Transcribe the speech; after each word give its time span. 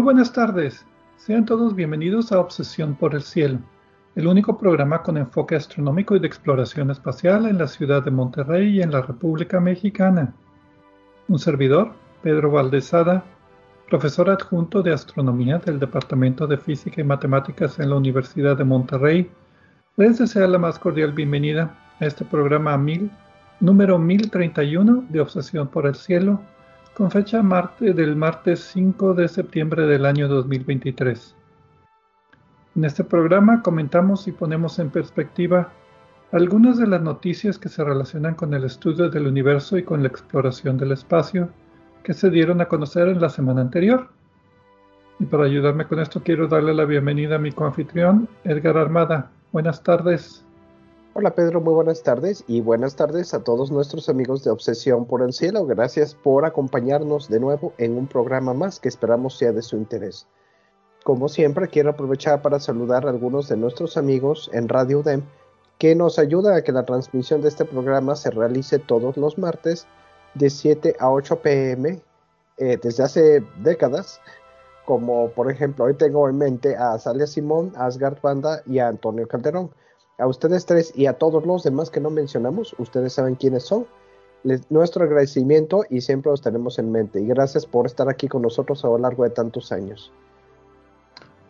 Muy 0.00 0.14
buenas 0.14 0.32
tardes. 0.32 0.86
Sean 1.18 1.44
todos 1.44 1.74
bienvenidos 1.74 2.32
a 2.32 2.40
Obsesión 2.40 2.94
por 2.94 3.14
el 3.14 3.20
Cielo, 3.20 3.58
el 4.16 4.28
único 4.28 4.56
programa 4.56 5.02
con 5.02 5.18
enfoque 5.18 5.56
astronómico 5.56 6.16
y 6.16 6.20
de 6.20 6.26
exploración 6.26 6.90
espacial 6.90 7.44
en 7.44 7.58
la 7.58 7.68
ciudad 7.68 8.02
de 8.02 8.10
Monterrey 8.10 8.78
y 8.78 8.80
en 8.80 8.92
la 8.92 9.02
República 9.02 9.60
Mexicana. 9.60 10.32
Un 11.28 11.38
servidor, 11.38 11.92
Pedro 12.22 12.50
Valdezada, 12.50 13.22
profesor 13.90 14.30
adjunto 14.30 14.82
de 14.82 14.94
astronomía 14.94 15.58
del 15.58 15.78
Departamento 15.78 16.46
de 16.46 16.56
Física 16.56 17.02
y 17.02 17.04
Matemáticas 17.04 17.78
en 17.78 17.90
la 17.90 17.96
Universidad 17.96 18.56
de 18.56 18.64
Monterrey, 18.64 19.30
les 19.98 20.18
desea 20.18 20.46
la 20.46 20.56
más 20.56 20.78
cordial 20.78 21.12
bienvenida 21.12 21.78
a 22.00 22.06
este 22.06 22.24
programa 22.24 22.78
1000, 22.78 23.10
número 23.60 23.98
1031 23.98 25.04
de 25.10 25.20
Obsesión 25.20 25.68
por 25.68 25.86
el 25.86 25.94
Cielo 25.94 26.40
con 27.00 27.10
fecha 27.10 27.42
del 27.80 28.14
martes 28.14 28.60
5 28.74 29.14
de 29.14 29.26
septiembre 29.26 29.86
del 29.86 30.04
año 30.04 30.28
2023. 30.28 31.34
En 32.76 32.84
este 32.84 33.04
programa 33.04 33.62
comentamos 33.62 34.28
y 34.28 34.32
ponemos 34.32 34.78
en 34.78 34.90
perspectiva 34.90 35.72
algunas 36.30 36.76
de 36.76 36.86
las 36.86 37.00
noticias 37.00 37.58
que 37.58 37.70
se 37.70 37.82
relacionan 37.82 38.34
con 38.34 38.52
el 38.52 38.64
estudio 38.64 39.08
del 39.08 39.28
universo 39.28 39.78
y 39.78 39.82
con 39.82 40.02
la 40.02 40.08
exploración 40.08 40.76
del 40.76 40.92
espacio 40.92 41.48
que 42.02 42.12
se 42.12 42.28
dieron 42.28 42.60
a 42.60 42.68
conocer 42.68 43.08
en 43.08 43.22
la 43.22 43.30
semana 43.30 43.62
anterior. 43.62 44.10
Y 45.18 45.24
para 45.24 45.44
ayudarme 45.44 45.86
con 45.86 46.00
esto 46.00 46.22
quiero 46.22 46.48
darle 46.48 46.74
la 46.74 46.84
bienvenida 46.84 47.36
a 47.36 47.38
mi 47.38 47.50
coanfitrión, 47.50 48.28
Edgar 48.44 48.76
Armada. 48.76 49.30
Buenas 49.52 49.82
tardes. 49.82 50.44
Hola 51.20 51.34
Pedro, 51.34 51.60
muy 51.60 51.74
buenas 51.74 52.02
tardes 52.02 52.44
y 52.46 52.62
buenas 52.62 52.96
tardes 52.96 53.34
a 53.34 53.44
todos 53.44 53.70
nuestros 53.70 54.08
amigos 54.08 54.42
de 54.42 54.50
Obsesión 54.52 55.04
por 55.04 55.20
el 55.20 55.34
Cielo. 55.34 55.66
Gracias 55.66 56.14
por 56.14 56.46
acompañarnos 56.46 57.28
de 57.28 57.38
nuevo 57.38 57.74
en 57.76 57.98
un 57.98 58.06
programa 58.06 58.54
más 58.54 58.80
que 58.80 58.88
esperamos 58.88 59.36
sea 59.36 59.52
de 59.52 59.60
su 59.60 59.76
interés. 59.76 60.26
Como 61.04 61.28
siempre, 61.28 61.68
quiero 61.68 61.90
aprovechar 61.90 62.40
para 62.40 62.58
saludar 62.58 63.04
a 63.04 63.10
algunos 63.10 63.50
de 63.50 63.58
nuestros 63.58 63.98
amigos 63.98 64.48
en 64.54 64.66
Radio 64.66 65.00
UDEM 65.00 65.20
que 65.76 65.94
nos 65.94 66.18
ayuda 66.18 66.56
a 66.56 66.62
que 66.62 66.72
la 66.72 66.86
transmisión 66.86 67.42
de 67.42 67.48
este 67.48 67.66
programa 67.66 68.16
se 68.16 68.30
realice 68.30 68.78
todos 68.78 69.18
los 69.18 69.36
martes 69.36 69.86
de 70.32 70.48
7 70.48 70.96
a 70.98 71.10
8 71.10 71.42
pm 71.42 72.00
eh, 72.56 72.78
desde 72.82 73.02
hace 73.02 73.44
décadas. 73.62 74.22
Como 74.86 75.28
por 75.32 75.50
ejemplo, 75.50 75.84
hoy 75.84 75.92
tengo 75.92 76.30
en 76.30 76.38
mente 76.38 76.76
a 76.76 76.98
Salia 76.98 77.26
Simón, 77.26 77.74
Asgard 77.76 78.22
Banda 78.22 78.62
y 78.64 78.78
a 78.78 78.88
Antonio 78.88 79.28
Calderón 79.28 79.70
a 80.20 80.26
ustedes 80.26 80.66
tres 80.66 80.92
y 80.94 81.06
a 81.06 81.14
todos 81.14 81.44
los 81.46 81.62
demás 81.62 81.90
que 81.90 82.00
no 82.00 82.10
mencionamos, 82.10 82.74
ustedes 82.78 83.14
saben 83.14 83.34
quiénes 83.34 83.64
son. 83.64 83.86
nuestro 84.70 85.04
agradecimiento 85.04 85.84
y 85.90 86.00
siempre 86.00 86.30
los 86.30 86.40
tenemos 86.40 86.78
en 86.78 86.90
mente. 86.90 87.20
Y 87.20 87.26
gracias 87.26 87.66
por 87.66 87.86
estar 87.86 88.08
aquí 88.08 88.28
con 88.28 88.42
nosotros 88.42 88.84
a 88.84 88.88
lo 88.88 88.98
largo 88.98 89.24
de 89.24 89.30
tantos 89.30 89.70
años. 89.72 90.12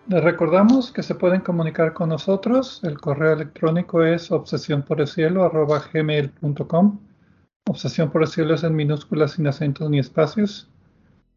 Les 0.08 0.24
recordamos 0.24 0.90
que 0.90 1.04
se 1.04 1.14
pueden 1.14 1.40
comunicar 1.40 1.92
con 1.92 2.08
nosotros. 2.08 2.80
El 2.82 3.00
correo 3.00 3.34
electrónico 3.34 4.02
es 4.02 4.32
obsesión 4.32 4.82
por 4.82 5.00
el 5.00 5.06
cielo 5.06 5.48
gmail.com. 5.92 6.98
Obsesión 7.68 8.10
por 8.10 8.22
el 8.22 8.28
cielo 8.28 8.54
es 8.54 8.64
en 8.64 8.74
minúsculas 8.74 9.32
sin 9.32 9.46
acentos 9.46 9.88
ni 9.88 10.00
espacios. 10.00 10.68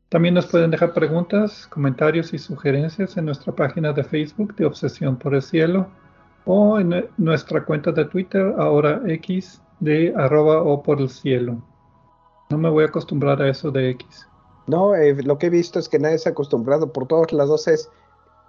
También 0.10 0.34
nos 0.34 0.48
pueden 0.48 0.72
dejar 0.72 0.94
preguntas, 0.94 1.68
comentarios 1.68 2.34
y 2.34 2.40
sugerencias 2.40 3.18
en 3.18 3.26
nuestra 3.26 3.54
página 3.54 3.94
de 3.94 4.04
Facebook 4.04 4.56
de 4.56 4.66
Obsesión 4.66 5.18
por 5.18 5.36
el 5.36 5.42
Cielo 5.42 5.88
o 6.46 6.80
en 6.80 7.10
nuestra 7.18 7.64
cuenta 7.66 7.92
de 7.92 8.06
Twitter, 8.06 8.54
ahora 8.58 9.02
X, 9.06 9.62
de 9.80 10.14
arroba 10.16 10.62
o 10.62 10.82
por 10.82 11.00
el 11.00 11.10
cielo. 11.10 11.62
No 12.50 12.58
me 12.58 12.70
voy 12.70 12.84
a 12.84 12.88
acostumbrar 12.88 13.42
a 13.42 13.50
eso 13.50 13.72
de 13.72 13.90
X. 13.92 14.28
No, 14.68 14.96
eh, 14.96 15.16
lo 15.24 15.38
que 15.38 15.48
he 15.48 15.50
visto 15.50 15.80
es 15.80 15.90
que 15.90 16.00
nadie 16.00 16.18
se 16.18 16.30
ha 16.30 16.32
acostumbrado. 16.32 16.92
Por 16.92 17.08
todas 17.08 17.34
las 17.34 17.48
dos 17.48 17.68
es 17.68 17.90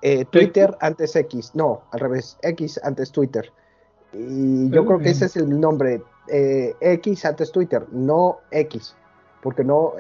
eh, 0.03 0.25
Twitter 0.27 0.77
antes 0.81 1.17
X. 1.17 1.53
No, 1.55 1.83
al 1.91 2.01
revés, 2.01 2.39
X 2.43 2.79
antes 2.85 3.11
Twitter. 3.11 3.53
Y 4.13 4.71
yo 4.71 4.85
creo 4.85 4.99
que 4.99 5.11
ese 5.11 5.25
es 5.25 5.37
el 5.37 5.59
nombre. 5.61 6.03
Eh, 6.29 6.75
X 6.81 7.25
antes 7.25 7.51
Twitter, 7.51 7.85
no 7.91 8.39
X. 8.51 8.95
Porque 9.43 9.65
no 9.65 9.93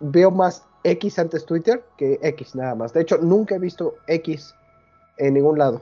veo 0.00 0.30
más 0.30 0.64
X 0.84 1.18
antes 1.18 1.44
Twitter 1.44 1.84
que 1.96 2.18
X 2.22 2.54
nada 2.54 2.74
más. 2.74 2.92
De 2.92 3.02
hecho, 3.02 3.18
nunca 3.18 3.56
he 3.56 3.58
visto 3.58 3.94
X 4.06 4.54
en 5.18 5.34
ningún 5.34 5.58
lado. 5.58 5.80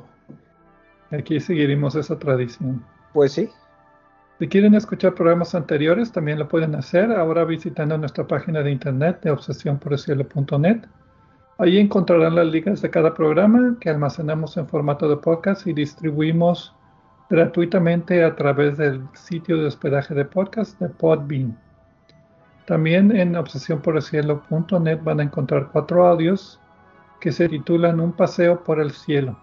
Aquí 1.19 1.41
seguiremos 1.41 1.94
esa 1.94 2.19
tradición. 2.19 2.84
Pues 3.12 3.32
sí. 3.32 3.50
Si 4.38 4.48
quieren 4.48 4.75
escuchar 4.75 5.14
programas 5.14 5.54
anteriores, 5.54 6.10
también 6.10 6.38
lo 6.38 6.48
pueden 6.48 6.75
hacer 6.75 7.12
ahora 7.12 7.44
visitando 7.44 7.97
nuestra 7.97 8.26
página 8.26 8.62
de 8.62 8.72
internet 8.72 9.20
de 9.22 9.30
obsesiónporelcielo.net. 9.30 10.86
Ahí 11.58 11.78
encontrarán 11.78 12.34
las 12.34 12.48
ligas 12.48 12.82
de 12.82 12.91
cada 12.91 13.14
programa 13.14 13.76
que 13.80 13.91
almacenamos 13.91 14.56
en 14.56 14.66
formato 14.66 15.08
de 15.08 15.16
podcast 15.19 15.66
y 15.69 15.72
distribuimos 15.72 16.75
gratuitamente 17.31 18.25
a 18.25 18.34
través 18.34 18.76
del 18.76 19.06
sitio 19.12 19.56
de 19.56 19.66
hospedaje 19.66 20.14
de 20.14 20.25
podcast 20.25 20.81
de 20.81 20.88
Podbean. 20.88 21.56
También 22.66 23.14
en 23.14 23.36
obsesiónporelcielo.net 23.36 24.98
van 25.04 25.20
a 25.20 25.25
encontrar 25.25 25.69
cuatro 25.70 26.06
audios 26.06 26.60
que 27.20 27.31
se 27.31 27.48
titulan 27.48 28.00
Un 28.00 28.12
paseo 28.12 28.64
por 28.64 28.81
el 28.81 28.91
cielo. 28.91 29.38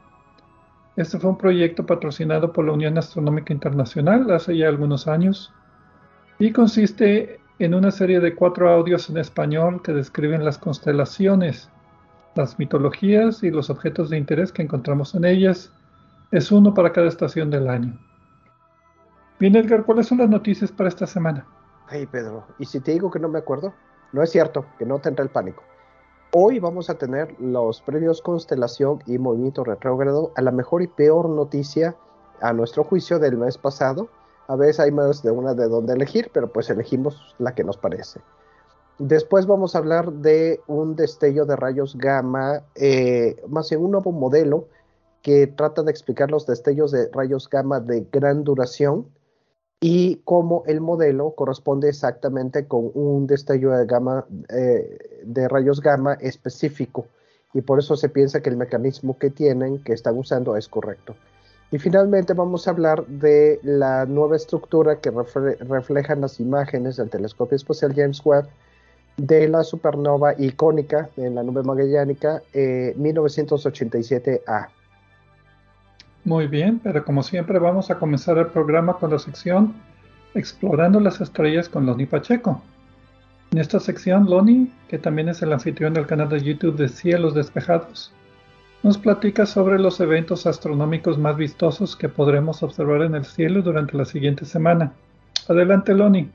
Este 0.96 1.18
fue 1.18 1.30
un 1.30 1.38
proyecto 1.38 1.86
patrocinado 1.86 2.52
por 2.52 2.66
la 2.66 2.74
Unión 2.74 2.98
Astronómica 2.98 3.54
Internacional 3.54 4.30
hace 4.32 4.58
ya 4.58 4.68
algunos 4.68 5.08
años 5.08 5.54
y 6.38 6.52
consiste 6.52 7.40
en 7.60 7.74
una 7.74 7.92
serie 7.92 8.20
de 8.20 8.36
cuatro 8.36 8.70
audios 8.70 9.10
en 9.10 9.18
español 9.18 9.82
que 9.84 9.94
describen 9.94 10.44
las 10.44 10.58
constelaciones, 10.58 11.70
las 12.36 12.60
mitologías 12.60 13.44
y 13.44 13.52
los 13.52 13.70
objetos 13.70 14.10
de 14.10 14.18
interés 14.18 14.52
que 14.52 14.64
encontramos 14.64 15.16
en 15.16 15.26
ellas. 15.26 15.72
Es 16.32 16.52
uno 16.52 16.74
para 16.74 16.92
cada 16.92 17.08
estación 17.08 17.50
del 17.50 17.70
año. 17.70 17.98
Bien, 19.40 19.56
Edgar, 19.56 19.84
¿cuáles 19.86 20.08
son 20.08 20.18
las 20.18 20.30
noticias 20.30 20.72
para 20.72 20.90
esta 20.90 21.08
semana? 21.08 21.46
Ay, 21.88 22.06
Pedro, 22.06 22.48
¿y 22.58 22.66
si 22.66 22.80
te 22.80 22.92
digo 22.92 23.12
que 23.12 23.20
no 23.20 23.30
me 23.30 23.40
acuerdo? 23.40 23.74
No 24.12 24.24
es 24.24 24.32
cierto, 24.32 24.66
que 24.78 24.86
no 24.86 25.00
tendrá 25.00 25.24
el 25.24 25.30
pánico. 25.30 25.64
Hoy 26.34 26.60
vamos 26.60 26.90
a 26.90 26.98
tener 26.98 27.36
los 27.42 27.82
premios 27.82 28.22
Constelación 28.22 29.00
y 29.06 29.18
Movimiento 29.18 29.66
Retrógrado 29.66 30.32
a 30.38 30.42
la 30.42 30.52
mejor 30.52 30.82
y 30.82 30.88
peor 30.88 31.28
noticia 31.28 31.98
a 32.40 32.54
nuestro 32.54 32.86
juicio 32.86 33.20
del 33.20 33.36
mes 33.36 33.58
pasado. 33.58 34.08
A 34.48 34.56
veces 34.56 34.80
hay 34.80 34.92
más 34.92 35.24
de 35.24 35.32
una 35.32 35.54
de 35.54 35.68
donde 35.68 35.92
elegir, 35.92 36.32
pero 36.34 36.48
pues 36.48 36.70
elegimos 36.70 37.36
la 37.38 37.54
que 37.54 37.66
nos 37.66 37.76
parece. 37.76 38.22
Después 38.98 39.46
vamos 39.46 39.76
a 39.76 39.80
hablar 39.80 40.10
de 40.10 40.62
un 40.68 40.96
destello 40.96 41.44
de 41.44 41.58
rayos 41.58 41.98
gamma, 41.98 42.64
eh, 42.76 43.36
más 43.50 43.70
bien 43.70 43.82
un 43.82 43.92
nuevo 43.92 44.14
modelo 44.14 44.70
que 45.22 45.48
trata 45.48 45.84
de 45.84 45.92
explicar 45.92 46.32
los 46.32 46.48
destellos 46.48 46.94
de 46.94 47.10
rayos 47.12 47.50
gamma 47.50 47.82
de 47.82 48.08
gran 48.10 48.46
duración 48.46 49.06
y 49.82 50.22
cómo 50.24 50.64
el 50.68 50.80
modelo 50.80 51.32
corresponde 51.32 51.90
exactamente 51.90 52.68
con 52.68 52.92
un 52.94 53.26
destello 53.26 53.72
eh, 53.74 54.98
de 55.24 55.48
rayos 55.48 55.82
gamma 55.82 56.14
específico 56.14 57.08
y 57.54 57.62
por 57.62 57.80
eso 57.80 57.98
se 57.98 58.08
piensa 58.08 58.42
que 58.42 58.52
el 58.52 58.58
mecanismo 58.58 59.18
que 59.18 59.32
tienen, 59.32 59.84
que 59.84 59.94
están 59.94 60.18
usando, 60.18 60.56
es 60.56 60.70
correcto. 60.70 61.16
Y 61.72 61.80
finalmente 61.80 62.34
vamos 62.34 62.68
a 62.68 62.72
hablar 62.72 63.06
de 63.08 63.60
la 63.64 64.06
nueva 64.06 64.36
estructura 64.36 65.00
que 65.00 65.12
reflejan 65.12 66.22
las 66.22 66.40
imágenes 66.40 66.98
del 66.98 67.10
telescopio 67.10 67.56
espacial 67.56 67.94
James 67.96 68.22
Webb 68.24 68.48
de 69.18 69.48
la 69.48 69.64
supernova 69.64 70.36
icónica 70.38 71.10
en 71.18 71.34
la 71.36 71.44
nube 71.44 71.64
magellánica 71.64 72.44
1987A. 72.54 74.68
Muy 76.24 76.48
bien, 76.48 76.80
pero 76.84 77.04
como 77.04 77.24
siempre 77.24 77.58
vamos 77.58 77.90
a 77.90 77.98
comenzar 77.98 78.38
el 78.38 78.48
programa 78.48 78.94
con 78.98 79.12
la 79.12 79.20
sección 79.20 79.74
Explorando 80.34 81.02
las 81.02 81.20
estrellas 81.20 81.68
con 81.68 81.86
Loni 81.86 82.06
Pacheco. 82.06 82.62
En 83.52 83.58
esta 83.58 83.82
sección, 83.82 84.30
Loni, 84.30 84.72
que 84.88 84.98
también 84.98 85.28
es 85.28 85.42
el 85.42 85.52
anfitrión 85.52 85.94
del 85.94 86.06
canal 86.06 86.30
de 86.30 86.42
YouTube 86.42 86.78
de 86.78 86.88
Cielos 86.88 87.34
Despejados, 87.34 88.14
nos 88.82 88.98
platica 88.98 89.46
sobre 89.46 89.78
los 89.78 90.00
eventos 90.00 90.48
astronómicos 90.48 91.18
más 91.18 91.36
vistosos 91.36 91.98
que 91.98 92.08
podremos 92.08 92.64
observar 92.64 93.02
en 93.02 93.16
el 93.16 93.26
cielo 93.26 93.62
durante 93.62 93.98
la 93.98 94.06
siguiente 94.06 94.46
semana. 94.46 94.94
Adelante, 95.50 95.94
Loni. 95.94 96.30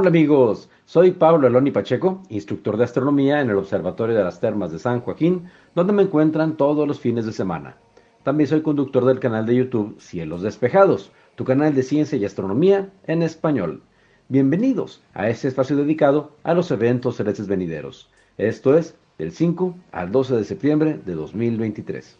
Hola 0.00 0.10
amigos, 0.10 0.70
soy 0.84 1.10
Pablo 1.10 1.48
Aloni 1.48 1.72
Pacheco, 1.72 2.22
instructor 2.28 2.76
de 2.76 2.84
astronomía 2.84 3.40
en 3.40 3.50
el 3.50 3.56
Observatorio 3.56 4.14
de 4.14 4.22
las 4.22 4.38
Termas 4.38 4.70
de 4.70 4.78
San 4.78 5.00
Joaquín, 5.00 5.50
donde 5.74 5.92
me 5.92 6.04
encuentran 6.04 6.56
todos 6.56 6.86
los 6.86 7.00
fines 7.00 7.26
de 7.26 7.32
semana. 7.32 7.78
También 8.22 8.46
soy 8.46 8.62
conductor 8.62 9.04
del 9.04 9.18
canal 9.18 9.44
de 9.44 9.56
YouTube 9.56 10.00
Cielos 10.00 10.42
Despejados, 10.42 11.10
tu 11.34 11.44
canal 11.44 11.74
de 11.74 11.82
ciencia 11.82 12.16
y 12.16 12.24
astronomía 12.24 12.90
en 13.08 13.24
español. 13.24 13.82
Bienvenidos 14.28 15.02
a 15.14 15.28
este 15.30 15.48
espacio 15.48 15.74
dedicado 15.74 16.30
a 16.44 16.54
los 16.54 16.70
eventos 16.70 17.16
celestes 17.16 17.48
venideros. 17.48 18.08
Esto 18.36 18.78
es 18.78 18.94
del 19.18 19.32
5 19.32 19.74
al 19.90 20.12
12 20.12 20.36
de 20.36 20.44
septiembre 20.44 21.00
de 21.04 21.14
2023. 21.16 22.16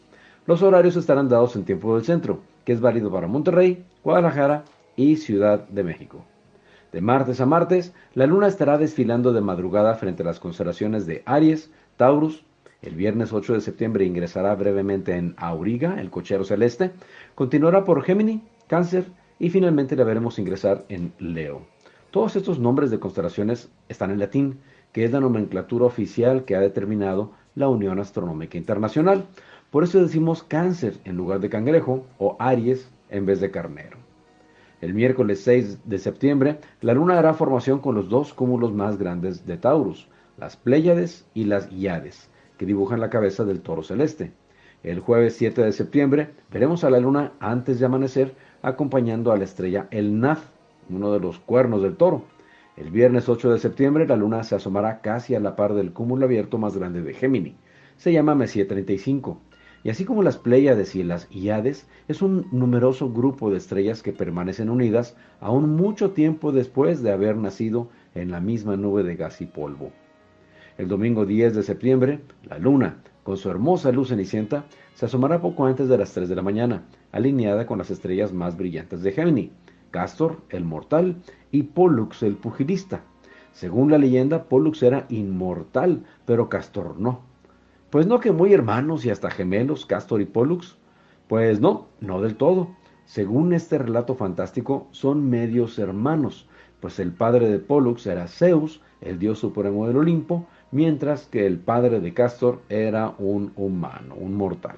Los 0.46 0.62
horarios 0.62 0.96
estarán 0.96 1.28
dados 1.28 1.54
en 1.54 1.64
tiempo 1.64 1.94
del 1.94 2.04
centro, 2.04 2.40
que 2.64 2.72
es 2.72 2.80
válido 2.80 3.08
para 3.12 3.28
Monterrey, 3.28 3.84
Guadalajara 4.02 4.64
y 4.96 5.14
Ciudad 5.14 5.68
de 5.68 5.84
México. 5.84 6.24
De 6.92 7.02
martes 7.02 7.40
a 7.42 7.46
martes, 7.46 7.92
la 8.14 8.26
luna 8.26 8.46
estará 8.46 8.78
desfilando 8.78 9.34
de 9.34 9.42
madrugada 9.42 9.94
frente 9.96 10.22
a 10.22 10.26
las 10.26 10.40
constelaciones 10.40 11.04
de 11.06 11.22
Aries, 11.26 11.70
Taurus. 11.96 12.44
El 12.80 12.94
viernes 12.94 13.32
8 13.32 13.54
de 13.54 13.60
septiembre 13.60 14.06
ingresará 14.06 14.54
brevemente 14.54 15.14
en 15.16 15.34
Auriga, 15.36 16.00
el 16.00 16.10
cochero 16.10 16.44
celeste. 16.44 16.92
Continuará 17.34 17.84
por 17.84 18.02
Gémini, 18.02 18.42
Cáncer 18.68 19.04
y 19.38 19.50
finalmente 19.50 19.96
la 19.96 20.04
veremos 20.04 20.38
ingresar 20.38 20.86
en 20.88 21.12
Leo. 21.18 21.66
Todos 22.10 22.36
estos 22.36 22.58
nombres 22.58 22.90
de 22.90 22.98
constelaciones 22.98 23.68
están 23.90 24.10
en 24.10 24.18
latín, 24.18 24.60
que 24.92 25.04
es 25.04 25.12
la 25.12 25.20
nomenclatura 25.20 25.84
oficial 25.84 26.46
que 26.46 26.56
ha 26.56 26.60
determinado 26.60 27.32
la 27.54 27.68
Unión 27.68 27.98
Astronómica 27.98 28.56
Internacional. 28.56 29.26
Por 29.70 29.84
eso 29.84 30.00
decimos 30.00 30.42
cáncer 30.42 30.94
en 31.04 31.16
lugar 31.16 31.40
de 31.40 31.50
cangrejo 31.50 32.06
o 32.16 32.36
Aries 32.38 32.90
en 33.10 33.26
vez 33.26 33.40
de 33.40 33.50
carnero. 33.50 34.07
El 34.80 34.94
miércoles 34.94 35.40
6 35.42 35.88
de 35.88 35.98
septiembre, 35.98 36.60
la 36.82 36.94
luna 36.94 37.18
hará 37.18 37.34
formación 37.34 37.80
con 37.80 37.96
los 37.96 38.08
dos 38.08 38.32
cúmulos 38.32 38.72
más 38.72 38.96
grandes 38.96 39.44
de 39.44 39.56
Taurus, 39.56 40.06
las 40.36 40.56
Pléyades 40.56 41.26
y 41.34 41.44
las 41.44 41.68
Iades, 41.72 42.30
que 42.56 42.64
dibujan 42.64 43.00
la 43.00 43.10
cabeza 43.10 43.44
del 43.44 43.60
toro 43.60 43.82
celeste. 43.82 44.30
El 44.84 45.00
jueves 45.00 45.34
7 45.34 45.62
de 45.62 45.72
septiembre 45.72 46.30
veremos 46.52 46.84
a 46.84 46.90
la 46.90 47.00
luna 47.00 47.32
antes 47.40 47.80
de 47.80 47.86
amanecer 47.86 48.36
acompañando 48.62 49.32
a 49.32 49.36
la 49.36 49.42
estrella 49.42 49.88
El 49.90 50.20
Naz, 50.20 50.38
uno 50.88 51.12
de 51.12 51.18
los 51.18 51.40
cuernos 51.40 51.82
del 51.82 51.96
toro. 51.96 52.22
El 52.76 52.92
viernes 52.92 53.28
8 53.28 53.50
de 53.50 53.58
septiembre 53.58 54.06
la 54.06 54.14
luna 54.14 54.44
se 54.44 54.54
asomará 54.54 55.00
casi 55.00 55.34
a 55.34 55.40
la 55.40 55.56
par 55.56 55.74
del 55.74 55.92
cúmulo 55.92 56.26
abierto 56.26 56.56
más 56.56 56.76
grande 56.76 57.02
de 57.02 57.14
Gémini. 57.14 57.56
Se 57.96 58.12
llama 58.12 58.36
Messier 58.36 58.68
35 58.68 59.40
y 59.84 59.90
así 59.90 60.04
como 60.04 60.22
las 60.22 60.38
Pléyades 60.38 60.94
y 60.96 61.02
las 61.02 61.28
Iades, 61.30 61.86
es 62.08 62.22
un 62.22 62.46
numeroso 62.50 63.12
grupo 63.12 63.50
de 63.50 63.58
estrellas 63.58 64.02
que 64.02 64.12
permanecen 64.12 64.70
unidas 64.70 65.16
aún 65.40 65.76
mucho 65.76 66.10
tiempo 66.10 66.52
después 66.52 67.02
de 67.02 67.12
haber 67.12 67.36
nacido 67.36 67.88
en 68.14 68.30
la 68.30 68.40
misma 68.40 68.76
nube 68.76 69.02
de 69.02 69.16
gas 69.16 69.40
y 69.40 69.46
polvo. 69.46 69.92
El 70.78 70.88
domingo 70.88 71.26
10 71.26 71.54
de 71.54 71.62
septiembre, 71.62 72.20
la 72.48 72.58
luna, 72.58 73.02
con 73.22 73.36
su 73.36 73.50
hermosa 73.50 73.92
luz 73.92 74.08
cenicienta, 74.08 74.64
se 74.94 75.06
asomará 75.06 75.40
poco 75.40 75.66
antes 75.66 75.88
de 75.88 75.98
las 75.98 76.12
3 76.12 76.28
de 76.28 76.36
la 76.36 76.42
mañana, 76.42 76.84
alineada 77.12 77.66
con 77.66 77.78
las 77.78 77.90
estrellas 77.90 78.32
más 78.32 78.56
brillantes 78.56 79.02
de 79.02 79.12
Gémini, 79.12 79.52
Castor, 79.90 80.40
el 80.50 80.64
mortal, 80.64 81.16
y 81.50 81.64
Pollux, 81.64 82.22
el 82.22 82.36
pugilista. 82.36 83.02
Según 83.52 83.90
la 83.90 83.98
leyenda, 83.98 84.44
Pollux 84.44 84.82
era 84.82 85.06
inmortal, 85.08 86.04
pero 86.26 86.48
Castor 86.48 86.98
no. 86.98 87.22
Pues 87.90 88.06
no 88.06 88.20
que 88.20 88.32
muy 88.32 88.52
hermanos 88.52 89.06
y 89.06 89.10
hasta 89.10 89.30
gemelos, 89.30 89.86
Castor 89.86 90.20
y 90.20 90.26
Pollux. 90.26 90.76
Pues 91.26 91.60
no, 91.60 91.86
no 92.00 92.20
del 92.20 92.36
todo. 92.36 92.68
Según 93.06 93.54
este 93.54 93.78
relato 93.78 94.14
fantástico, 94.14 94.88
son 94.90 95.30
medios 95.30 95.78
hermanos, 95.78 96.46
pues 96.80 96.98
el 96.98 97.12
padre 97.12 97.48
de 97.48 97.58
Pollux 97.58 98.06
era 98.06 98.28
Zeus, 98.28 98.82
el 99.00 99.18
dios 99.18 99.38
supremo 99.38 99.86
del 99.86 99.96
Olimpo, 99.96 100.46
mientras 100.70 101.26
que 101.26 101.46
el 101.46 101.58
padre 101.58 102.00
de 102.00 102.12
Castor 102.12 102.60
era 102.68 103.14
un 103.18 103.52
humano, 103.56 104.14
un 104.16 104.34
mortal. 104.34 104.76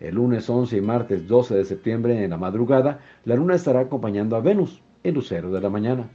El 0.00 0.16
lunes 0.16 0.50
11 0.50 0.78
y 0.78 0.80
martes 0.80 1.28
12 1.28 1.54
de 1.54 1.64
septiembre 1.64 2.24
en 2.24 2.30
la 2.30 2.38
madrugada, 2.38 2.98
la 3.24 3.36
luna 3.36 3.54
estará 3.54 3.78
acompañando 3.80 4.34
a 4.34 4.40
Venus, 4.40 4.82
el 5.04 5.14
lucero 5.14 5.52
de 5.52 5.60
la 5.60 5.70
mañana. 5.70 6.10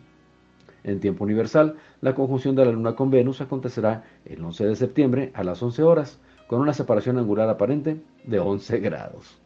En 0.83 0.99
tiempo 0.99 1.23
universal, 1.23 1.75
la 2.01 2.15
conjunción 2.15 2.55
de 2.55 2.65
la 2.65 2.71
Luna 2.71 2.95
con 2.95 3.11
Venus 3.11 3.41
acontecerá 3.41 4.03
el 4.25 4.43
11 4.43 4.65
de 4.65 4.75
septiembre 4.75 5.31
a 5.33 5.43
las 5.43 5.61
11 5.61 5.83
horas, 5.83 6.19
con 6.47 6.59
una 6.59 6.73
separación 6.73 7.17
angular 7.17 7.49
aparente 7.49 8.01
de 8.25 8.39
11 8.39 8.79
grados. 8.79 9.41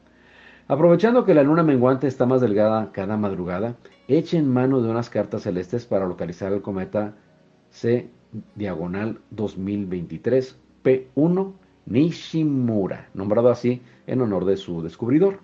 Aprovechando 0.68 1.26
que 1.26 1.36
la 1.36 1.44
luna 1.44 1.62
menguante 1.62 2.08
está 2.08 2.26
más 2.26 2.42
delgada 2.42 2.92
cada 2.92 3.18
madrugada, 3.18 3.76
echen 4.08 4.52
mano 4.52 4.82
de 4.82 4.90
unas 4.90 5.12
cartas 5.12 5.44
celestes 5.44 5.86
para 5.86 6.08
localizar 6.08 6.52
el 6.54 6.64
cometa 6.64 7.14
C 7.70 8.10
diagonal 8.56 9.20
2023 9.30 10.58
P1 10.84 11.54
Nishimura, 11.86 13.10
nombrado 13.14 13.50
así 13.50 13.84
en 14.08 14.22
honor 14.22 14.46
de 14.46 14.58
su 14.58 14.82
descubridor. 14.82 15.42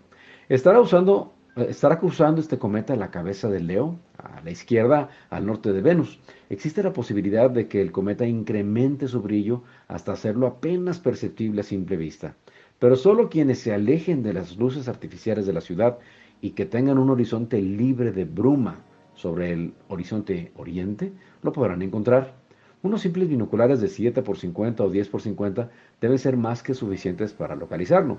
Estará 0.50 0.82
usando 0.82 1.36
estará 1.56 2.00
cruzando 2.00 2.40
este 2.40 2.58
cometa 2.58 2.96
la 2.96 3.12
cabeza 3.12 3.50
del 3.50 3.68
Leo, 3.68 4.00
a 4.18 4.42
la 4.42 4.52
izquierda, 4.52 5.10
al 5.30 5.46
norte 5.46 5.74
de 5.74 5.82
Venus. 5.82 6.20
Existe 6.50 6.82
la 6.84 6.94
posibilidad 6.94 7.50
de 7.50 7.68
que 7.68 7.82
el 7.82 7.92
cometa 7.92 8.26
incremente 8.26 9.08
su 9.08 9.22
brillo 9.22 9.64
hasta 9.88 10.14
hacerlo 10.14 10.48
apenas 10.48 11.00
perceptible 11.00 11.62
a 11.62 11.66
simple 11.66 11.98
vista. 11.98 12.36
Pero 12.80 12.96
solo 12.96 13.30
quienes 13.30 13.60
se 13.60 13.74
alejen 13.74 14.24
de 14.24 14.34
las 14.34 14.58
luces 14.58 14.88
artificiales 14.88 15.46
de 15.46 15.54
la 15.54 15.62
ciudad 15.62 16.00
y 16.42 16.52
que 16.52 16.66
tengan 16.66 16.98
un 16.98 17.10
horizonte 17.10 17.62
libre 17.62 18.12
de 18.12 18.26
bruma 18.26 18.80
sobre 19.14 19.52
el 19.52 19.74
horizonte 19.90 20.52
oriente, 20.56 21.12
lo 21.44 21.52
podrán 21.52 21.82
encontrar. 21.82 22.34
Unos 22.82 23.02
simples 23.02 23.30
binoculares 23.30 23.80
de 23.80 23.90
7 23.90 24.24
por 24.24 24.38
50 24.38 24.84
o 24.84 24.90
10 24.90 25.10
por 25.10 25.22
50 25.22 25.70
deben 26.00 26.18
ser 26.18 26.38
más 26.38 26.64
que 26.64 26.74
suficientes 26.74 27.34
para 27.34 27.56
localizarlo. 27.56 28.18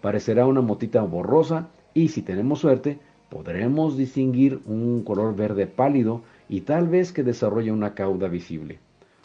Parecerá 0.00 0.46
una 0.46 0.62
motita 0.62 1.02
borrosa 1.02 1.68
y 1.98 2.08
si 2.08 2.22
tenemos 2.22 2.60
suerte, 2.60 3.00
podremos 3.28 3.96
distinguir 3.96 4.60
un 4.66 5.02
color 5.02 5.34
verde 5.34 5.66
pálido 5.66 6.22
y 6.48 6.60
tal 6.60 6.86
vez 6.86 7.12
que 7.12 7.24
desarrolle 7.24 7.72
una 7.72 7.94
cauda 7.94 8.28
visible. 8.28 8.78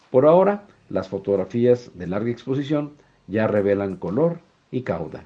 Por 0.10 0.26
ahora, 0.26 0.66
las 0.90 1.08
fotografías 1.08 1.92
de 1.94 2.08
larga 2.08 2.32
exposición 2.32 2.94
ya 3.28 3.46
revelan 3.46 3.98
color 3.98 4.40
y 4.72 4.82
cauda. 4.82 5.24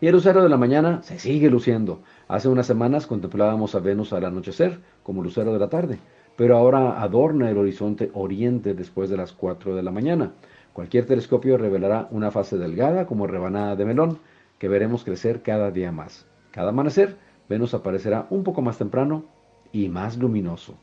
Y 0.00 0.06
el 0.06 0.14
lucero 0.14 0.42
de 0.42 0.48
la 0.48 0.56
mañana 0.56 1.02
se 1.02 1.18
sigue 1.18 1.50
luciendo. 1.50 2.00
Hace 2.26 2.48
unas 2.48 2.66
semanas 2.66 3.06
contemplábamos 3.06 3.74
a 3.74 3.80
Venus 3.80 4.14
al 4.14 4.24
anochecer 4.24 4.80
como 5.02 5.22
lucero 5.22 5.52
de 5.52 5.58
la 5.58 5.68
tarde, 5.68 5.98
pero 6.36 6.56
ahora 6.56 7.02
adorna 7.02 7.50
el 7.50 7.58
horizonte 7.58 8.10
oriente 8.14 8.72
después 8.72 9.10
de 9.10 9.18
las 9.18 9.32
4 9.34 9.76
de 9.76 9.82
la 9.82 9.90
mañana. 9.90 10.32
Cualquier 10.72 11.04
telescopio 11.04 11.58
revelará 11.58 12.08
una 12.10 12.30
fase 12.30 12.56
delgada 12.56 13.04
como 13.04 13.26
rebanada 13.26 13.76
de 13.76 13.84
melón 13.84 14.18
que 14.58 14.68
veremos 14.68 15.04
crecer 15.04 15.42
cada 15.42 15.70
día 15.70 15.92
más. 15.92 16.29
Cada 16.50 16.70
amanecer, 16.70 17.16
Venus 17.48 17.74
aparecerá 17.74 18.26
un 18.30 18.44
poco 18.44 18.62
más 18.62 18.78
temprano 18.78 19.24
y 19.72 19.88
más 19.88 20.16
luminoso. 20.16 20.74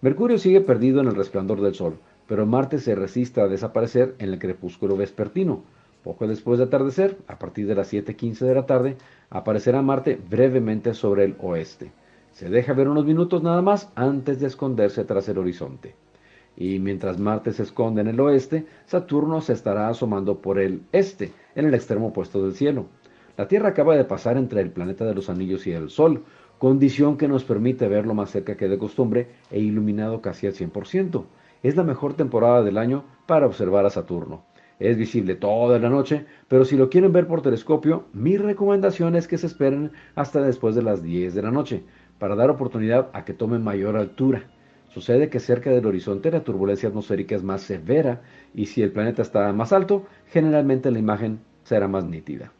Mercurio 0.00 0.38
sigue 0.38 0.60
perdido 0.60 1.00
en 1.00 1.08
el 1.08 1.16
resplandor 1.16 1.60
del 1.60 1.74
Sol, 1.74 1.98
pero 2.26 2.46
Marte 2.46 2.78
se 2.78 2.94
resiste 2.94 3.40
a 3.40 3.48
desaparecer 3.48 4.14
en 4.18 4.30
el 4.30 4.38
crepúsculo 4.38 4.96
vespertino. 4.96 5.62
Poco 6.04 6.26
después 6.26 6.58
de 6.58 6.66
atardecer, 6.66 7.18
a 7.26 7.38
partir 7.38 7.66
de 7.66 7.74
las 7.74 7.92
7.15 7.92 8.46
de 8.46 8.54
la 8.54 8.66
tarde, 8.66 8.96
aparecerá 9.30 9.82
Marte 9.82 10.20
brevemente 10.28 10.94
sobre 10.94 11.24
el 11.24 11.36
oeste. 11.40 11.90
Se 12.32 12.48
deja 12.48 12.74
ver 12.74 12.88
unos 12.88 13.04
minutos 13.04 13.42
nada 13.42 13.62
más 13.62 13.90
antes 13.96 14.38
de 14.40 14.46
esconderse 14.46 15.04
tras 15.04 15.28
el 15.28 15.38
horizonte. 15.38 15.96
Y 16.56 16.78
mientras 16.78 17.18
Marte 17.18 17.52
se 17.52 17.62
esconde 17.62 18.00
en 18.00 18.08
el 18.08 18.20
oeste, 18.20 18.66
Saturno 18.86 19.40
se 19.40 19.52
estará 19.52 19.88
asomando 19.88 20.38
por 20.38 20.58
el 20.58 20.82
este, 20.92 21.32
en 21.54 21.66
el 21.66 21.74
extremo 21.74 22.08
opuesto 22.08 22.42
del 22.42 22.54
cielo. 22.54 22.86
La 23.38 23.46
Tierra 23.46 23.68
acaba 23.68 23.94
de 23.94 24.04
pasar 24.04 24.36
entre 24.36 24.60
el 24.60 24.72
planeta 24.72 25.04
de 25.04 25.14
los 25.14 25.30
anillos 25.30 25.64
y 25.68 25.70
el 25.70 25.90
Sol, 25.90 26.24
condición 26.58 27.16
que 27.16 27.28
nos 27.28 27.44
permite 27.44 27.86
verlo 27.86 28.12
más 28.12 28.30
cerca 28.30 28.56
que 28.56 28.68
de 28.68 28.78
costumbre 28.78 29.28
e 29.52 29.60
iluminado 29.60 30.20
casi 30.20 30.48
al 30.48 30.54
100%. 30.54 31.24
Es 31.62 31.76
la 31.76 31.84
mejor 31.84 32.14
temporada 32.14 32.64
del 32.64 32.76
año 32.76 33.04
para 33.26 33.46
observar 33.46 33.86
a 33.86 33.90
Saturno. 33.90 34.42
Es 34.80 34.96
visible 34.96 35.36
toda 35.36 35.78
la 35.78 35.88
noche, 35.88 36.26
pero 36.48 36.64
si 36.64 36.76
lo 36.76 36.90
quieren 36.90 37.12
ver 37.12 37.28
por 37.28 37.40
telescopio, 37.40 38.06
mi 38.12 38.36
recomendación 38.36 39.14
es 39.14 39.28
que 39.28 39.38
se 39.38 39.46
esperen 39.46 39.92
hasta 40.16 40.42
después 40.42 40.74
de 40.74 40.82
las 40.82 41.04
10 41.04 41.32
de 41.32 41.42
la 41.42 41.52
noche, 41.52 41.84
para 42.18 42.34
dar 42.34 42.50
oportunidad 42.50 43.08
a 43.12 43.24
que 43.24 43.34
tomen 43.34 43.62
mayor 43.62 43.96
altura. 43.96 44.50
Sucede 44.88 45.30
que 45.30 45.38
cerca 45.38 45.70
del 45.70 45.86
horizonte 45.86 46.32
la 46.32 46.42
turbulencia 46.42 46.88
atmosférica 46.88 47.36
es 47.36 47.44
más 47.44 47.62
severa 47.62 48.20
y 48.52 48.66
si 48.66 48.82
el 48.82 48.90
planeta 48.90 49.22
está 49.22 49.52
más 49.52 49.72
alto, 49.72 50.06
generalmente 50.26 50.90
la 50.90 50.98
imagen 50.98 51.38
será 51.62 51.86
más 51.86 52.04
nítida. 52.04 52.50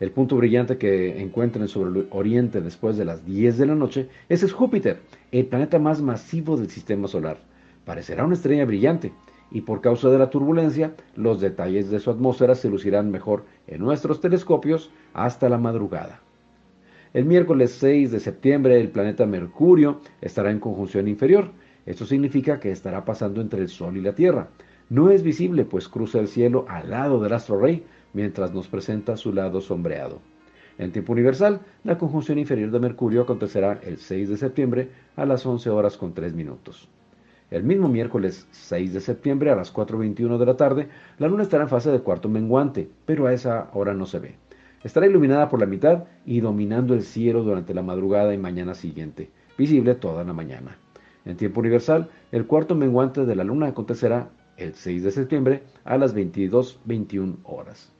El 0.00 0.12
punto 0.12 0.36
brillante 0.36 0.78
que 0.78 1.20
encuentren 1.20 1.68
sobre 1.68 2.00
el 2.00 2.06
oriente 2.10 2.62
después 2.62 2.96
de 2.96 3.04
las 3.04 3.26
10 3.26 3.58
de 3.58 3.66
la 3.66 3.74
noche, 3.74 4.08
es 4.30 4.50
Júpiter, 4.50 5.00
el 5.30 5.44
planeta 5.44 5.78
más 5.78 6.00
masivo 6.00 6.56
del 6.56 6.70
sistema 6.70 7.06
solar. 7.06 7.38
Parecerá 7.84 8.24
una 8.24 8.34
estrella 8.34 8.64
brillante, 8.64 9.12
y 9.50 9.60
por 9.60 9.82
causa 9.82 10.08
de 10.08 10.18
la 10.18 10.30
turbulencia, 10.30 10.94
los 11.16 11.42
detalles 11.42 11.90
de 11.90 12.00
su 12.00 12.10
atmósfera 12.10 12.54
se 12.54 12.70
lucirán 12.70 13.10
mejor 13.10 13.44
en 13.66 13.80
nuestros 13.82 14.22
telescopios 14.22 14.90
hasta 15.12 15.50
la 15.50 15.58
madrugada. 15.58 16.20
El 17.12 17.26
miércoles 17.26 17.72
6 17.72 18.10
de 18.10 18.20
septiembre 18.20 18.80
el 18.80 18.88
planeta 18.88 19.26
Mercurio 19.26 20.00
estará 20.22 20.50
en 20.50 20.60
conjunción 20.60 21.08
inferior. 21.08 21.50
Esto 21.84 22.06
significa 22.06 22.58
que 22.58 22.70
estará 22.70 23.04
pasando 23.04 23.42
entre 23.42 23.60
el 23.60 23.68
Sol 23.68 23.98
y 23.98 24.00
la 24.00 24.14
Tierra. 24.14 24.48
No 24.88 25.10
es 25.10 25.22
visible, 25.22 25.64
pues 25.64 25.88
cruza 25.88 26.20
el 26.20 26.28
cielo 26.28 26.64
al 26.68 26.88
lado 26.88 27.20
del 27.20 27.32
astro 27.32 27.60
rey 27.60 27.84
mientras 28.12 28.52
nos 28.52 28.68
presenta 28.68 29.16
su 29.16 29.32
lado 29.32 29.60
sombreado. 29.60 30.20
En 30.78 30.92
tiempo 30.92 31.12
universal, 31.12 31.60
la 31.84 31.98
conjunción 31.98 32.38
inferior 32.38 32.70
de 32.70 32.80
Mercurio 32.80 33.22
acontecerá 33.22 33.78
el 33.82 33.98
6 33.98 34.30
de 34.30 34.36
septiembre 34.36 34.88
a 35.16 35.26
las 35.26 35.44
11 35.44 35.68
horas 35.70 35.96
con 35.96 36.14
3 36.14 36.32
minutos. 36.32 36.88
El 37.50 37.64
mismo 37.64 37.88
miércoles 37.88 38.46
6 38.52 38.94
de 38.94 39.00
septiembre 39.00 39.50
a 39.50 39.56
las 39.56 39.74
4.21 39.74 40.38
de 40.38 40.46
la 40.46 40.56
tarde, 40.56 40.88
la 41.18 41.26
luna 41.26 41.42
estará 41.42 41.64
en 41.64 41.68
fase 41.68 41.90
de 41.90 42.00
cuarto 42.00 42.28
menguante, 42.28 42.88
pero 43.04 43.26
a 43.26 43.32
esa 43.32 43.68
hora 43.74 43.92
no 43.92 44.06
se 44.06 44.20
ve. 44.20 44.36
Estará 44.84 45.06
iluminada 45.06 45.48
por 45.48 45.60
la 45.60 45.66
mitad 45.66 46.04
y 46.24 46.40
dominando 46.40 46.94
el 46.94 47.02
cielo 47.02 47.42
durante 47.42 47.74
la 47.74 47.82
madrugada 47.82 48.32
y 48.32 48.38
mañana 48.38 48.74
siguiente, 48.74 49.30
visible 49.58 49.96
toda 49.96 50.24
la 50.24 50.32
mañana. 50.32 50.78
En 51.24 51.36
tiempo 51.36 51.60
universal, 51.60 52.08
el 52.32 52.46
cuarto 52.46 52.74
menguante 52.74 53.26
de 53.26 53.36
la 53.36 53.44
luna 53.44 53.66
acontecerá 53.66 54.30
el 54.56 54.74
6 54.74 55.02
de 55.02 55.10
septiembre 55.10 55.62
a 55.84 55.98
las 55.98 56.14
22.21 56.14 57.38
horas. 57.44 57.92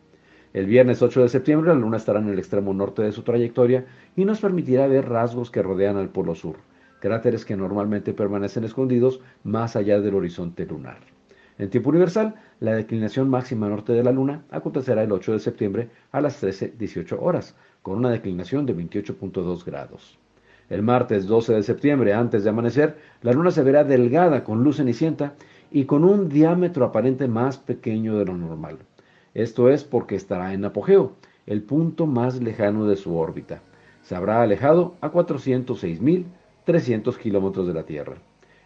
El 0.53 0.67
viernes 0.67 1.01
8 1.01 1.23
de 1.23 1.29
septiembre 1.29 1.69
la 1.69 1.79
luna 1.79 1.97
estará 1.97 2.19
en 2.19 2.29
el 2.29 2.39
extremo 2.41 2.75
norte 2.75 3.03
de 3.03 3.13
su 3.13 3.23
trayectoria 3.23 3.85
y 4.17 4.25
nos 4.25 4.41
permitirá 4.41 4.89
ver 4.89 5.09
rasgos 5.09 5.49
que 5.49 5.63
rodean 5.63 5.97
al 5.97 6.09
polo 6.09 6.35
sur, 6.35 6.57
cráteres 7.01 7.45
que 7.45 7.57
normalmente 7.57 8.13
permanecen 8.13 8.65
escondidos 8.65 9.21
más 9.45 9.77
allá 9.77 10.01
del 10.01 10.17
horizonte 10.17 10.67
lunar. 10.67 10.99
En 11.57 11.71
tiempo 11.71 11.91
universal, 11.91 12.35
la 12.59 12.75
declinación 12.75 13.29
máxima 13.29 13.69
norte 13.69 13.93
de 13.93 14.03
la 14.03 14.11
Luna 14.11 14.43
acontecerá 14.51 15.05
el 15.05 15.13
8 15.13 15.35
de 15.35 15.39
septiembre 15.39 15.91
a 16.11 16.21
las 16.21 16.43
13.18 16.43 17.17
horas, 17.21 17.55
con 17.83 17.99
una 17.99 18.11
declinación 18.11 18.67
de 18.67 18.75
28.2 18.75 19.65
grados. 19.65 20.19
El 20.69 20.83
martes 20.83 21.27
12 21.27 21.53
de 21.53 21.63
septiembre, 21.63 22.13
antes 22.13 22.43
de 22.43 22.51
amanecer, 22.51 22.97
la 23.23 23.33
Luna 23.33 23.53
se 23.53 23.63
verá 23.63 23.85
delgada 23.85 24.43
con 24.43 24.65
luz 24.65 24.79
cenicienta 24.79 25.35
y 25.71 25.85
con 25.85 26.03
un 26.03 26.29
diámetro 26.29 26.85
aparente 26.87 27.29
más 27.29 27.59
pequeño 27.59 28.19
de 28.19 28.25
lo 28.25 28.37
normal. 28.37 28.79
Esto 29.35 29.71
es 29.71 29.85
porque 29.85 30.17
estará 30.17 30.55
en 30.55 30.65
apogeo, 30.65 31.13
el 31.47 31.63
punto 31.63 32.07
más 32.07 32.43
lejano 32.43 32.87
de 32.87 32.97
su 32.97 33.17
órbita. 33.17 33.63
Se 34.03 34.17
habrá 34.17 34.43
alejado 34.43 34.95
a 35.01 35.13
406.300 35.13 37.17
kilómetros 37.17 37.67
de 37.67 37.75
la 37.75 37.85
Tierra. 37.85 38.17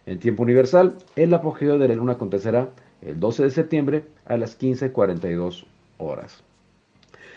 En 0.05 0.19
tiempo 0.19 0.43
universal, 0.43 0.95
el 1.15 1.33
apogeo 1.33 1.77
de 1.77 1.87
la 1.87 1.95
Luna 1.95 2.13
acontecerá 2.13 2.69
el 3.01 3.19
12 3.19 3.43
de 3.43 3.51
septiembre 3.51 4.05
a 4.25 4.37
las 4.37 4.59
15.42 4.59 5.65
horas. 5.97 6.43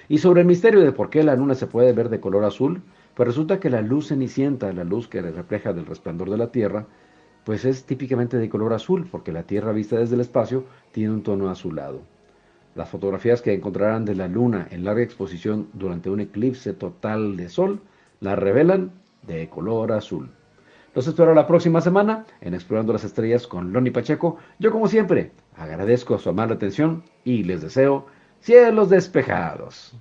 Y 0.08 0.18
sobre 0.18 0.40
el 0.40 0.46
misterio 0.46 0.80
de 0.80 0.92
por 0.92 1.10
qué 1.10 1.22
la 1.22 1.36
luna 1.36 1.54
se 1.54 1.66
puede 1.66 1.92
ver 1.92 2.08
de 2.08 2.20
color 2.20 2.44
azul, 2.44 2.80
pues 3.14 3.26
resulta 3.26 3.60
que 3.60 3.68
la 3.68 3.82
luz 3.82 4.08
cenicienta, 4.08 4.72
la 4.72 4.84
luz 4.84 5.06
que 5.06 5.20
refleja 5.20 5.74
del 5.74 5.84
resplandor 5.84 6.30
de 6.30 6.38
la 6.38 6.50
Tierra, 6.50 6.86
pues 7.44 7.66
es 7.66 7.84
típicamente 7.84 8.38
de 8.38 8.48
color 8.48 8.72
azul, 8.72 9.06
porque 9.10 9.32
la 9.32 9.42
Tierra 9.42 9.72
vista 9.72 9.98
desde 9.98 10.14
el 10.14 10.22
espacio 10.22 10.64
tiene 10.92 11.12
un 11.12 11.22
tono 11.22 11.50
azulado. 11.50 12.00
Las 12.74 12.88
fotografías 12.88 13.42
que 13.42 13.52
encontrarán 13.52 14.04
de 14.04 14.14
la 14.14 14.28
luna 14.28 14.68
en 14.70 14.84
larga 14.84 15.02
exposición 15.02 15.68
durante 15.72 16.10
un 16.10 16.20
eclipse 16.20 16.72
total 16.72 17.36
de 17.36 17.48
sol 17.48 17.80
la 18.20 18.36
revelan 18.36 18.92
de 19.26 19.48
color 19.48 19.92
azul. 19.92 20.30
Los 20.94 21.06
espero 21.06 21.34
la 21.34 21.46
próxima 21.46 21.80
semana 21.80 22.24
en 22.40 22.54
Explorando 22.54 22.92
las 22.92 23.04
Estrellas 23.04 23.46
con 23.46 23.72
Loni 23.72 23.90
Pacheco. 23.90 24.38
Yo 24.58 24.72
como 24.72 24.88
siempre 24.88 25.32
agradezco 25.56 26.18
su 26.18 26.30
amable 26.30 26.54
atención 26.54 27.04
y 27.24 27.44
les 27.44 27.62
deseo 27.62 28.06
cielos 28.40 28.90
despejados. 28.90 29.94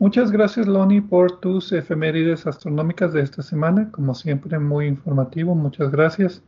Muchas 0.00 0.30
gracias 0.30 0.66
Loni 0.66 1.02
por 1.02 1.40
tus 1.40 1.72
efemérides 1.72 2.46
astronómicas 2.46 3.12
de 3.12 3.20
esta 3.20 3.42
semana. 3.42 3.90
Como 3.92 4.14
siempre, 4.14 4.58
muy 4.58 4.86
informativo. 4.86 5.54
Muchas 5.54 5.90
gracias. 5.90 6.42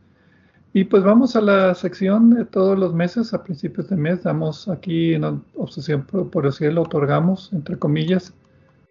Y 0.73 0.85
pues 0.85 1.03
vamos 1.03 1.35
a 1.35 1.41
la 1.41 1.75
sección 1.75 2.31
de 2.31 2.45
todos 2.45 2.79
los 2.79 2.95
meses, 2.95 3.31
a 3.31 3.43
principios 3.43 3.89
de 3.89 3.95
mes, 3.95 4.23
damos 4.23 4.67
aquí 4.67 5.13
en 5.13 5.43
Obsesión 5.55 6.03
por 6.03 6.47
el 6.47 6.51
Cielo, 6.51 6.81
otorgamos, 6.81 7.53
entre 7.53 7.77
comillas, 7.77 8.33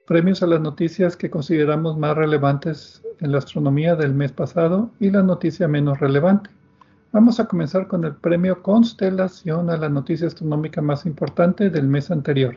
premios 0.07 0.45
a 0.45 0.47
las 0.47 0.61
noticias 0.61 1.17
que 1.17 1.29
consideramos 1.29 1.99
más 1.99 2.17
relevantes 2.17 3.03
en 3.19 3.33
la 3.33 3.39
astronomía 3.39 3.97
del 3.97 4.15
mes 4.15 4.31
pasado 4.31 4.93
y 5.01 5.11
la 5.11 5.25
noticia 5.25 5.67
menos 5.67 5.99
relevante. 5.99 6.51
Vamos 7.11 7.41
a 7.41 7.49
comenzar 7.49 7.89
con 7.89 8.05
el 8.05 8.15
premio 8.15 8.63
Constelación 8.63 9.71
a 9.71 9.77
la 9.77 9.89
noticia 9.89 10.29
astronómica 10.29 10.81
más 10.81 11.05
importante 11.05 11.69
del 11.69 11.89
mes 11.89 12.13
anterior. 12.13 12.55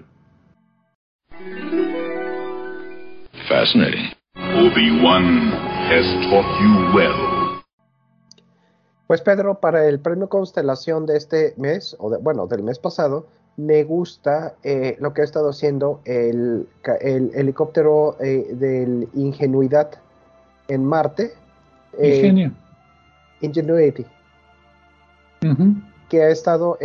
Fascinating. 3.55 4.11
Obi-Wan 4.35 5.49
has 5.87 6.03
taught 6.27 6.45
you 6.59 6.91
well. 6.93 7.63
Pues 9.07 9.21
Pedro, 9.21 9.61
para 9.61 9.87
el 9.87 10.01
premio 10.01 10.27
Constelación 10.27 11.05
de 11.05 11.15
este 11.15 11.53
mes, 11.55 11.95
o 11.99 12.09
bueno, 12.19 12.47
del 12.47 12.63
mes 12.63 12.79
pasado, 12.79 13.27
me 13.55 13.85
gusta 13.85 14.55
eh, 14.61 14.97
lo 14.99 15.13
que 15.13 15.21
ha 15.21 15.23
estado 15.23 15.51
haciendo 15.51 16.01
el, 16.03 16.67
helicóptero 17.33 18.17
eh, 18.19 18.45
del 18.51 19.07
Ingenuidad 19.13 19.89
en 20.67 20.83
Marte. 20.83 21.31
Eh, 21.97 22.17
Ingenio. 22.17 22.51
Ingenuity. 23.39 24.05
Que 26.09 26.23
ha 26.23 26.29
estado 26.29 26.77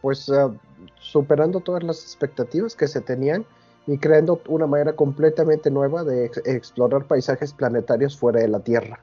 pues 0.00 0.28
ah, 0.28 0.50
superando 0.98 1.60
todas 1.60 1.84
las 1.84 2.02
expectativas 2.02 2.74
que 2.74 2.88
se 2.88 3.00
tenían 3.00 3.46
y 3.86 3.98
creando 3.98 4.40
una 4.48 4.66
manera 4.66 4.94
completamente 4.94 5.70
nueva 5.70 6.04
de 6.04 6.30
explorar 6.44 7.04
paisajes 7.04 7.52
planetarios 7.52 8.16
fuera 8.16 8.40
de 8.40 8.48
la 8.48 8.60
Tierra. 8.60 9.00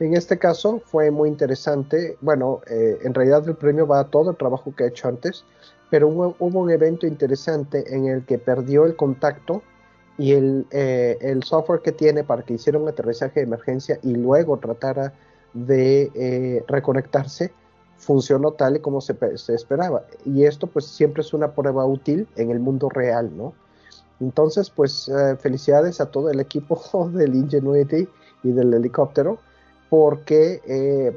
En 0.00 0.14
este 0.14 0.38
caso 0.38 0.80
fue 0.84 1.10
muy 1.10 1.28
interesante. 1.28 2.16
Bueno, 2.20 2.60
eh, 2.68 2.98
en 3.02 3.14
realidad 3.14 3.46
el 3.48 3.56
premio 3.56 3.86
va 3.86 4.00
a 4.00 4.08
todo 4.08 4.30
el 4.30 4.36
trabajo 4.36 4.74
que 4.74 4.84
ha 4.84 4.88
hecho 4.88 5.08
antes, 5.08 5.44
pero 5.90 6.08
hubo, 6.08 6.34
un 6.38 6.70
evento 6.70 7.06
interesante 7.06 7.94
en 7.94 8.06
el 8.06 8.24
que 8.24 8.38
perdió 8.38 8.84
el 8.86 8.96
contacto 8.96 9.62
y 10.18 10.32
el, 10.32 10.66
eh, 10.70 11.16
el, 11.20 11.42
software 11.42 11.80
que 11.80 11.92
tiene 11.92 12.24
para 12.24 12.42
que 12.42 12.54
hiciera 12.54 12.78
un 12.78 12.88
aterrizaje 12.88 13.40
de 13.40 13.46
emergencia 13.46 13.98
y 14.02 14.14
luego 14.14 14.58
tratara 14.58 15.12
de 15.52 16.10
eh, 16.14 16.64
reconectarse 16.66 17.52
funcionó 17.96 18.52
tal 18.52 18.76
y 18.76 18.80
como 18.80 19.00
se, 19.00 19.16
se, 19.38 19.54
esperaba. 19.54 20.04
Y 20.24 20.44
esto 20.44 20.66
pues 20.66 20.86
siempre 20.86 21.22
es 21.22 21.32
una 21.32 21.52
prueba 21.52 21.86
útil 21.86 22.28
en 22.36 22.50
el 22.50 22.58
mundo 22.58 22.88
real, 22.88 23.36
¿no? 23.36 23.54
Entonces 24.24 24.70
pues 24.70 25.10
felicidades 25.40 26.00
a 26.00 26.06
todo 26.06 26.30
el 26.30 26.40
equipo 26.40 27.08
del 27.12 27.34
Ingenuity 27.34 28.08
y 28.42 28.52
del 28.52 28.74
helicóptero 28.74 29.38
porque, 29.94 30.60
eh, 30.66 31.16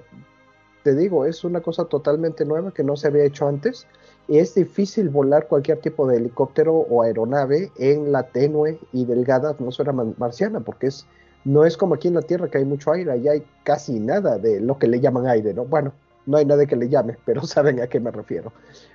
te 0.83 0.95
digo, 0.95 1.25
es 1.25 1.43
una 1.43 1.61
cosa 1.61 1.85
totalmente 1.85 2.45
nueva 2.45 2.71
que 2.71 2.83
no 2.83 2.95
se 2.95 3.07
había 3.07 3.23
hecho 3.23 3.47
antes. 3.47 3.87
Es 4.27 4.53
difícil 4.53 5.09
volar 5.09 5.47
cualquier 5.47 5.79
tipo 5.79 6.07
de 6.07 6.17
helicóptero 6.17 6.73
o 6.73 7.01
aeronave 7.01 7.71
en 7.79 8.11
la 8.11 8.23
tenue 8.23 8.79
y 8.93 9.05
delgada 9.05 9.49
atmósfera 9.49 9.93
marciana, 9.93 10.59
porque 10.59 10.87
es, 10.87 11.07
no 11.43 11.65
es 11.65 11.75
como 11.75 11.95
aquí 11.95 12.07
en 12.07 12.13
la 12.13 12.21
Tierra 12.21 12.49
que 12.49 12.59
hay 12.59 12.65
mucho 12.65 12.91
aire, 12.91 13.11
allá 13.11 13.31
hay 13.31 13.43
casi 13.63 13.99
nada 13.99 14.37
de 14.37 14.59
lo 14.59 14.77
que 14.77 14.87
le 14.87 14.99
llaman 14.99 15.25
aire, 15.25 15.55
¿no? 15.55 15.65
Bueno, 15.65 15.93
no 16.27 16.37
hay 16.37 16.45
nada 16.45 16.67
que 16.67 16.75
le 16.75 16.89
llame, 16.89 17.17
pero 17.25 17.41
saben 17.47 17.81
a 17.81 17.87
qué 17.87 17.99
me 17.99 18.11
refiero. 18.11 18.53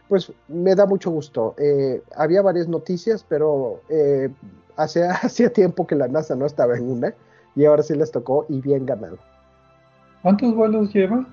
Pues 0.09 0.33
me 0.47 0.77
da 0.77 0.87
mucho 0.87 1.11
gusto. 1.11 1.57
Eh, 1.59 2.01
había 2.17 2.43
varias 2.43 2.69
noticias, 2.69 3.27
pero 3.29 3.81
eh, 3.89 4.31
hacía 4.77 5.53
tiempo 5.53 5.87
que 5.87 5.97
la 5.97 6.07
NASA 6.07 6.37
no 6.37 6.47
estaba 6.47 6.77
en 6.77 6.89
una 6.89 7.15
y 7.57 7.65
ahora 7.65 7.83
sí 7.83 7.95
les 7.95 8.12
tocó 8.12 8.47
y 8.49 8.61
bien 8.61 8.87
ganado. 8.87 9.19
¿Cuántos 10.23 10.55
vuelos 10.55 10.93
lleva? 10.95 11.27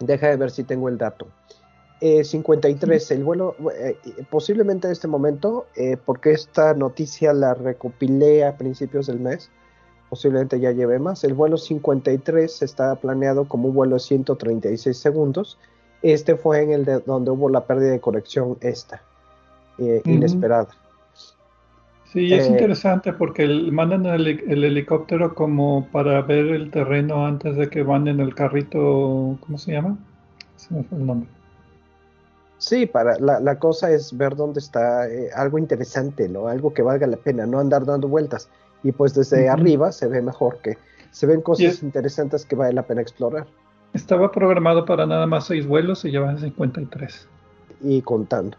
Deja 0.00 0.28
de 0.28 0.36
ver 0.36 0.50
si 0.50 0.64
tengo 0.64 0.88
el 0.88 0.96
dato. 0.96 1.26
53, 2.00 3.10
eh, 3.10 3.14
el 3.14 3.24
vuelo, 3.24 3.56
eh, 3.76 3.96
posiblemente 4.30 4.86
en 4.86 4.92
este 4.92 5.08
momento, 5.08 5.66
eh, 5.74 5.96
porque 6.02 6.30
esta 6.30 6.74
noticia 6.74 7.32
la 7.32 7.54
recopilé 7.54 8.44
a 8.44 8.56
principios 8.56 9.08
del 9.08 9.18
mes, 9.18 9.50
posiblemente 10.08 10.58
ya 10.60 10.72
lleve 10.72 10.98
más. 10.98 11.24
El 11.24 11.34
vuelo 11.34 11.56
53 11.56 12.62
está 12.62 12.94
planeado 12.96 13.46
como 13.46 13.68
un 13.68 13.74
vuelo 13.74 13.94
de 13.94 14.00
136 14.00 14.96
segundos. 14.96 15.58
Este 16.02 16.36
fue 16.36 16.62
en 16.62 16.72
el 16.72 16.84
de 16.84 17.00
donde 17.00 17.30
hubo 17.30 17.48
la 17.48 17.66
pérdida 17.66 17.90
de 17.90 18.00
conexión 18.00 18.56
esta, 18.60 19.02
inesperada. 20.04 20.68
Sí, 22.12 22.32
es 22.32 22.46
eh, 22.46 22.48
interesante 22.48 23.12
porque 23.12 23.46
mandan 23.70 24.06
el, 24.06 24.26
helicóptero 24.26 25.34
como 25.34 25.86
para 25.92 26.22
ver 26.22 26.46
el 26.46 26.70
terreno 26.70 27.26
antes 27.26 27.56
de 27.56 27.68
que 27.68 27.82
van 27.82 28.08
en 28.08 28.20
el 28.20 28.34
carrito, 28.34 29.36
¿cómo 29.40 29.58
se 29.58 29.72
llama? 29.72 29.98
Se 30.56 30.72
me 30.72 30.84
fue 30.84 30.98
el 30.98 31.06
nombre. 31.06 31.28
Sí, 32.56 32.86
para 32.86 33.18
la, 33.18 33.58
cosa 33.58 33.90
es 33.90 34.16
ver 34.16 34.34
dónde 34.34 34.58
está 34.58 35.08
eh, 35.08 35.30
algo 35.34 35.58
interesante, 35.58 36.28
¿no? 36.28 36.48
Algo 36.48 36.72
que 36.72 36.82
valga 36.82 37.06
la 37.06 37.16
pena, 37.16 37.46
no 37.46 37.60
andar 37.60 37.84
dando 37.84 38.08
vueltas. 38.08 38.48
Y 38.82 38.92
pues 38.92 39.14
desde 39.14 39.48
arriba 39.48 39.92
se 39.92 40.06
ve 40.06 40.22
mejor 40.22 40.58
que 40.62 40.78
se 41.10 41.26
ven 41.26 41.40
cosas 41.40 41.82
interesantes 41.82 42.44
que 42.44 42.56
vale 42.56 42.72
la 42.72 42.82
pena 42.82 43.02
explorar. 43.02 43.46
Estaba 43.92 44.30
programado 44.30 44.84
para 44.84 45.06
nada 45.06 45.26
más 45.26 45.46
seis 45.46 45.66
vuelos 45.66 46.04
y 46.04 46.10
llevan 46.10 46.38
53. 46.38 47.28
y 47.80 48.02
contando. 48.02 48.56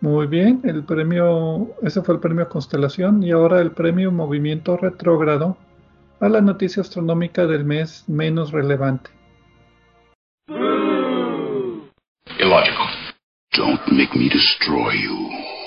Muy 0.00 0.26
bien, 0.26 0.62
el 0.64 0.84
premio, 0.84 1.68
ese 1.82 2.00
fue 2.00 2.14
el 2.14 2.20
premio 2.20 2.48
Constelación 2.48 3.22
y 3.22 3.32
ahora 3.32 3.60
el 3.60 3.72
premio 3.72 4.10
Movimiento 4.10 4.76
Retrógrado 4.76 5.58
a 6.20 6.28
la 6.28 6.40
noticia 6.40 6.82
astronómica 6.82 7.46
del 7.46 7.64
mes 7.64 8.04
menos 8.08 8.52
relevante. 8.52 9.10
Illogical. 12.38 12.86
Don't 13.56 13.80
make 13.92 14.16
me 14.16 14.28
destroy 14.30 14.94
you. 15.02 15.59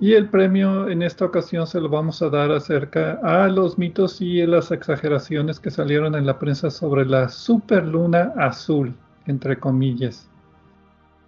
Y 0.00 0.14
el 0.14 0.30
premio 0.30 0.88
en 0.88 1.02
esta 1.02 1.26
ocasión 1.26 1.66
se 1.66 1.78
lo 1.78 1.90
vamos 1.90 2.22
a 2.22 2.30
dar 2.30 2.50
acerca 2.52 3.20
a 3.22 3.46
los 3.48 3.76
mitos 3.76 4.22
y 4.22 4.46
las 4.46 4.70
exageraciones 4.70 5.60
que 5.60 5.70
salieron 5.70 6.14
en 6.14 6.24
la 6.24 6.38
prensa 6.38 6.70
sobre 6.70 7.04
la 7.04 7.28
superluna 7.28 8.32
azul, 8.38 8.94
entre 9.26 9.58
comillas. 9.58 10.26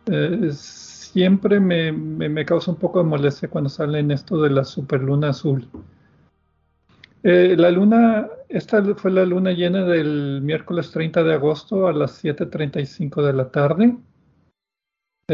Eh, 0.06 0.48
siempre 0.52 1.60
me, 1.60 2.44
causa 2.46 2.70
un 2.70 2.78
poco 2.78 3.00
de 3.00 3.04
molestia 3.04 3.50
cuando 3.50 3.68
salen 3.68 4.10
esto 4.10 4.40
de 4.40 4.48
la 4.48 4.64
superluna 4.64 5.28
azul. 5.28 5.68
Eh, 7.24 7.54
la 7.58 7.70
luna, 7.70 8.26
esta 8.48 8.82
fue 8.94 9.10
la 9.10 9.26
luna 9.26 9.52
llena 9.52 9.84
del 9.84 10.40
miércoles 10.42 10.90
30 10.90 11.22
de 11.22 11.34
agosto 11.34 11.88
a 11.88 11.92
las 11.92 12.24
7.35 12.24 13.22
de 13.22 13.32
la 13.34 13.50
tarde. 13.50 13.96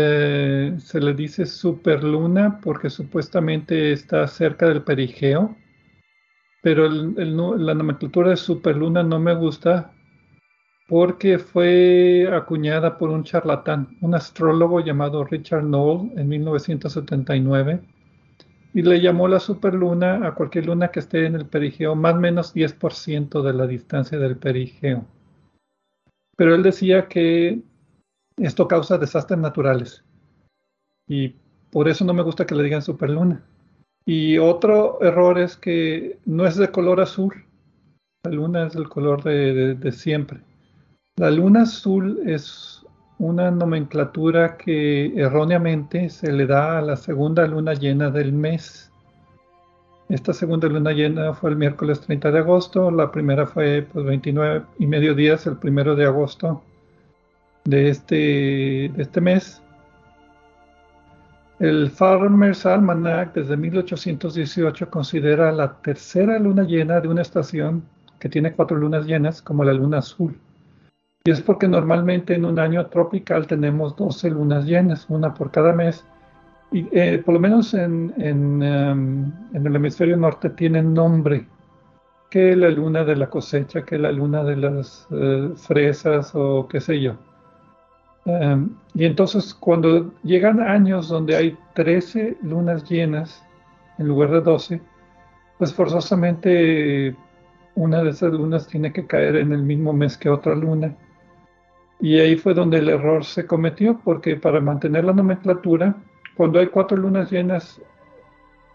Eh, 0.00 0.76
se 0.78 1.00
le 1.00 1.12
dice 1.12 1.44
superluna 1.44 2.60
porque 2.60 2.88
supuestamente 2.88 3.90
está 3.90 4.28
cerca 4.28 4.68
del 4.68 4.84
perigeo, 4.84 5.56
pero 6.62 6.88
la 6.88 7.74
nomenclatura 7.74 8.30
de 8.30 8.36
superluna 8.36 9.02
no 9.02 9.18
me 9.18 9.34
gusta 9.34 9.92
porque 10.86 11.40
fue 11.40 12.28
acuñada 12.32 12.96
por 12.96 13.10
un 13.10 13.24
charlatán, 13.24 13.98
un 14.00 14.14
astrólogo 14.14 14.78
llamado 14.78 15.24
Richard 15.24 15.64
Knoll 15.64 16.12
en 16.16 16.28
1979, 16.28 17.80
y 18.74 18.82
le 18.82 19.00
llamó 19.00 19.26
la 19.26 19.40
superluna 19.40 20.24
a 20.28 20.34
cualquier 20.36 20.66
luna 20.66 20.92
que 20.92 21.00
esté 21.00 21.26
en 21.26 21.34
el 21.34 21.46
perigeo 21.46 21.96
más 21.96 22.14
o 22.14 22.20
menos 22.20 22.54
10% 22.54 23.42
de 23.42 23.52
la 23.52 23.66
distancia 23.66 24.16
del 24.16 24.36
perigeo. 24.36 25.04
Pero 26.36 26.54
él 26.54 26.62
decía 26.62 27.08
que 27.08 27.62
esto 28.38 28.68
causa 28.68 28.98
desastres 28.98 29.38
naturales, 29.38 30.04
y 31.06 31.34
por 31.70 31.88
eso 31.88 32.04
no 32.04 32.14
me 32.14 32.22
gusta 32.22 32.46
que 32.46 32.54
le 32.54 32.64
digan 32.64 32.82
superluna. 32.82 33.42
Y 34.04 34.38
otro 34.38 35.02
error 35.02 35.38
es 35.38 35.56
que 35.56 36.18
no 36.24 36.46
es 36.46 36.56
de 36.56 36.70
color 36.70 37.00
azul, 37.00 37.44
la 38.24 38.32
luna 38.32 38.66
es 38.66 38.72
del 38.72 38.88
color 38.88 39.22
de 39.22 39.92
siempre. 39.92 40.40
La 41.16 41.30
luna 41.30 41.62
azul 41.62 42.20
es 42.26 42.84
una 43.18 43.50
nomenclatura 43.50 44.56
que 44.56 45.12
erróneamente 45.16 46.08
se 46.08 46.32
le 46.32 46.46
da 46.46 46.78
a 46.78 46.82
la 46.82 46.96
segunda 46.96 47.46
luna 47.46 47.74
llena 47.74 48.10
del 48.10 48.32
mes. 48.32 48.92
Esta 50.08 50.32
segunda 50.32 50.68
luna 50.68 50.92
llena 50.92 51.34
fue 51.34 51.50
el 51.50 51.56
miércoles 51.56 52.00
30 52.00 52.30
de 52.30 52.38
agosto, 52.38 52.90
la 52.90 53.10
primera 53.10 53.46
fue 53.46 53.86
pues 53.92 54.06
29 54.06 54.62
y 54.78 54.86
medio 54.86 55.14
días 55.14 55.46
el 55.46 55.56
primero 55.56 55.94
de 55.96 56.06
agosto 56.06 56.62
de 57.68 57.90
este, 57.90 58.14
de 58.94 59.02
este 59.02 59.20
mes. 59.20 59.62
El 61.58 61.90
Farmer's 61.90 62.64
Almanac 62.64 63.34
desde 63.34 63.56
1818 63.56 64.88
considera 64.88 65.52
la 65.52 65.74
tercera 65.82 66.38
luna 66.38 66.62
llena 66.62 67.00
de 67.00 67.08
una 67.08 67.22
estación 67.22 67.82
que 68.18 68.30
tiene 68.30 68.52
cuatro 68.52 68.76
lunas 68.76 69.04
llenas 69.04 69.42
como 69.42 69.64
la 69.64 69.74
luna 69.74 69.98
azul. 69.98 70.38
Y 71.24 71.30
es 71.30 71.42
porque 71.42 71.68
normalmente 71.68 72.34
en 72.34 72.46
un 72.46 72.58
año 72.58 72.86
tropical 72.86 73.46
tenemos 73.46 73.94
12 73.96 74.30
lunas 74.30 74.64
llenas, 74.64 75.04
una 75.10 75.34
por 75.34 75.50
cada 75.50 75.74
mes. 75.74 76.06
Y 76.72 76.86
eh, 76.92 77.20
por 77.22 77.34
lo 77.34 77.40
menos 77.40 77.74
en, 77.74 78.14
em, 78.16 78.62
en, 78.62 79.66
el 79.66 79.76
hemisferio 79.76 80.16
norte 80.16 80.50
tienen 80.50 80.94
nombre, 80.94 81.46
que 82.30 82.56
la 82.56 82.70
luna 82.70 83.04
de 83.04 83.16
la 83.16 83.28
cosecha, 83.28 83.82
que 83.84 83.98
la 83.98 84.12
luna 84.12 84.42
de 84.42 84.56
las 84.56 85.06
eh, 85.10 85.50
fresas 85.56 86.30
o 86.34 86.66
qué 86.66 86.80
sé 86.80 87.00
yo. 87.00 87.16
Em, 88.28 88.76
y 88.94 89.06
entonces 89.06 89.54
cuando 89.54 90.12
llegan 90.22 90.60
años 90.60 91.08
donde 91.08 91.34
hay 91.34 91.56
13 91.74 92.36
lunas 92.42 92.84
llenas 92.88 93.42
en 93.96 94.06
lugar 94.06 94.30
de 94.30 94.42
12, 94.42 94.80
pues 95.56 95.72
forzosamente 95.72 97.16
una 97.74 98.02
de 98.02 98.10
esas 98.10 98.32
lunas 98.32 98.66
tiene 98.66 98.92
que 98.92 99.06
caer 99.06 99.36
en 99.36 99.52
el 99.52 99.62
mismo 99.62 99.94
mes 99.94 100.18
que 100.18 100.28
otra 100.28 100.54
luna. 100.54 100.94
Y 102.00 102.18
ahí 102.18 102.36
fue 102.36 102.52
donde 102.52 102.78
el 102.78 102.90
error 102.90 103.24
se 103.24 103.46
cometió, 103.46 103.98
porque 104.04 104.36
para 104.36 104.60
mantener 104.60 105.04
la 105.04 105.14
nomenclatura, 105.14 105.96
cuando 106.36 106.60
hay 106.60 106.66
cuatro 106.66 106.98
lunas 106.98 107.30
llenas 107.30 107.80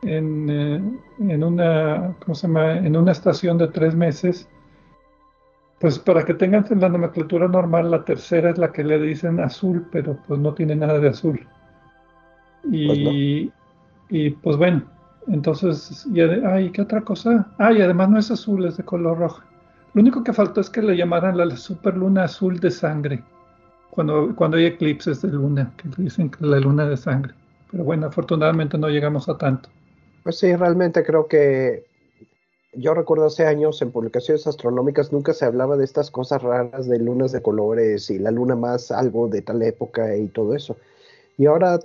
en, 0.02 0.50
eh, 0.50 0.82
en 1.20 1.44
una 1.44 3.12
estación 3.12 3.58
de 3.60 3.68
tres 3.68 3.96
meses, 3.96 4.50
pues 5.84 6.00
para 6.00 6.24
que 6.24 6.34
tengan 6.34 6.66
la 6.80 6.88
nomenclatura 6.88 7.46
normal, 7.50 7.92
la 7.92 8.06
tercera 8.06 8.52
es 8.52 8.58
la 8.58 8.72
que 8.72 8.86
le 8.86 8.98
dicen 9.02 9.42
azul, 9.42 9.86
pero 9.92 10.18
pues 10.26 10.40
no 10.40 10.54
tiene 10.54 10.78
nada 10.78 10.98
de 10.98 11.10
azul. 11.10 11.46
Y 12.72 13.48
pues, 13.48 13.54
y, 14.10 14.30
pues 14.30 14.56
bueno, 14.56 14.84
entonces, 15.28 16.08
y, 16.10 16.22
ay, 16.22 16.72
¿qué 16.72 16.84
otra 16.84 17.02
cosa? 17.02 17.52
Ah, 17.58 17.74
y 17.74 17.82
además 17.82 18.10
no 18.10 18.18
es 18.18 18.32
azul, 18.32 18.66
es 18.66 18.78
de 18.78 18.86
color 18.86 19.18
rojo. 19.18 19.42
Lo 19.94 20.02
único 20.02 20.24
que 20.24 20.32
faltó 20.32 20.62
es 20.62 20.70
que 20.70 20.82
le 20.82 20.96
llamaran 20.96 21.38
la 21.38 21.54
superluna 21.58 22.24
azul 22.24 22.62
de 22.62 22.72
sangre, 22.72 23.22
cuando, 23.90 24.34
cuando 24.38 24.56
hay 24.56 24.68
eclipses 24.68 25.22
de 25.22 25.34
luna, 25.34 25.70
que 25.76 25.90
dicen 26.02 26.30
que 26.30 26.46
la 26.46 26.62
luna 26.62 26.86
de 26.86 26.96
sangre. 26.96 27.34
Pero 27.70 27.84
bueno, 27.84 28.08
afortunadamente 28.08 28.78
no 28.78 28.88
llegamos 28.88 29.28
a 29.28 29.38
tanto. 29.38 29.68
Pues 30.24 30.40
sí, 30.40 30.56
realmente 30.56 31.04
creo 31.04 31.28
que 31.28 31.84
yo 32.76 32.94
recuerdo 32.94 33.26
hace 33.26 33.46
años 33.46 33.82
en 33.82 33.92
publicaciones 33.92 34.48
astronómicas 34.48 35.12
nunca 35.12 35.34
se 35.34 35.46
hablaba 35.46 35.78
de 35.78 35.86
estas 35.86 36.12
cosas 36.12 36.42
raras 36.42 36.88
de 36.88 37.00
lunas 37.00 37.32
de 37.32 37.42
colores 37.42 38.10
y 38.10 38.20
la 38.20 38.32
luna 38.32 38.56
más 38.56 38.92
algo 38.92 39.28
de 39.28 39.42
tal 39.42 39.62
época 39.62 40.16
y 40.16 40.28
todo 40.28 40.56
eso. 40.56 40.78
Y 41.38 41.48
ahora 41.48 41.80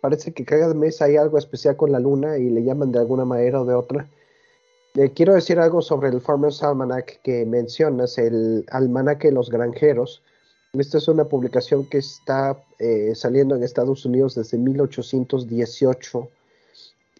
parece 0.00 0.32
que 0.32 0.44
cada 0.44 0.74
mes 0.74 1.00
hay 1.00 1.16
algo 1.16 1.38
especial 1.38 1.76
con 1.76 1.92
la 1.92 2.00
luna 2.00 2.38
y 2.38 2.50
le 2.50 2.62
llaman 2.62 2.92
de 2.92 2.98
alguna 2.98 3.24
manera 3.24 3.62
o 3.62 3.64
de 3.64 3.74
otra 3.74 4.06
quiero 5.14 5.34
decir 5.34 5.58
algo 5.58 5.82
sobre 5.82 6.08
el 6.08 6.20
Farmer's 6.20 6.62
Almanac 6.62 7.20
que 7.22 7.46
mencionas, 7.46 8.18
el 8.18 8.64
Almanaque 8.70 9.28
de 9.28 9.34
los 9.34 9.50
Granjeros. 9.50 10.22
Esta 10.72 10.98
es 10.98 11.08
una 11.08 11.24
publicación 11.24 11.84
que 11.86 11.98
está 11.98 12.56
eh, 12.78 13.12
saliendo 13.14 13.56
en 13.56 13.62
Estados 13.62 14.04
Unidos 14.04 14.34
desde 14.34 14.58
1818 14.58 16.28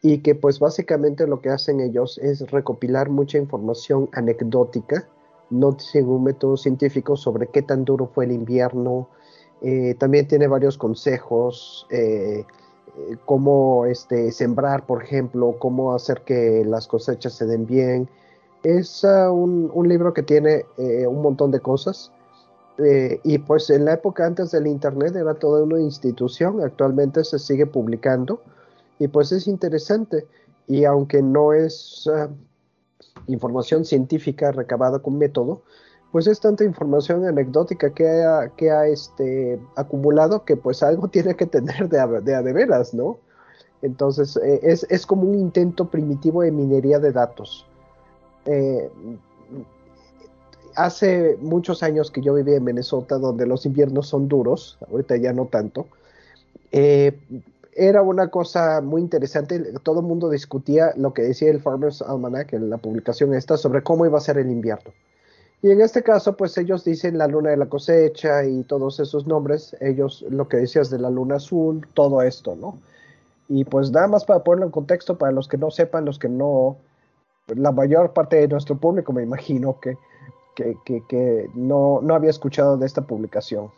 y 0.02 0.18
que 0.18 0.34
pues 0.34 0.58
básicamente 0.58 1.26
lo 1.26 1.40
que 1.40 1.50
hacen 1.50 1.80
ellos 1.80 2.18
es 2.18 2.50
recopilar 2.50 3.10
mucha 3.10 3.38
información 3.38 4.08
anecdótica, 4.12 5.06
no 5.50 5.76
un 5.94 6.24
método 6.24 6.56
científico 6.56 7.16
sobre 7.16 7.48
qué 7.48 7.62
tan 7.62 7.84
duro 7.84 8.06
fue 8.06 8.24
el 8.24 8.32
invierno. 8.32 9.08
Eh, 9.60 9.94
también 9.98 10.26
tiene 10.26 10.46
varios 10.46 10.78
consejos 10.78 11.86
eh, 11.90 12.44
eh, 12.96 13.16
cómo 13.26 13.84
este, 13.84 14.32
sembrar, 14.32 14.86
por 14.86 15.02
ejemplo, 15.02 15.56
cómo 15.58 15.94
hacer 15.94 16.22
que 16.22 16.64
las 16.64 16.86
cosechas 16.86 17.34
se 17.34 17.46
den 17.46 17.66
bien. 17.66 18.08
Es 18.62 19.04
ah, 19.04 19.30
un, 19.30 19.88
libro 19.88 20.14
que 20.14 20.22
tiene 20.22 20.64
un 21.08 21.22
montón 21.22 21.50
de 21.50 21.60
cosas. 21.60 22.12
Y 23.24 23.38
pues 23.38 23.68
en 23.68 23.84
la 23.84 23.94
época 23.94 24.24
antes 24.24 24.52
del 24.52 24.66
Internet 24.66 25.14
era 25.14 25.34
toda 25.34 25.62
una 25.62 25.80
institución, 25.80 26.62
actualmente 26.62 27.24
se 27.24 27.38
sigue 27.38 27.66
publicando 27.66 28.40
y 29.00 29.08
pues 29.08 29.32
es 29.32 29.48
interesante. 29.48 30.28
Y 30.68 30.84
aunque 30.84 31.22
no 31.22 31.52
es 31.52 32.08
ah, 32.14 32.28
información 33.26 33.84
científica 33.84 34.52
recabada 34.52 35.00
con 35.00 35.18
método, 35.18 35.62
pues 36.12 36.26
es 36.26 36.38
tanta 36.38 36.64
información 36.64 37.24
anecdótica 37.24 37.92
que 37.92 38.08
ha, 38.08 38.50
que 38.56 38.70
ha 38.70 38.86
este, 38.86 39.58
acumulado 39.74 40.44
que 40.44 40.56
pues 40.56 40.82
algo 40.84 41.08
tiene 41.10 41.34
que 41.34 41.46
tener 41.46 41.88
de 41.88 41.98
a 41.98 42.06
de, 42.42 42.52
veras, 42.52 42.94
¿no? 42.94 43.18
Entonces 43.82 44.36
eh, 44.36 44.60
es, 44.62 44.86
es, 44.90 45.06
como 45.06 45.22
un 45.22 45.34
intento 45.34 45.88
primitivo 45.88 46.42
de 46.42 46.52
minería 46.52 46.98
de 46.98 47.12
datos. 47.12 47.66
Eh, 48.44 48.90
hace 50.76 51.38
muchos 51.40 51.82
años 51.82 52.10
que 52.10 52.20
yo 52.20 52.34
vivía 52.34 52.56
en 52.56 52.64
Minnesota, 52.64 53.16
donde 53.16 53.46
los 53.46 53.64
inviernos 53.64 54.08
son 54.08 54.28
duros, 54.28 54.78
ahorita 54.90 55.16
ya 55.16 55.32
no 55.32 55.46
tanto, 55.46 55.86
eh, 56.72 57.18
era 57.74 58.02
una 58.02 58.28
cosa 58.28 58.80
muy 58.80 59.00
interesante, 59.00 59.72
todo 59.82 60.00
el 60.00 60.06
mundo 60.06 60.28
discutía 60.28 60.92
lo 60.96 61.14
que 61.14 61.22
decía 61.22 61.50
el 61.50 61.60
Farmer's 61.60 62.02
Almanac 62.02 62.52
en 62.52 62.70
la 62.70 62.78
publicación 62.78 63.34
esta 63.34 63.56
sobre 63.56 63.82
cómo 63.82 64.06
iba 64.06 64.18
a 64.18 64.20
ser 64.20 64.38
el 64.38 64.50
invierno. 64.50 64.92
Y 65.62 65.70
en 65.70 65.80
este 65.82 66.02
caso, 66.02 66.36
pues 66.36 66.56
ellos 66.56 66.84
dicen 66.84 67.18
la 67.18 67.26
luna 67.26 67.50
de 67.50 67.58
la 67.58 67.66
cosecha 67.66 68.44
y 68.44 68.62
todos 68.62 68.98
esos 68.98 69.26
nombres, 69.26 69.76
ellos 69.80 70.24
lo 70.30 70.48
que 70.48 70.56
decías 70.56 70.88
de 70.88 70.98
la 70.98 71.10
luna 71.10 71.36
azul, 71.36 71.86
todo 71.92 72.22
esto, 72.22 72.56
¿no? 72.56 72.78
Y 73.48 73.64
pues 73.64 73.90
nada 73.90 74.08
más 74.08 74.24
para 74.24 74.42
ponerlo 74.42 74.66
en 74.66 74.72
contexto, 74.72 75.18
para 75.18 75.32
los 75.32 75.48
que 75.48 75.58
no 75.58 75.70
sepan, 75.70 76.06
los 76.06 76.18
que 76.18 76.28
no, 76.28 76.76
la 77.48 77.72
mayor 77.72 78.12
parte 78.12 78.36
de 78.36 78.48
nuestro 78.48 78.76
público 78.76 79.12
me 79.12 79.22
imagino 79.22 79.78
que, 79.80 79.98
que, 80.54 81.50
no, 81.54 82.00
no 82.02 82.14
había 82.14 82.30
escuchado 82.30 82.76
de 82.76 82.86
esta 82.86 83.02
publicación. 83.02 83.70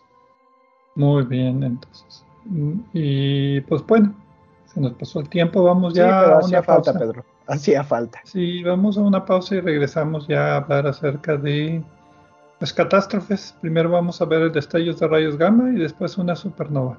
Muy 0.94 1.24
bien, 1.24 1.62
entonces. 1.62 2.24
Mm, 2.44 2.72
Y 2.92 3.61
pues 3.62 3.87
bueno, 3.87 4.14
se 4.66 4.81
nos 4.81 4.92
pasó 4.94 5.20
el 5.20 5.28
tiempo, 5.28 5.62
vamos 5.62 5.94
ya 5.94 6.05
sí, 6.05 6.11
pero 6.24 6.35
a 6.35 6.38
hacía 6.38 6.59
una 6.59 6.66
falta, 6.66 6.92
pausa. 6.92 6.98
Pedro. 6.98 7.24
Hacía 7.46 7.85
falta. 7.85 8.20
Sí, 8.24 8.62
vamos 8.62 8.96
a 8.96 9.00
una 9.02 9.24
pausa 9.24 9.57
y 9.57 9.61
regresamos 9.61 10.26
ya 10.28 10.55
a 10.55 10.57
hablar 10.59 10.87
acerca 10.87 11.37
de 11.37 11.83
las 12.61 12.72
catástrofes. 12.72 13.55
Primero 13.61 13.90
vamos 13.90 14.22
a 14.22 14.24
ver 14.24 14.42
el 14.42 14.52
destellos 14.52 15.00
de 15.00 15.09
rayos 15.09 15.37
gamma 15.37 15.70
y 15.70 15.78
después 15.78 16.16
una 16.18 16.37
supernova. 16.37 16.98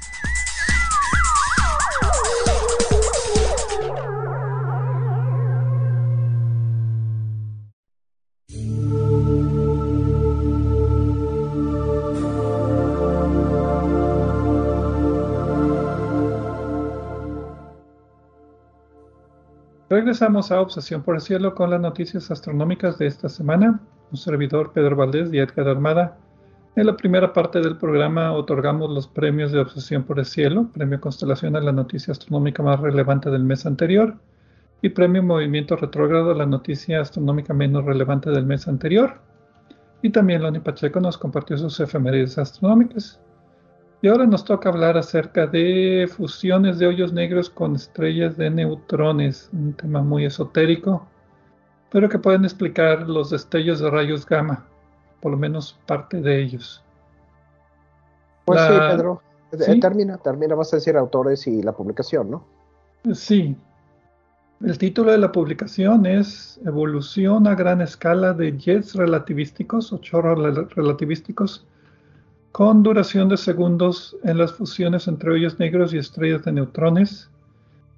Regresamos 20.01 20.51
a 20.51 20.59
Obsesión 20.59 21.03
por 21.03 21.13
el 21.13 21.21
Cielo 21.21 21.53
con 21.53 21.69
las 21.69 21.79
noticias 21.79 22.31
astronómicas 22.31 22.97
de 22.97 23.05
esta 23.05 23.29
semana. 23.29 23.79
Un 24.09 24.17
servidor 24.17 24.73
Pedro 24.73 24.95
Valdés 24.95 25.31
y 25.31 25.37
Edgar 25.37 25.67
Armada. 25.67 26.17
En 26.75 26.87
la 26.87 26.97
primera 26.97 27.33
parte 27.33 27.59
del 27.61 27.77
programa 27.77 28.33
otorgamos 28.33 28.89
los 28.89 29.07
premios 29.07 29.51
de 29.51 29.59
Obsesión 29.59 30.01
por 30.01 30.17
el 30.17 30.25
Cielo, 30.25 30.67
Premio 30.73 30.99
Constelación 30.99 31.55
a 31.55 31.61
la 31.61 31.71
noticia 31.71 32.13
astronómica 32.13 32.63
más 32.63 32.79
relevante 32.79 33.29
del 33.29 33.43
mes 33.43 33.67
anterior 33.67 34.15
y 34.81 34.89
Premio 34.89 35.21
Movimiento 35.21 35.75
Retrógrado 35.75 36.31
a 36.31 36.35
la 36.35 36.47
noticia 36.47 36.99
astronómica 36.99 37.53
menos 37.53 37.85
relevante 37.85 38.31
del 38.31 38.47
mes 38.47 38.67
anterior. 38.67 39.19
Y 40.01 40.09
también 40.09 40.41
Loni 40.41 40.61
Pacheco 40.61 40.99
nos 40.99 41.19
compartió 41.19 41.59
sus 41.59 41.79
efemérides 41.79 42.39
astronómicas. 42.39 43.21
Y 44.01 44.07
ahora 44.07 44.25
nos 44.25 44.43
toca 44.43 44.69
hablar 44.69 44.97
acerca 44.97 45.45
de 45.45 46.09
fusiones 46.11 46.79
de 46.79 46.87
hoyos 46.87 47.13
negros 47.13 47.49
con 47.49 47.75
estrellas 47.75 48.35
de 48.35 48.49
neutrones, 48.49 49.49
un 49.53 49.73
tema 49.73 50.01
muy 50.01 50.25
esotérico, 50.25 51.05
pero 51.91 52.09
que 52.09 52.17
pueden 52.17 52.43
explicar 52.43 53.07
los 53.07 53.29
destellos 53.29 53.79
de 53.79 53.91
rayos 53.91 54.25
gamma, 54.25 54.65
por 55.21 55.31
lo 55.31 55.37
menos 55.37 55.77
parte 55.85 56.19
de 56.19 56.41
ellos. 56.41 56.83
Pues 58.45 58.59
La- 58.59 58.67
sí, 58.67 58.95
Pedro. 58.95 59.21
Eh, 59.51 59.57
¿Sí? 59.59 59.79
Termina, 59.79 60.17
termina, 60.17 60.55
vas 60.55 60.73
a 60.73 60.77
decir 60.77 60.95
autores 60.97 61.45
y 61.45 61.61
la 61.61 61.73
publicación, 61.73 62.31
¿no? 62.31 62.43
Sí. 63.13 63.55
El 64.63 64.77
título 64.77 65.11
de 65.11 65.17
la 65.17 65.31
publicación 65.31 66.05
es 66.05 66.59
Evolución 66.65 67.45
a 67.47 67.53
gran 67.55 67.81
escala 67.81 68.33
de 68.33 68.57
jets 68.57 68.95
relativísticos 68.95 69.91
o 69.91 69.97
chorros 69.97 70.39
rel- 70.39 70.69
relativísticos 70.69 71.67
con 72.51 72.83
duración 72.83 73.29
de 73.29 73.37
segundos 73.37 74.15
en 74.23 74.37
las 74.37 74.53
fusiones 74.53 75.07
entre 75.07 75.31
hoyos 75.31 75.57
negros 75.59 75.93
y 75.93 75.97
estrellas 75.97 76.43
de 76.43 76.51
neutrones. 76.51 77.29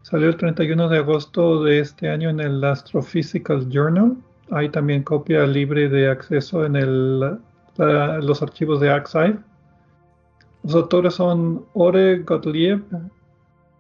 Salió 0.04 0.28
el 0.28 0.38
31 0.38 0.90
de 0.90 0.98
agosto 1.00 1.64
de 1.64 1.80
este 1.80 2.10
año 2.10 2.30
en 2.30 2.40
el 2.40 2.64
Astrophysical 2.64 3.70
Journal. 3.70 4.16
Hay 4.52 4.70
también 4.70 5.04
copia 5.04 5.46
libre 5.48 5.90
de 5.90 6.10
acceso 6.10 6.66
en 6.66 6.76
el- 6.76 7.20
la- 7.78 8.20
los 8.20 8.42
archivos 8.42 8.80
de 8.80 8.90
Archive. 8.92 9.40
Los 10.64 10.76
autores 10.76 11.16
son 11.16 11.66
Ore 11.74 12.20
Gottlieb, 12.20 12.84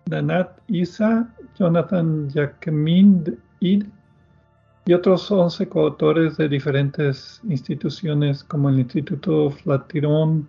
Danat 0.05 0.57
Isa, 0.67 1.33
Jonathan 1.57 2.29
Jacquemin 2.29 3.37
Id 3.59 3.85
y 4.85 4.93
otros 4.93 5.29
11 5.31 5.69
coautores 5.69 6.35
de 6.37 6.49
diferentes 6.49 7.39
instituciones 7.47 8.43
como 8.43 8.69
el 8.69 8.79
Instituto 8.79 9.51
Flatiron, 9.51 10.47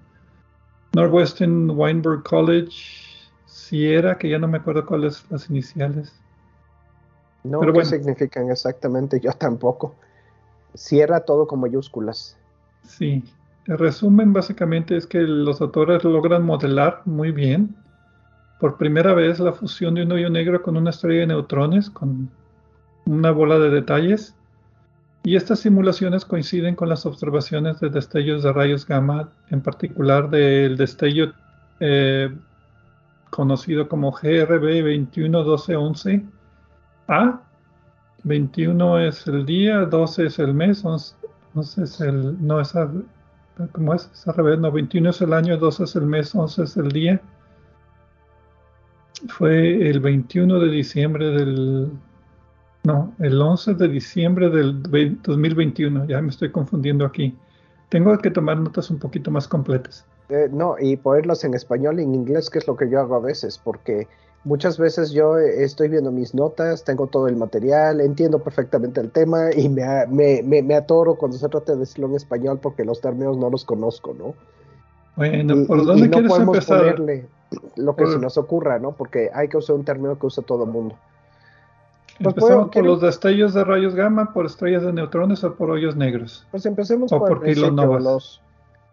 Northwestern 0.95 1.71
Weinberg 1.71 2.23
College, 2.23 2.75
Sierra, 3.47 4.17
que 4.19 4.29
ya 4.29 4.39
no 4.39 4.49
me 4.49 4.59
acuerdo 4.59 4.87
cuáles 4.87 5.25
las 5.31 5.51
iniciales. 5.51 6.13
No, 7.43 7.61
Pero 7.61 7.73
¿qué 7.73 7.79
bueno. 7.79 7.91
significan 7.91 8.51
exactamente? 8.51 9.21
Yo 9.21 9.33
tampoco. 9.33 9.95
Cierra 10.75 11.21
todo 11.21 11.47
con 11.47 11.61
mayúsculas. 11.61 12.37
Sí, 12.83 13.23
el 13.67 13.79
resumen 13.79 14.33
básicamente 14.33 14.97
es 14.97 15.07
que 15.07 15.19
los 15.21 15.61
autores 15.61 16.05
logran 16.05 16.45
modelar 16.45 17.03
muy 17.05 17.33
bien 17.33 17.77
por 18.61 18.77
primera 18.77 19.15
vez 19.15 19.41
la 19.41 19.53
fusión 19.53 19.95
de 19.95 20.03
un 20.03 20.13
hoyo 20.13 20.31
negro 20.31 20.63
con 20.63 20.77
una 20.77 20.91
estrella 20.91 21.21
de 21.21 21.27
neutrones, 21.29 21.91
con 21.91 22.31
una 23.05 23.31
bola 23.31 23.59
de 23.59 23.71
detalles. 23.71 24.35
Y 25.27 25.37
estas 25.37 25.61
simulaciones 25.61 26.27
coinciden 26.27 26.77
con 26.77 26.91
las 26.91 27.07
observaciones 27.07 27.81
de 27.81 27.89
destellos 27.89 28.43
de 28.43 28.53
rayos 28.53 28.87
gamma, 28.87 29.31
en 29.49 29.63
particular 29.63 30.29
del 30.29 30.77
destello 30.77 31.33
eh, 31.81 32.31
conocido 33.31 33.89
como 33.89 34.13
GRB 34.13 34.85
211211A. 34.85 37.41
21 38.25 39.01
es 39.01 39.27
el 39.27 39.47
día, 39.47 39.87
12 39.87 40.27
es 40.27 40.39
el 40.39 40.53
mes, 40.53 40.85
11, 40.85 41.17
11 41.55 41.83
es 41.83 42.01
el... 42.03 42.47
No, 42.47 42.61
es 42.61 42.77
al, 42.77 43.07
¿cómo 43.73 43.95
es? 43.95 44.11
Es 44.13 44.29
al 44.29 44.35
revés, 44.35 44.59
no, 44.59 44.71
21 44.71 45.09
es 45.09 45.23
el 45.23 45.33
año, 45.33 45.57
12 45.57 45.85
es 45.85 45.97
el 45.97 46.05
mes, 46.05 46.35
11 46.35 46.65
es 46.65 46.77
el 46.77 46.93
día. 46.93 47.23
Fue 49.29 49.89
el 49.89 50.01
21 50.01 50.61
de 50.61 50.69
diciembre 50.69 51.31
del... 51.31 51.93
No, 52.85 53.13
el 53.19 53.41
11 53.41 53.75
de 53.75 53.89
diciembre 53.89 54.51
del 54.51 54.75
ve- 54.89 55.17
2021, 55.25 56.05
ya 56.07 56.21
me 56.21 56.29
estoy 56.29 56.51
confundiendo 56.51 57.05
aquí. 57.07 57.35
Tengo 57.89 58.17
que 58.19 58.31
tomar 58.31 58.59
notas 58.59 58.91
un 58.91 58.99
poquito 58.99 59.31
más 59.31 59.49
completas. 59.49 60.05
Eh, 60.29 60.49
no, 60.53 60.77
y 60.79 60.97
ponerlos 60.97 61.45
en 61.45 61.55
español 61.55 61.99
y 61.99 62.03
en 62.03 62.15
inglés, 62.15 62.51
que 62.51 62.59
es 62.59 62.67
lo 62.67 62.77
que 62.77 62.89
yo 62.91 63.01
hago 63.01 63.15
a 63.17 63.21
veces, 63.21 63.59
porque 63.63 64.07
muchas 64.45 64.79
veces 64.79 65.13
yo 65.13 65.39
eh, 65.39 65.63
estoy 65.65 65.89
viendo 65.89 66.11
mis 66.13 66.35
notas, 66.35 66.85
tengo 66.85 67.07
todo 67.07 67.27
el 67.29 67.37
material, 67.37 68.01
entiendo 68.03 68.39
perfectamente 68.41 69.01
el 69.01 69.11
tema 69.11 69.51
y 69.57 69.69
me, 69.71 69.83
me, 70.11 70.43
me, 70.43 70.63
me 70.63 70.75
atoro 70.75 71.15
cuando 71.15 71.39
se 71.39 71.49
trata 71.49 71.73
de 71.73 71.79
decirlo 71.79 72.09
en 72.09 72.17
español 72.17 72.59
porque 72.61 72.85
los 72.85 73.01
términos 73.01 73.39
no 73.39 73.49
los 73.49 73.65
conozco, 73.65 74.15
¿no? 74.19 74.35
Bueno, 75.17 75.57
Y, 75.57 75.65
¿por 75.65 75.79
y- 75.81 75.85
dónde 75.87 76.07
y 76.07 76.09
no 76.09 76.13
quieres 76.17 76.33
podemos 76.33 76.57
empezar? 76.57 76.79
ponerle 76.97 77.27
lo 77.77 77.97
que 77.97 78.05
Por- 78.05 78.13
se 78.13 78.19
nos 78.19 78.37
ocurra, 78.37 78.79
¿no? 78.79 78.93
Porque 78.93 79.31
hay 79.33 79.49
que 79.49 79.57
usar 79.57 79.77
un 79.77 79.85
término 79.85 80.19
que 80.19 80.27
usa 80.27 80.43
todo 80.45 80.65
el 80.65 80.71
mundo. 80.71 80.97
Pues, 82.23 82.37
Empezamos 82.37 82.71
por 82.71 82.85
los 82.85 83.01
destellos 83.01 83.55
de 83.55 83.65
rayos 83.65 83.95
gamma, 83.95 84.33
por 84.33 84.47
estrellas 84.47 84.83
de 84.85 84.93
neutrones 84.93 85.43
o 85.43 85.55
por 85.55 85.71
hoyos 85.71 85.97
negros. 85.97 86.47
Pues 86.51 86.65
empecemos 86.65 87.13
O 87.13 87.19
por 87.19 87.43
kilonovas. 87.43 88.03
los, 88.03 88.41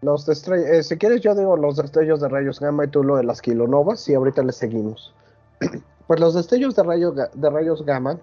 Los 0.00 0.48
eh, 0.48 0.82
si 0.82 0.96
quieres 0.96 1.20
yo 1.20 1.34
digo 1.34 1.56
los 1.56 1.76
destellos 1.76 2.20
de 2.20 2.28
rayos 2.28 2.58
gamma 2.58 2.84
y 2.84 2.88
tú 2.88 3.04
lo 3.04 3.16
de 3.16 3.24
las 3.24 3.40
kilonovas 3.40 4.08
y 4.08 4.14
ahorita 4.14 4.42
le 4.42 4.52
seguimos. 4.52 5.14
pues 6.08 6.18
los 6.18 6.34
destellos 6.34 6.74
de, 6.74 6.82
rayos 6.82 7.14
de 7.14 7.50
rayos 7.50 7.84
gamma, 7.86 8.18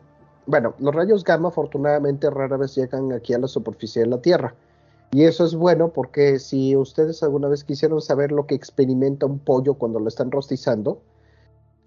bueno, 0.46 0.74
los 0.80 0.94
rayos 0.94 1.24
gamma 1.24 1.48
afortunadamente 1.48 2.30
rara 2.30 2.58
vez 2.58 2.76
llegan 2.76 3.14
aquí 3.14 3.34
a 3.34 3.40
la 3.40 3.48
superficie 3.48 4.02
de 4.02 4.10
la 4.10 4.22
Tierra. 4.22 4.54
Y 5.12 5.24
eso 5.24 5.46
es 5.46 5.56
bueno 5.56 5.90
porque 5.90 6.40
si 6.40 6.76
ustedes 6.76 7.24
alguna 7.24 7.48
vez 7.48 7.64
quisieron 7.64 8.02
saber 8.02 8.32
lo 8.32 8.46
que 8.46 8.56
experimenta 8.56 9.26
un 9.26 9.40
pollo 9.40 9.76
cuando 9.76 10.00
lo 10.00 10.08
están 10.08 10.30
rostizando, 10.30 11.00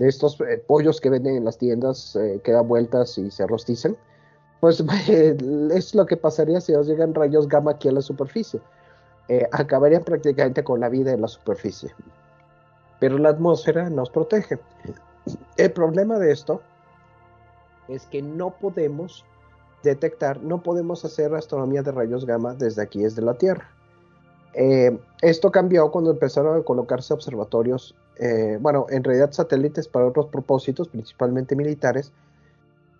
estos 0.08 0.40
eh, 0.40 0.62
pollos 0.66 1.00
que 1.00 1.10
venden 1.10 1.36
en 1.36 1.44
las 1.44 1.58
tiendas 1.58 2.16
eh, 2.16 2.40
que 2.42 2.52
dan 2.52 2.68
vueltas 2.68 3.18
y 3.18 3.30
se 3.30 3.46
rostizan, 3.46 3.96
pues 4.60 4.82
es 5.08 5.94
lo 5.94 6.06
que 6.06 6.16
pasaría 6.16 6.60
si 6.60 6.72
nos 6.72 6.86
llegan 6.86 7.14
rayos 7.14 7.48
gamma 7.48 7.72
aquí 7.72 7.88
a 7.88 7.92
la 7.92 8.02
superficie. 8.02 8.60
Eh, 9.28 9.48
acabarían 9.52 10.04
prácticamente 10.04 10.64
con 10.64 10.80
la 10.80 10.88
vida 10.88 11.12
en 11.12 11.20
la 11.20 11.28
superficie. 11.28 11.94
Pero 13.00 13.18
la 13.18 13.30
atmósfera 13.30 13.88
nos 13.90 14.10
protege. 14.10 14.58
El 15.56 15.72
problema 15.72 16.18
de 16.18 16.32
esto 16.32 16.60
es 17.88 18.06
que 18.06 18.22
no 18.22 18.50
podemos 18.50 19.24
detectar, 19.82 20.42
no 20.42 20.62
podemos 20.62 21.04
hacer 21.04 21.34
astronomía 21.34 21.82
de 21.82 21.92
rayos 21.92 22.24
gamma 22.24 22.54
desde 22.54 22.82
aquí, 22.82 23.02
desde 23.02 23.22
la 23.22 23.34
Tierra. 23.34 23.68
Eh, 24.54 24.98
esto 25.22 25.50
cambió 25.50 25.90
cuando 25.90 26.10
empezaron 26.10 26.60
a 26.60 26.62
colocarse 26.62 27.14
observatorios, 27.14 27.94
eh, 28.16 28.58
bueno, 28.60 28.86
en 28.90 29.02
realidad 29.02 29.32
satélites 29.32 29.88
para 29.88 30.06
otros 30.06 30.26
propósitos, 30.26 30.88
principalmente 30.88 31.56
militares, 31.56 32.12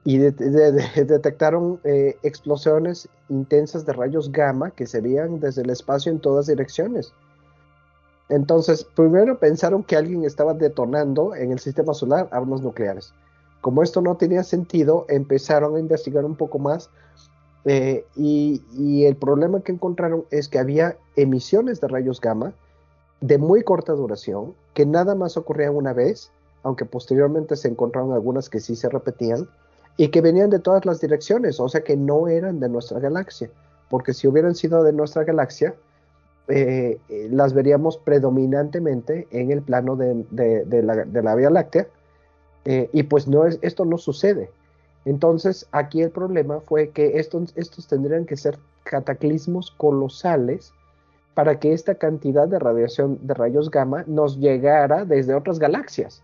y 0.04 0.18
detectaron 0.18 1.80
eh, 1.84 2.16
explosiones 2.22 3.08
intensas 3.28 3.86
de 3.86 3.92
rayos 3.92 4.32
gamma 4.32 4.70
que 4.70 4.86
se 4.86 5.00
veían 5.00 5.40
desde 5.40 5.62
el 5.62 5.70
espacio 5.70 6.10
en 6.10 6.20
todas 6.20 6.46
direcciones. 6.46 7.12
Entonces, 8.28 8.84
primero 8.84 9.38
pensaron 9.38 9.82
que 9.84 9.96
alguien 9.96 10.24
estaba 10.24 10.54
detonando 10.54 11.34
en 11.34 11.52
el 11.52 11.58
sistema 11.58 11.92
solar 11.92 12.28
armas 12.32 12.62
nucleares. 12.62 13.12
Como 13.60 13.82
esto 13.82 14.00
no 14.00 14.16
tenía 14.16 14.42
sentido, 14.42 15.06
empezaron 15.08 15.76
a 15.76 15.78
investigar 15.78 16.24
un 16.24 16.34
poco 16.34 16.58
más 16.58 16.90
eh, 17.64 18.04
y, 18.16 19.04
el 19.04 19.16
problema 19.16 19.60
que 19.60 19.72
encontraron 19.72 20.24
es 20.30 20.48
que 20.48 20.58
había 20.58 20.96
emisiones 21.16 21.80
de 21.80 21.88
rayos 21.88 22.20
gamma 22.20 22.52
de 23.20 23.38
muy 23.38 23.62
corta 23.62 23.92
duración, 23.92 24.54
que 24.74 24.84
nada 24.84 25.14
más 25.14 25.36
ocurrían 25.36 25.76
una 25.76 25.92
vez, 25.92 26.32
aunque 26.64 26.84
posteriormente 26.84 27.56
se 27.56 27.68
encontraron 27.68 28.12
algunas 28.12 28.48
que 28.48 28.58
sí 28.58 28.74
se 28.74 28.88
repetían, 28.88 29.48
y 29.96 30.08
que 30.08 30.20
venían 30.20 30.50
de 30.50 30.58
todas 30.58 30.84
las 30.86 31.00
direcciones, 31.00 31.60
o 31.60 31.68
sea 31.68 31.84
que 31.84 31.96
no 31.96 32.26
eran 32.26 32.58
de 32.58 32.68
nuestra 32.68 32.98
galaxia, 32.98 33.50
porque 33.90 34.14
si 34.14 34.26
hubieran 34.26 34.54
sido 34.54 34.82
de 34.82 34.92
nuestra 34.92 35.22
galaxia, 35.22 35.74
eh, 36.48 36.98
eh, 37.08 37.28
las 37.30 37.52
veríamos 37.52 37.98
predominantemente 37.98 39.28
en 39.30 39.52
el 39.52 39.62
plano 39.62 39.94
de, 39.94 40.24
la, 41.22 41.34
Vía 41.36 41.50
Láctea, 41.50 41.86
y 42.64 43.02
pues 43.04 43.28
no 43.28 43.46
es, 43.46 43.58
esto 43.62 43.84
no 43.84 43.98
sucede. 43.98 44.50
Entonces, 45.04 45.66
aquí 45.72 46.02
el 46.02 46.10
problema 46.10 46.60
fue 46.60 46.90
que 46.90 47.18
estos, 47.18 47.52
tendrían 47.88 48.24
que 48.24 48.36
ser 48.36 48.58
cataclismos 48.84 49.70
colosales 49.72 50.72
para 51.34 51.58
que 51.58 51.72
esta 51.72 51.94
cantidad 51.94 52.46
de 52.46 52.58
radiación 52.58 53.18
de 53.22 53.34
rayos 53.34 53.70
gamma 53.70 54.04
nos 54.06 54.38
llegara 54.38 55.04
desde 55.04 55.34
otras 55.34 55.58
galaxias. 55.58 56.22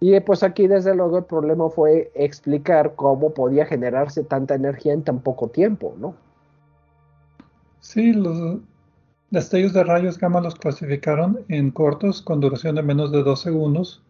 Y 0.00 0.18
pues 0.20 0.42
aquí 0.42 0.66
desde 0.66 0.94
luego 0.94 1.18
el 1.18 1.24
problema 1.24 1.68
fue 1.68 2.10
explicar 2.14 2.94
cómo 2.96 3.34
podía 3.34 3.66
generarse 3.66 4.24
tanta 4.24 4.54
energía 4.54 4.94
en 4.94 5.02
tan 5.02 5.20
poco 5.20 5.48
tiempo, 5.48 5.94
¿no? 5.98 6.14
Sí, 7.80 8.14
los 8.14 8.60
destellos 9.30 9.74
de 9.74 9.84
rayos 9.84 10.18
gamma 10.18 10.40
los 10.40 10.54
clasificaron 10.54 11.40
en 11.48 11.70
cortos 11.70 12.22
con 12.22 12.40
duración 12.40 12.76
de 12.76 12.82
menos 12.82 13.12
de 13.12 13.22
dos 13.22 13.40
segundos 13.42 14.02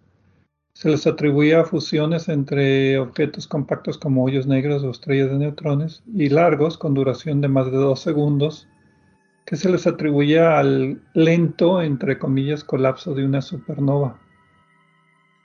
se 0.72 0.88
les 0.88 1.06
atribuía 1.06 1.64
fusiones 1.64 2.28
entre 2.28 2.98
objetos 2.98 3.46
compactos 3.46 3.98
como 3.98 4.24
hoyos 4.24 4.46
negros 4.46 4.83
o 4.83 4.90
estrellas 4.90 5.30
de 5.30 5.38
neutrones 5.38 6.02
y 6.14 6.28
largos 6.28 6.78
con 6.78 6.94
duración 6.94 7.40
de 7.40 7.48
más 7.48 7.66
de 7.66 7.76
dos 7.76 8.00
segundos, 8.00 8.68
que 9.44 9.56
se 9.56 9.70
les 9.70 9.87
atribuía 9.87 10.59
al 10.59 11.02
lento, 11.12 11.83
entre 11.83 12.18
comillas, 12.18 12.64
colapso 12.64 13.14
de 13.14 13.24
una 13.24 13.42
supernova. 13.42 14.18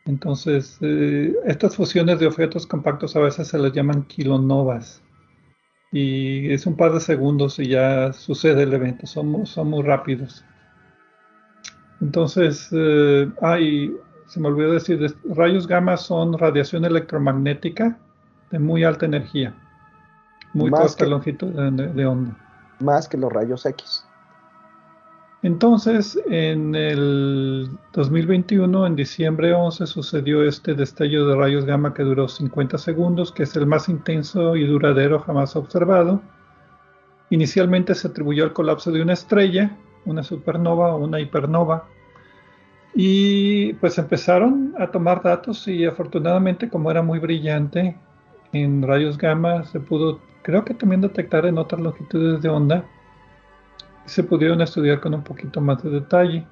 Entonces, 0.05 0.77
eh, 0.81 1.33
estas 1.45 1.75
fusiones 1.75 2.19
de 2.19 2.27
objetos 2.27 2.67
compactos 2.67 3.15
a 3.15 3.21
veces 3.21 3.47
se 3.47 3.57
les 3.57 3.73
llaman 3.73 4.03
kilonovas. 4.03 5.01
Y 5.91 6.51
es 6.51 6.67
un 6.67 6.75
par 6.75 6.93
de 6.93 6.99
segundos 6.99 7.57
y 7.57 7.69
ya 7.69 8.13
sucede 8.13 8.63
el 8.63 8.73
evento, 8.73 9.07
son, 9.07 9.45
son 9.47 9.69
muy 9.69 9.81
rápidos. 9.81 10.45
Entonces, 12.01 12.69
eh, 12.71 13.29
hay 13.41 13.91
se 14.27 14.39
me 14.39 14.47
olvidó 14.47 14.73
decir, 14.73 15.15
rayos 15.25 15.67
gamma 15.67 15.97
son 15.97 16.38
radiación 16.38 16.85
electromagnética 16.85 17.97
de 18.51 18.59
muy 18.59 18.83
alta 18.83 19.05
energía, 19.05 19.53
muy 20.53 20.71
corta 20.71 21.05
longitud 21.05 21.51
de, 21.51 22.05
onda. 22.05 22.38
Más 22.79 23.07
que 23.07 23.17
los 23.17 23.31
rayos 23.31 23.65
X. 23.65 24.05
Entonces, 25.43 26.19
en 26.25 26.73
el 26.73 27.69
2021, 27.93 28.88
en 28.88 28.95
diciembre 28.95 29.53
11, 29.53 29.85
sucedió 29.85 30.41
este 30.43 30.73
destello 30.73 31.27
de 31.27 31.35
rayos 31.35 31.65
gamma 31.65 31.93
que 31.93 32.01
duró 32.01 32.27
50 32.27 32.79
segundos, 32.79 33.31
que 33.31 33.43
es 33.43 33.55
el 33.55 33.67
más 33.67 33.88
intenso 33.88 34.55
y 34.55 34.65
duradero 34.65 35.19
jamás 35.19 35.55
observado. 35.55 36.19
Inicialmente 37.29 37.93
se 37.93 38.07
atribuyó 38.07 38.43
al 38.43 38.53
colapso 38.53 38.91
de 38.91 39.03
una 39.03 39.13
estrella, 39.13 39.77
una 40.05 40.23
supernova 40.23 40.95
o 40.95 41.03
una 41.03 41.19
hipernova, 41.19 41.85
y 42.95 43.73
pues 43.73 43.97
empezaron 43.97 44.73
a 44.79 44.89
tomar 44.89 45.21
datos 45.21 45.67
y 45.67 45.86
afortunadamente 45.86 46.69
como 46.69 46.89
era 46.89 47.01
muy 47.01 47.19
brillante 47.19 47.97
en 48.53 48.81
rayos 48.84 49.17
gamma 49.17 49.65
se 49.65 49.81
pudo, 49.81 50.21
creo 50.41 50.63
que 50.63 50.73
también 50.73 51.01
detectar 51.01 51.45
en 51.45 51.58
otras 51.58 51.81
longitudes 51.81 52.41
de 52.41 52.47
onda. 52.47 52.86
Se 54.05 54.23
pudieron 54.23 54.62
estudiar 54.62 55.01
con 55.01 55.13
un 55.13 55.23
poquito 55.23 55.60
más 55.60 55.84
de 55.84 55.89
detalle. 55.89 56.45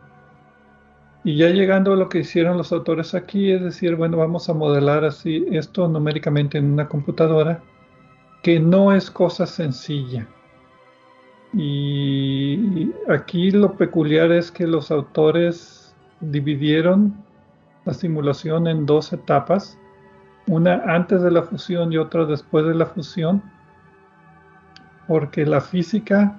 Y 1.23 1.37
ya 1.37 1.47
llegando 1.49 1.93
a 1.93 1.95
lo 1.95 2.09
que 2.09 2.19
hicieron 2.19 2.57
los 2.57 2.73
autores 2.73 3.15
aquí, 3.15 3.51
es 3.51 3.61
decir, 3.61 3.95
bueno, 3.95 4.17
vamos 4.17 4.49
a 4.49 4.53
modelar 4.53 5.05
así 5.05 5.45
esto 5.51 5.87
numéricamente 5.87 6.57
en 6.57 6.73
una 6.73 6.89
computadora, 6.89 7.63
que 8.41 8.59
no 8.59 8.91
es 8.91 9.09
cosa 9.09 9.45
sencilla. 9.45 10.27
Y 11.53 12.91
aquí 13.07 13.51
lo 13.51 13.77
peculiar 13.77 14.33
es 14.33 14.51
que 14.51 14.67
los 14.67 14.91
autores 14.91 15.82
dividieron 16.31 17.13
la 17.85 17.93
simulación 17.93 18.67
en 18.67 18.85
dos 18.85 19.11
etapas, 19.13 19.77
una 20.47 20.75
antes 20.85 21.21
de 21.21 21.31
la 21.31 21.43
fusión 21.43 21.91
y 21.91 21.97
otra 21.97 22.25
después 22.25 22.65
de 22.65 22.75
la 22.75 22.85
fusión, 22.85 23.41
porque 25.07 25.45
la 25.45 25.61
física 25.61 26.37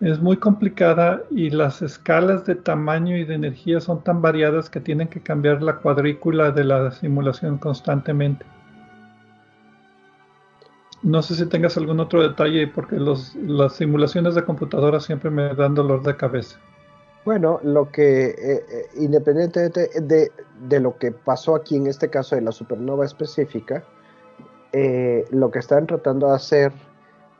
es 0.00 0.20
muy 0.20 0.36
complicada 0.36 1.22
y 1.30 1.50
las 1.50 1.80
escalas 1.80 2.44
de 2.44 2.56
tamaño 2.56 3.16
y 3.16 3.24
de 3.24 3.34
energía 3.34 3.80
son 3.80 4.02
tan 4.02 4.20
variadas 4.20 4.68
que 4.68 4.80
tienen 4.80 5.08
que 5.08 5.20
cambiar 5.20 5.62
la 5.62 5.76
cuadrícula 5.76 6.50
de 6.50 6.64
la 6.64 6.90
simulación 6.90 7.58
constantemente. 7.58 8.44
No 11.02 11.22
sé 11.22 11.34
si 11.34 11.46
tengas 11.46 11.76
algún 11.76 12.00
otro 12.00 12.22
detalle 12.22 12.66
porque 12.68 12.96
las 12.96 13.74
simulaciones 13.74 14.34
de 14.34 14.44
computadora 14.44 15.00
siempre 15.00 15.30
me 15.30 15.54
dan 15.54 15.74
dolor 15.74 16.02
de 16.02 16.16
cabeza. 16.16 16.58
Bueno, 17.24 17.60
lo 17.62 17.90
que, 17.92 18.30
eh, 18.30 18.34
eh, 18.36 18.86
independientemente 18.96 19.88
de, 20.00 20.80
lo 20.80 20.98
que 20.98 21.12
pasó 21.12 21.54
aquí 21.54 21.76
en 21.76 21.86
este 21.86 22.10
caso 22.10 22.34
de 22.34 22.42
la 22.42 22.50
supernova 22.50 23.04
específica, 23.04 23.84
eh, 24.72 25.24
lo 25.30 25.50
que 25.50 25.60
están 25.60 25.86
tratando 25.86 26.28
de 26.28 26.34
hacer 26.34 26.72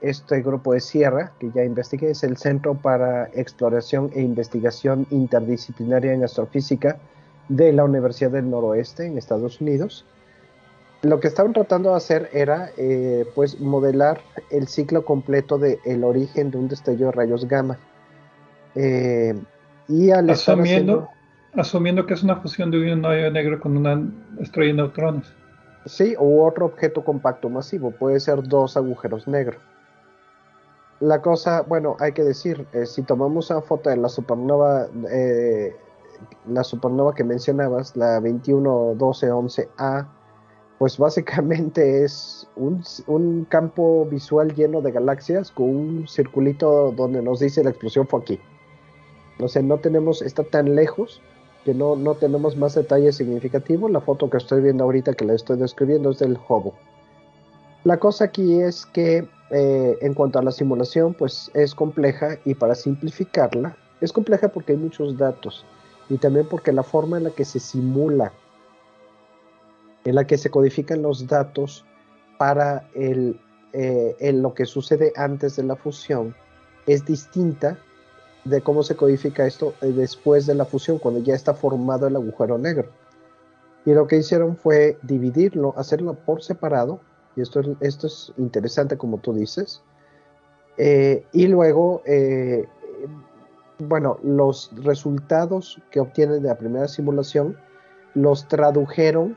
este 0.01 0.41
grupo 0.43 0.73
de 0.73 0.81
Sierra, 0.81 1.33
que 1.41 1.51
ya 1.51 1.65
investigué, 1.65 2.11
es 2.11 2.23
el 2.23 2.37
Centro 2.37 2.75
para 2.75 3.27
Exploración 3.35 4.11
e 4.15 4.21
Investigación 4.21 5.07
Interdisciplinaria 5.11 6.13
en 6.13 6.23
Astrofísica 6.23 6.99
de 7.49 7.73
la 7.73 7.85
Universidad 7.85 8.31
del 8.31 8.51
Noroeste 8.51 9.07
en 9.07 9.19
Estados 9.19 9.61
Unidos. 9.61 10.05
Lo 11.03 11.19
que 11.19 11.27
estaban 11.27 11.53
tratando 11.53 11.91
de 11.91 11.97
hacer 11.97 12.31
era 12.33 12.71
pues 13.35 13.59
modelar 13.59 14.21
el 14.51 14.69
ciclo 14.69 15.05
completo 15.05 15.59
del 15.59 16.05
origen 16.05 16.53
de 16.53 16.59
un 16.59 16.69
destello 16.69 17.07
de 17.07 17.13
rayos 17.13 17.49
gamma. 17.49 17.79
Y 19.93 20.11
asumiendo, 20.11 21.07
asumiendo 21.55 22.07
que 22.07 22.15
es 22.15 22.23
una 22.23 22.37
fusión 22.37 22.71
de 22.71 22.95
un 22.95 23.05
hoyo 23.05 23.31
negro 23.31 23.61
con 23.61 23.77
una 23.77 24.03
estrella 24.41 24.71
de 24.71 24.77
neutrones. 24.79 25.31
Sí, 25.85 26.15
o 26.19 26.47
otro 26.47 26.65
objeto 26.65 27.05
compacto 27.05 27.51
masivo, 27.51 27.91
puede 27.91 28.19
ser 28.19 28.43
dos 28.43 28.79
agujeros 28.79 29.29
negros. 29.29 29.61
La 31.01 31.21
cosa, 31.21 31.61
bueno, 31.61 31.97
hay 32.01 32.13
que 32.13 32.23
decir, 32.23 32.67
eh, 32.73 32.87
si 32.87 33.03
tomamos 33.03 33.51
una 33.51 33.61
foto 33.61 33.91
de 33.91 33.99
la 33.99 34.09
supernova, 34.09 34.87
eh, 35.11 35.77
la 36.49 36.65
supernova 36.65 37.15
que 37.15 37.25
mencionabas, 37.25 37.95
la 37.95 38.19
211211A, 38.21 40.07
pues 40.79 40.97
básicamente 40.97 42.03
es 42.05 42.49
un, 42.57 42.83
un, 43.09 43.45
campo 43.45 44.07
visual 44.07 44.55
lleno 44.55 44.81
de 44.81 44.91
galaxias 44.91 45.51
con 45.51 45.67
un 45.67 46.09
circulito 46.09 46.93
donde 46.93 47.21
nos 47.21 47.41
dice 47.41 47.63
la 47.63 47.71
explosión 47.71 48.07
fue 48.07 48.21
aquí. 48.21 48.41
O 49.43 49.49
sea, 49.49 49.63
no 49.63 49.79
tenemos, 49.79 50.23
está 50.23 50.45
tan 50.45 50.75
lejos 50.75 51.21
que 51.65 51.75
no, 51.75 51.97
no 51.97 52.15
tenemos 52.15 52.57
más 52.57 52.75
detalles 52.75 53.17
significativos. 53.17 53.91
La 53.91 54.01
foto 54.01 54.29
que 54.29 54.37
estoy 54.37 54.63
viendo 54.63 54.85
ahorita, 54.85 55.15
que 55.15 55.25
la 55.25 55.35
estoy 55.35 55.59
describiendo, 55.59 56.11
es 56.11 56.19
del 56.19 56.39
Hubble. 56.49 56.73
La 57.85 57.99
cosa 57.99 58.25
aquí 58.25 58.61
es 58.61 58.87
que 58.87 59.29
eh, 59.51 59.99
en 60.01 60.15
cuanto 60.15 60.39
a 60.39 60.43
la 60.43 60.53
simulación, 60.53 61.15
pues 61.15 61.51
es 61.55 61.75
compleja 61.75 62.39
y 62.45 62.55
para 62.55 62.75
simplificarla, 62.75 63.77
es 64.01 64.13
compleja 64.13 64.49
porque 64.49 64.73
hay 64.73 64.79
muchos 64.79 65.19
datos 65.19 65.65
y 66.09 66.17
también 66.17 66.47
porque 66.49 66.73
la 66.73 66.83
forma 66.83 67.19
en 67.19 67.25
la 67.25 67.31
que 67.31 67.45
se 67.45 67.59
simula, 67.59 68.33
en 70.05 70.15
la 70.15 70.27
que 70.27 70.39
se 70.39 70.51
codifican 70.51 71.03
los 71.03 71.27
datos 71.27 71.85
para 72.39 72.89
el, 72.95 73.41
eh, 73.73 74.33
lo 74.33 74.55
que 74.55 74.65
sucede 74.65 75.13
antes 75.17 75.57
de 75.57 75.65
la 75.65 75.77
fusión, 75.77 76.35
es 76.87 77.05
distinta 77.05 77.79
de 78.45 78.61
cómo 78.61 78.83
se 78.83 78.97
codifica 78.97 79.47
esto 79.47 79.75
eh, 79.81 79.93
después 79.93 80.47
de 80.47 80.55
la 80.55 80.65
fusión, 80.65 80.99
cuando 80.99 81.21
ya 81.21 81.35
está 81.35 81.55
formado 81.55 82.07
el 82.07 82.17
agujero 82.17 82.59
negro. 82.59 82.89
Y 83.85 83.93
lo 83.93 84.07
que 84.07 84.17
hicieron 84.17 84.57
fue 84.57 84.99
dividirlo, 85.03 85.75
hacerlo 85.77 86.15
por 86.15 86.43
separado, 86.43 87.01
y 87.37 87.41
esto 87.41 87.61
es, 87.61 87.69
esto 87.81 88.07
es 88.07 88.33
interesante 88.37 88.97
como 88.97 89.19
tú 89.19 89.33
dices, 89.33 89.83
eh, 90.79 91.25
y 91.33 91.47
luego, 91.49 92.03
eh, 92.07 92.67
bueno, 93.79 94.19
los 94.23 94.71
resultados 94.83 95.81
que 95.91 96.01
obtienen 96.01 96.43
de 96.43 96.49
la 96.49 96.57
primera 96.57 96.89
simulación 96.89 97.57
los 98.15 98.47
tradujeron, 98.49 99.37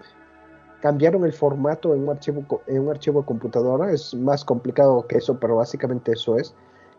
cambiaron 0.82 1.26
el 1.26 1.34
formato 1.34 1.94
en 1.94 2.04
un 2.04 2.10
archivo, 2.10 2.62
en 2.68 2.82
un 2.82 2.89
archivo 2.89 3.22
de 3.22 3.26
computadora, 3.26 3.91
es 3.91 4.13
más 4.13 4.46
complicado 4.46 5.06
que 5.08 5.18
eso, 5.18 5.39
pero 5.39 5.58
básicamente 5.58 6.12
eso 6.13 6.38
es, 6.38 6.54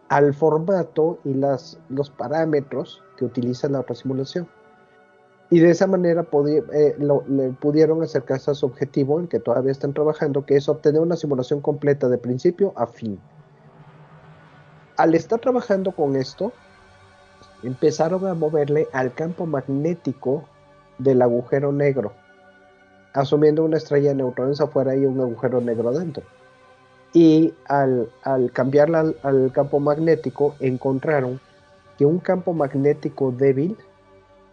al 0.08 0.34
formato 0.34 1.18
y 1.24 1.34
las, 1.34 1.78
los 1.88 2.10
parámetros 2.10 3.02
que 3.16 3.24
utiliza 3.24 3.68
la 3.68 3.80
otra 3.80 3.94
simulación. 3.94 4.48
Y 5.50 5.60
de 5.60 5.70
esa 5.70 5.86
manera 5.86 6.26
eh, 6.72 6.96
le 6.98 7.50
pudieron 7.52 8.02
acercarse 8.02 8.50
a 8.50 8.54
su 8.54 8.66
objetivo, 8.66 9.20
en 9.20 9.28
que 9.28 9.38
todavía 9.38 9.70
están 9.70 9.92
trabajando, 9.92 10.44
que 10.44 10.56
es 10.56 10.68
obtener 10.68 11.00
una 11.00 11.16
simulación 11.16 11.60
completa 11.60 12.08
de 12.08 12.18
principio 12.18 12.72
a 12.76 12.86
fin. 12.86 13.20
Al 14.96 15.14
estar 15.14 15.38
trabajando 15.38 15.92
con 15.92 16.16
esto, 16.16 16.52
empezaron 17.62 18.26
a 18.26 18.34
moverle 18.34 18.88
al 18.92 19.14
campo 19.14 19.46
magnético 19.46 20.44
del 20.98 21.22
agujero 21.22 21.70
negro, 21.70 22.12
asumiendo 23.12 23.64
una 23.64 23.76
estrella 23.76 24.14
de 24.14 24.64
afuera 24.64 24.96
y 24.96 25.04
un 25.04 25.20
agujero 25.20 25.60
negro 25.60 25.90
adentro 25.90 26.24
y 27.16 27.54
al, 27.64 28.10
cambiarla 28.52 29.14
al, 29.22 29.50
campo 29.50 29.80
magnético 29.80 30.54
encontraron 30.60 31.40
que 31.96 32.04
un 32.04 32.18
campo 32.18 32.52
magnético 32.52 33.32
débil 33.32 33.74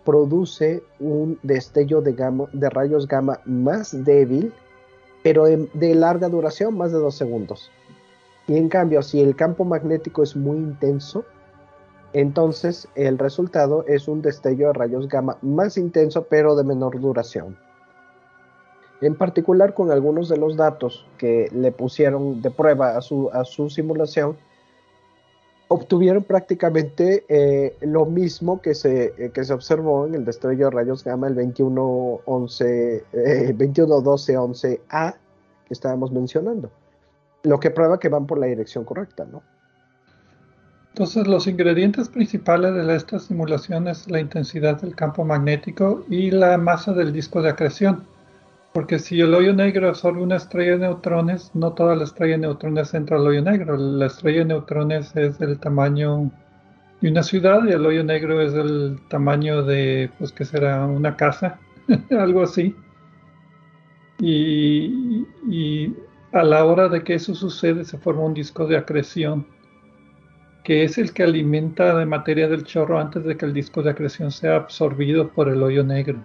produce 0.06 0.82
un 1.02 1.38
destello 1.44 2.00
de, 2.00 2.16
de 2.54 2.70
rayos 2.70 3.06
gamma 3.06 3.42
más 3.44 4.06
débil, 4.06 4.54
pero 5.24 5.44
de, 5.44 5.96
larga 5.96 6.30
duración, 6.30 6.78
más 6.78 6.94
de 6.94 7.00
dos 7.00 7.16
segundos. 7.16 7.70
Y 8.48 8.56
en 8.56 8.70
cambio, 8.70 9.02
si 9.02 9.20
el 9.20 9.36
campo 9.36 9.66
magnético 9.66 10.24
es 10.24 10.34
muy 10.34 10.56
intenso, 10.56 11.26
entonces 12.14 12.88
el 12.96 13.18
resultado 13.18 13.84
es 13.90 14.08
un 14.08 14.22
destello 14.22 14.68
de 14.68 14.74
rayos 14.74 15.10
gamma 15.10 15.38
más 15.42 15.78
intenso, 15.78 16.28
pero 16.30 16.56
de 16.56 16.64
menor 16.64 16.98
duración 17.02 17.58
en 19.06 19.16
particular 19.16 19.74
con 19.74 19.92
algunos 19.92 20.30
de 20.30 20.38
los 20.38 20.56
datos 20.56 21.06
que 21.18 21.50
le 21.54 21.72
pusieron 21.72 22.42
de 22.42 22.52
prueba 22.52 22.98
a 22.98 23.02
su, 23.02 23.30
a 23.32 23.46
su 23.46 23.70
simulación, 23.70 24.38
obtuvieron 25.68 26.24
prácticamente 26.24 27.26
eh, 27.28 27.78
lo 27.82 28.06
mismo 28.06 28.62
que 28.62 28.76
se, 28.76 29.14
eh, 29.18 29.32
que 29.34 29.44
se 29.44 29.54
observó 29.54 30.06
en 30.06 30.16
el 30.16 30.26
destello 30.26 30.66
de 30.66 30.72
rayos 30.72 31.04
gamma 31.04 31.28
el 31.28 31.36
2111, 31.36 33.06
eh, 33.14 33.54
211211A 33.58 35.16
que 35.66 35.74
estábamos 35.74 36.12
mencionando. 36.12 36.70
Lo 37.44 37.60
que 37.60 37.72
prueba 37.72 38.00
que 38.00 38.10
van 38.10 38.28
por 38.28 38.38
la 38.38 38.46
dirección 38.46 38.86
correcta, 38.86 39.26
¿no? 39.26 39.42
Entonces, 40.90 41.26
los 41.26 41.48
ingredientes 41.48 42.08
principales 42.08 42.76
de 42.76 42.96
esta 42.96 43.18
simulación 43.18 43.88
es 43.88 44.08
la 44.12 44.20
intensidad 44.20 44.80
del 44.80 44.96
campo 44.96 45.26
magnético 45.26 46.06
y 46.08 46.30
la 46.30 46.56
masa 46.60 46.94
del 46.94 47.12
disco 47.12 47.42
de 47.42 47.50
acreción. 47.50 48.04
Porque 48.74 48.98
si 48.98 49.22
el 49.22 49.36
hoyo 49.36 49.54
negro 49.54 49.88
absorbe 49.88 50.24
una 50.24 50.38
estrella 50.38 50.72
de 50.72 50.80
neutrones, 50.80 51.52
no 51.54 51.74
toda 51.74 51.96
la 51.96 52.06
estrella 52.06 52.34
de 52.34 52.40
neutrones 52.40 52.94
entra 52.96 53.18
al 53.18 53.28
hoyo 53.28 53.44
negro. 53.44 53.78
La 53.78 54.08
estrella 54.08 54.40
de 54.40 54.46
neutrones 54.46 55.16
es 55.16 55.38
del 55.38 55.60
tamaño 55.60 56.32
de 57.00 57.12
una 57.12 57.22
ciudad 57.22 57.64
y 57.68 57.72
el 57.72 57.86
hoyo 57.86 58.04
negro 58.04 58.42
es 58.42 58.54
del 58.54 59.00
tamaño 59.10 59.62
de, 59.62 60.10
pues 60.18 60.32
que 60.32 60.44
será 60.44 60.86
una 60.88 61.16
casa, 61.16 61.60
algo 62.10 62.42
así. 62.42 62.76
Y, 64.20 65.94
a 66.32 66.44
la 66.44 66.66
hora 66.66 66.90
de 66.90 67.04
que 67.04 67.14
eso 67.14 67.36
sucede 67.36 67.86
se 67.86 68.00
forma 68.00 68.22
un 68.22 68.34
disco 68.34 68.66
de 68.66 68.78
acreción, 68.78 69.46
que 70.64 70.84
es 70.84 70.98
el 70.98 71.14
que 71.14 71.22
alimenta 71.22 71.96
de 71.96 72.08
materia 72.08 72.48
del 72.48 72.64
chorro 72.64 73.00
antes 73.00 73.24
de 73.24 73.38
que 73.38 73.46
el 73.46 73.54
disco 73.54 73.84
de 73.84 73.92
acreción 73.92 74.32
sea 74.32 74.56
absorbido 74.56 75.30
por 75.30 75.48
el 75.48 75.62
hoyo 75.62 75.84
negro. 75.84 76.24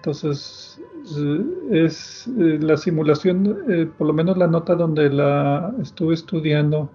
Entonces, 0.00 0.80
eh, 1.14 1.84
es 1.84 2.26
eh, 2.26 2.58
la 2.58 2.78
simulación, 2.78 3.64
eh, 3.68 3.86
por 3.98 4.06
lo 4.06 4.14
menos 4.14 4.38
la 4.38 4.46
nota 4.46 4.74
donde 4.74 5.10
la 5.10 5.74
estuve 5.82 6.14
estudiando, 6.14 6.90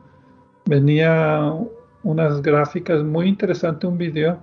venía 0.65 1.54
unas 2.02 2.41
gráficas 2.41 3.04
muy 3.04 3.28
interesante, 3.28 3.86
un 3.86 4.00
video. 4.00 4.39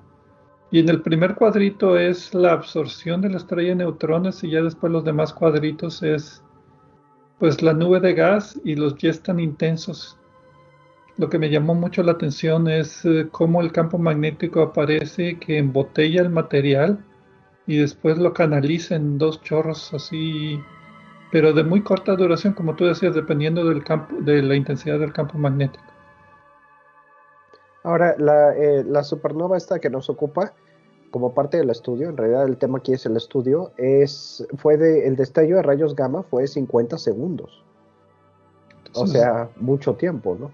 Y 0.71 0.79
en 0.79 0.89
el 0.91 1.03
primer 1.03 1.35
cuadrito 1.35 1.99
es 1.99 2.33
la 2.35 2.53
absorción 2.53 3.21
de 3.21 3.31
la 3.31 3.39
estrella 3.39 3.71
de 3.71 3.75
neutrones 3.75 4.45
y 4.45 4.51
ya 4.51 4.63
después 4.63 4.93
los 4.93 5.05
demás 5.05 5.33
cuadritos 5.33 6.01
es 6.05 6.41
pues 7.41 7.63
la 7.63 7.73
nube 7.73 7.99
de 7.99 8.15
gas 8.15 8.61
y 8.65 8.77
los 8.77 8.95
jets 8.97 9.25
tan 9.25 9.41
intensos. 9.41 10.17
Lo 11.17 11.29
que 11.29 11.41
me 11.41 11.51
llamó 11.51 11.75
mucho 11.75 12.05
la 12.05 12.13
atención 12.13 12.69
es 12.69 13.03
cómo 13.33 13.61
el 13.61 13.73
campo 13.73 13.99
magnético 13.99 14.63
aparece 14.63 15.37
que 15.41 15.59
embotella 15.59 16.23
el 16.23 16.31
material 16.31 17.05
y 17.67 17.79
después 17.79 18.19
lo 18.19 18.33
canaliza 18.33 18.97
en 18.97 19.19
dos 19.19 19.41
chorros 19.43 19.93
así, 19.95 20.61
pero 21.31 21.53
de 21.53 21.65
muy 21.65 21.83
corta 21.83 22.17
duración, 22.17 22.55
como 22.55 22.75
tú 22.75 22.85
decías, 22.85 23.15
dependiendo 23.15 23.65
del 23.65 23.85
campo, 23.85 24.15
de 24.21 24.43
la 24.43 24.57
intensidad 24.57 24.99
del 24.99 25.13
campo 25.13 25.39
magnético. 25.39 25.85
Ahora, 27.85 28.15
la, 28.19 28.57
eh, 28.57 28.85
la 28.85 29.03
supernova 29.03 29.57
esta 29.57 29.79
que 29.79 29.91
nos 29.91 30.09
ocupa, 30.09 30.55
como 31.11 31.35
parte 31.35 31.59
del 31.59 31.71
estudio, 31.71 32.09
en 32.09 32.17
realidad 32.17 32.47
el 32.47 32.57
tema 32.57 32.79
aquí 32.79 32.93
es 32.93 33.07
el 33.07 33.17
estudio, 33.17 33.73
es, 33.77 34.47
fue 34.57 34.77
de, 34.77 35.07
el 35.07 35.17
destello 35.17 35.57
de 35.57 35.63
rayos 35.63 35.95
gamma 35.95 36.23
fue 36.23 36.47
50 36.47 36.99
segundos. 36.99 37.65
o 38.95 39.07
sea, 39.07 39.49
mucho 39.57 39.95
tiempo, 39.95 40.37
¿no? 40.39 40.51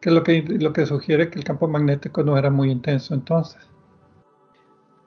Que 0.00 0.10
lo 0.10 0.24
que 0.24 0.42
lo 0.42 0.72
que 0.72 0.84
sugiere 0.84 1.30
que 1.30 1.38
el 1.38 1.44
campo 1.44 1.68
magnético 1.68 2.24
no 2.24 2.36
era 2.36 2.50
muy 2.50 2.70
intenso 2.70 3.14
entonces. 3.14 3.71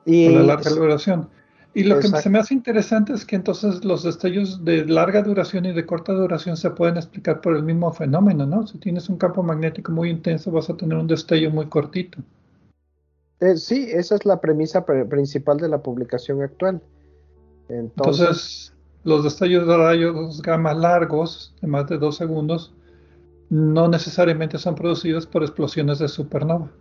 Y, 0.06 0.30
la 0.30 0.44
larga 0.44 0.70
duración. 0.70 1.30
Y 1.74 1.84
lo 1.84 2.00
que 2.00 2.08
se 2.08 2.30
me 2.30 2.40
hace 2.40 2.54
interesante 2.54 3.12
es 3.12 3.26
que 3.26 3.36
entonces 3.36 3.84
los 3.84 4.04
destellos 4.04 4.64
de 4.64 4.86
larga 4.86 5.22
duración 5.22 5.66
y 5.66 5.74
de 5.74 5.86
corta 5.86 6.14
duración 6.14 6.56
se 6.56 6.70
pueden 6.70 6.96
explicar 6.96 7.42
por 7.42 7.56
el 7.56 7.64
mismo 7.64 7.92
fenómeno, 7.92 8.46
¿no? 8.46 8.66
Si 8.66 8.78
tienes 8.78 9.10
un 9.10 9.18
campo 9.18 9.44
magnético 9.44 9.92
muy 9.92 10.10
intenso 10.10 10.52
vas 10.52 10.70
a 10.70 10.78
tener 10.78 10.98
un 10.98 11.08
destello 11.08 11.52
muy 11.52 11.66
cortito. 11.66 12.20
Eh, 13.42 13.58
sí, 13.58 13.90
esa 13.92 14.16
es 14.16 14.26
la 14.26 14.40
premisa 14.40 14.86
principal 14.86 15.58
de 15.58 15.68
la 15.68 15.80
publicación 15.80 16.42
actual. 16.42 16.82
Entonces, 17.68 18.74
los 19.04 19.26
destellos 19.26 19.68
de 19.68 19.76
rayos 19.76 20.42
gamma 20.42 20.74
largos, 20.74 21.54
de 21.62 21.68
más 21.68 21.88
de 21.88 21.98
dos 21.98 22.16
segundos, 22.16 22.74
no 23.50 23.88
necesariamente 23.90 24.58
son 24.58 24.76
producidos 24.76 25.26
por 25.26 25.44
explosiones 25.44 26.00
de 26.00 26.08
supernova. 26.08 26.72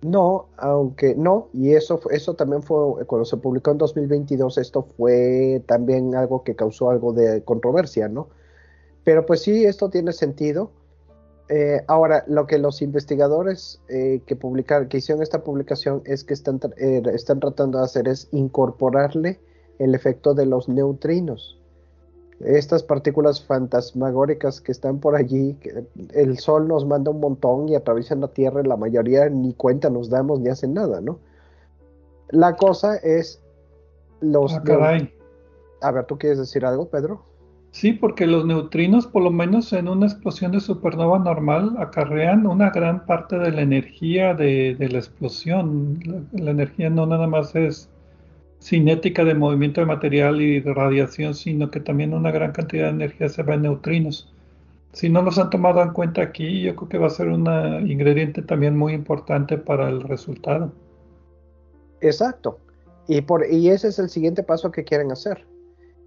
No, 0.00 0.46
aunque 0.56 1.16
no, 1.16 1.48
y 1.52 1.72
eso, 1.72 2.00
eso 2.10 2.34
también 2.34 2.62
fue, 2.62 3.04
cuando 3.06 3.24
se 3.24 3.36
publicó 3.36 3.72
en 3.72 3.78
2022, 3.78 4.58
esto 4.58 4.82
fue 4.96 5.62
también 5.66 6.14
algo 6.14 6.44
que 6.44 6.54
causó 6.54 6.90
algo 6.90 7.12
de 7.12 7.42
controversia, 7.42 8.08
¿no? 8.08 8.28
Pero 9.02 9.26
pues 9.26 9.42
sí, 9.42 9.64
esto 9.64 9.90
tiene 9.90 10.12
sentido. 10.12 10.70
Eh, 11.48 11.82
ahora, 11.88 12.24
lo 12.28 12.46
que 12.46 12.58
los 12.58 12.80
investigadores 12.82 13.80
eh, 13.88 14.20
que, 14.26 14.36
publicar, 14.36 14.86
que 14.88 14.98
hicieron 14.98 15.22
esta 15.22 15.42
publicación 15.42 16.02
es 16.04 16.22
que 16.22 16.34
están, 16.34 16.60
eh, 16.76 17.02
están 17.12 17.40
tratando 17.40 17.78
de 17.78 17.84
hacer 17.84 18.06
es 18.06 18.28
incorporarle 18.32 19.40
el 19.78 19.94
efecto 19.94 20.34
de 20.34 20.46
los 20.46 20.68
neutrinos 20.68 21.58
estas 22.40 22.82
partículas 22.82 23.44
fantasmagóricas 23.44 24.60
que 24.60 24.72
están 24.72 24.98
por 25.00 25.16
allí, 25.16 25.54
que 25.54 25.84
el 26.14 26.38
Sol 26.38 26.68
nos 26.68 26.86
manda 26.86 27.10
un 27.10 27.20
montón 27.20 27.68
y 27.68 27.74
atraviesan 27.74 28.20
la 28.20 28.28
Tierra, 28.28 28.60
y 28.62 28.68
la 28.68 28.76
mayoría 28.76 29.28
ni 29.28 29.54
cuenta 29.54 29.90
nos 29.90 30.08
damos 30.08 30.40
ni 30.40 30.48
hacen 30.48 30.74
nada, 30.74 31.00
¿no? 31.00 31.18
La 32.30 32.56
cosa 32.56 32.96
es 32.96 33.42
los... 34.20 34.52
Ah, 34.54 34.98
a 35.80 35.92
ver, 35.92 36.04
¿tú 36.06 36.18
quieres 36.18 36.38
decir 36.38 36.64
algo, 36.64 36.88
Pedro? 36.88 37.22
Sí, 37.70 37.92
porque 37.92 38.26
los 38.26 38.46
neutrinos, 38.46 39.06
por 39.06 39.22
lo 39.22 39.30
menos 39.30 39.72
en 39.72 39.88
una 39.88 40.06
explosión 40.06 40.52
de 40.52 40.60
supernova 40.60 41.18
normal, 41.18 41.76
acarrean 41.78 42.46
una 42.46 42.70
gran 42.70 43.04
parte 43.04 43.38
de 43.38 43.52
la 43.52 43.60
energía 43.60 44.34
de, 44.34 44.76
la 44.78 44.98
explosión. 44.98 46.00
La, 46.32 46.50
energía 46.50 46.90
no 46.90 47.06
nada 47.06 47.26
más 47.26 47.54
es 47.54 47.90
cinética 48.60 49.24
de 49.24 49.34
movimiento 49.34 49.80
de 49.80 49.86
material 49.86 50.40
y 50.40 50.60
de 50.60 50.74
radiación, 50.74 51.34
sino 51.34 51.70
que 51.70 51.80
también 51.80 52.14
una 52.14 52.30
gran 52.30 52.52
cantidad 52.52 52.84
de 52.84 52.90
energía 52.90 53.28
se 53.28 53.42
va 53.42 53.54
en 53.54 53.62
neutrinos. 53.62 54.32
Si 54.92 55.08
no 55.08 55.22
los 55.22 55.38
han 55.38 55.50
tomado 55.50 55.82
en 55.82 55.92
cuenta 55.92 56.22
aquí, 56.22 56.62
yo 56.62 56.74
creo 56.74 56.88
que 56.88 56.98
va 56.98 57.06
a 57.06 57.10
ser 57.10 57.28
un 57.28 57.46
ingrediente 57.88 58.42
también 58.42 58.76
muy 58.76 58.94
importante 58.94 59.58
para 59.58 59.88
el 59.88 60.02
resultado. 60.02 60.72
Exacto. 62.00 62.58
Y, 63.06 63.20
por, 63.20 63.46
y 63.50 63.70
ese 63.70 63.88
es 63.88 63.98
el 63.98 64.08
siguiente 64.08 64.42
paso 64.42 64.70
que 64.70 64.84
quieren 64.84 65.12
hacer 65.12 65.44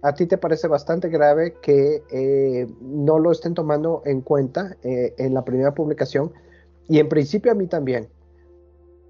a 0.02 0.14
ti 0.14 0.26
te 0.26 0.36
parece 0.36 0.66
bastante 0.66 1.08
grave 1.08 1.54
que 1.62 2.02
eh, 2.10 2.66
no 2.80 3.18
lo 3.20 3.30
estén 3.30 3.54
tomando 3.54 4.02
en 4.04 4.20
cuenta 4.20 4.76
eh, 4.82 5.14
en 5.16 5.32
la 5.32 5.44
primera 5.44 5.72
publicación 5.74 6.32
y 6.88 6.98
en 6.98 7.08
principio 7.08 7.52
a 7.52 7.54
mí 7.54 7.68
también. 7.68 8.08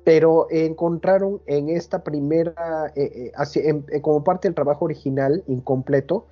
Pero 0.05 0.49
encontraron 0.51 1.41
en 1.47 1.69
esta 1.69 2.03
primera, 2.03 2.93
eh, 2.97 3.33
como 4.01 4.25
parte 4.25 4.49
del 4.49 4.55
trabajo 4.55 4.85
original 4.85 5.45
incompleto, 5.47 6.27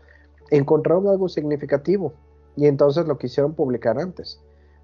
encontraron 0.50 1.06
algo 1.08 1.28
significativo 1.28 2.12
y 2.56 2.66
entonces 2.66 3.06
lo 3.06 3.16
quisieron 3.16 3.54
publicar 3.54 3.98
antes. 3.98 4.40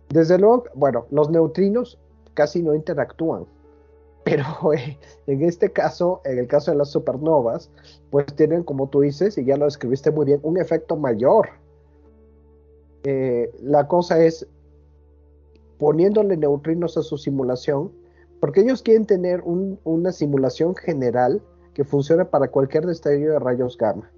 Desde 0.08 0.38
luego, 0.38 0.64
bueno, 0.74 1.06
los 1.10 1.30
neutrinos 1.30 1.98
casi 2.34 2.62
no 2.62 2.74
interactúan 2.74 3.46
pero 4.26 4.72
eh, 4.74 4.98
en 5.28 5.42
este 5.42 5.70
caso, 5.70 6.20
en 6.24 6.40
el 6.40 6.48
caso 6.48 6.72
de 6.72 6.76
las 6.76 6.90
supernovas, 6.90 7.70
pues 8.10 8.26
tienen, 8.34 8.64
como 8.64 8.88
tú 8.88 9.02
dices, 9.02 9.38
y 9.38 9.44
ya 9.44 9.56
lo 9.56 9.66
describiste 9.66 10.10
muy 10.10 10.26
bien, 10.26 10.40
un 10.42 10.58
efecto 10.58 10.96
mayor. 10.96 11.50
Eh, 13.04 13.52
la 13.62 13.86
cosa 13.86 14.20
es 14.20 14.44
poniéndole 15.78 16.36
neutrinos 16.36 16.96
a 16.96 17.02
su 17.02 17.18
simulación, 17.18 17.92
porque 18.40 18.60
ellos 18.60 18.82
quieren 18.82 19.06
tener 19.06 19.42
una 19.44 20.12
simulación 20.12 20.74
general 20.76 21.42
que 21.74 21.84
funcione 21.84 22.24
para 22.24 22.48
cualquier 22.48 22.86
destello 22.86 23.32
de 23.32 23.38
rayos 23.38 23.76
gamma. 23.76 24.10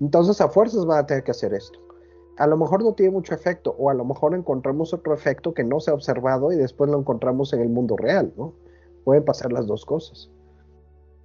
Entonces 0.00 0.40
a 0.40 0.48
fuerzas 0.48 0.86
van 0.86 0.98
a 0.98 1.06
tener 1.06 1.24
que 1.24 1.32
hacer 1.32 1.54
esto. 1.54 1.78
A 2.38 2.46
lo 2.46 2.56
mejor 2.56 2.82
no 2.82 2.94
tiene 2.94 3.12
mucho 3.12 3.34
efecto, 3.34 3.74
o 3.78 3.90
a 3.90 3.94
lo 3.94 4.04
mejor 4.04 4.34
encontramos 4.34 4.94
otro 4.94 5.12
efecto 5.12 5.52
que 5.52 5.64
no 5.64 5.78
se 5.80 5.90
ha 5.90 5.94
observado 5.94 6.52
y 6.52 6.56
después 6.56 6.90
lo 6.90 6.98
encontramos 6.98 7.52
en 7.52 7.60
el 7.60 7.68
mundo 7.68 7.96
real, 7.96 8.32
¿no? 8.36 8.54
Pueden 9.04 9.24
pasar 9.24 9.52
las 9.52 9.66
dos 9.66 9.84
cosas. 9.84 10.30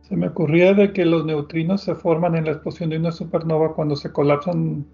Se 0.01 0.15
me 0.15 0.27
ocurría 0.27 0.73
de 0.73 0.91
que 0.91 1.05
los 1.05 1.25
neutrinos 1.25 1.81
se 1.81 1.95
forman 1.95 2.35
en 2.35 2.45
la 2.45 2.51
explosión 2.51 2.89
de 2.89 2.97
una 2.97 3.11
supernova 3.11 3.73
cuando 3.73 3.95
se 3.95 4.11
colapsan 4.11 4.85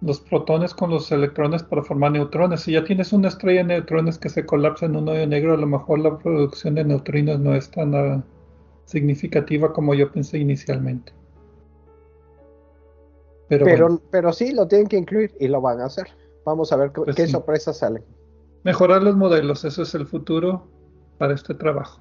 los 0.00 0.20
protones 0.20 0.74
con 0.74 0.90
los 0.90 1.10
electrones 1.10 1.62
para 1.62 1.82
formar 1.82 2.12
neutrones. 2.12 2.60
Si 2.60 2.72
ya 2.72 2.84
tienes 2.84 3.12
una 3.12 3.28
estrella 3.28 3.60
de 3.60 3.68
neutrones 3.68 4.18
que 4.18 4.28
se 4.28 4.44
colapsa 4.44 4.86
en 4.86 4.96
un 4.96 5.08
hoyo 5.08 5.26
negro, 5.26 5.54
a 5.54 5.56
lo 5.56 5.66
mejor 5.66 6.00
la 6.00 6.18
producción 6.18 6.74
de 6.74 6.84
neutrinos 6.84 7.40
no 7.40 7.54
es 7.54 7.70
tan 7.70 7.94
ah, 7.94 8.22
significativa 8.84 9.72
como 9.72 9.94
yo 9.94 10.12
pensé 10.12 10.38
inicialmente. 10.38 11.12
Pero, 13.48 14.00
pero, 14.10 14.32
sí, 14.32 14.52
lo 14.52 14.66
tienen 14.66 14.88
que 14.88 14.96
incluir 14.96 15.32
y 15.38 15.46
lo 15.46 15.60
van 15.60 15.80
a 15.80 15.86
hacer. 15.86 16.08
Vamos 16.44 16.72
a 16.72 16.76
ver 16.76 16.90
qué 16.90 17.02
pues 17.02 17.30
sorpresas 17.30 17.78
salen. 17.78 18.02
Mejorar 18.64 19.04
los 19.04 19.16
modelos, 19.16 19.64
eso 19.64 19.82
es 19.82 19.94
el 19.94 20.06
futuro 20.06 20.66
para 21.18 21.34
este 21.34 21.54
trabajo. 21.54 22.00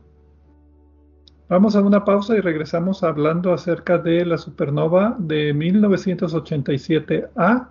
Vamos 1.48 1.76
a 1.76 1.82
una 1.82 2.04
pausa 2.04 2.36
y 2.36 2.42
regresamos 2.42 3.04
hablando 3.04 3.54
acerca 3.54 4.00
de 4.00 4.26
la 4.26 4.40
supernova 4.40 5.16
de 5.20 5.54
1987A 5.54 7.70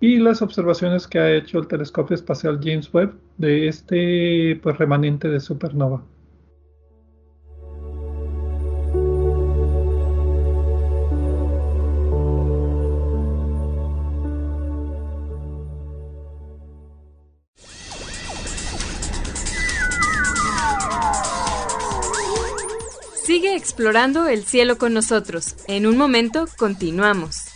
y 0.00 0.18
las 0.18 0.42
observaciones 0.42 1.06
que 1.06 1.18
ha 1.18 1.34
hecho 1.34 1.58
el 1.58 1.66
telescopio 1.66 2.14
espacial 2.14 2.60
James 2.62 2.92
Webb 2.92 3.14
de 3.36 3.68
este 3.68 4.58
pues, 4.62 4.78
remanente 4.78 5.28
de 5.28 5.40
supernova. 5.40 6.02
Sigue 23.24 23.54
explorando 23.54 24.26
el 24.26 24.44
cielo 24.44 24.78
con 24.78 24.94
nosotros. 24.94 25.56
En 25.66 25.86
un 25.86 25.96
momento 25.96 26.46
continuamos. 26.56 27.47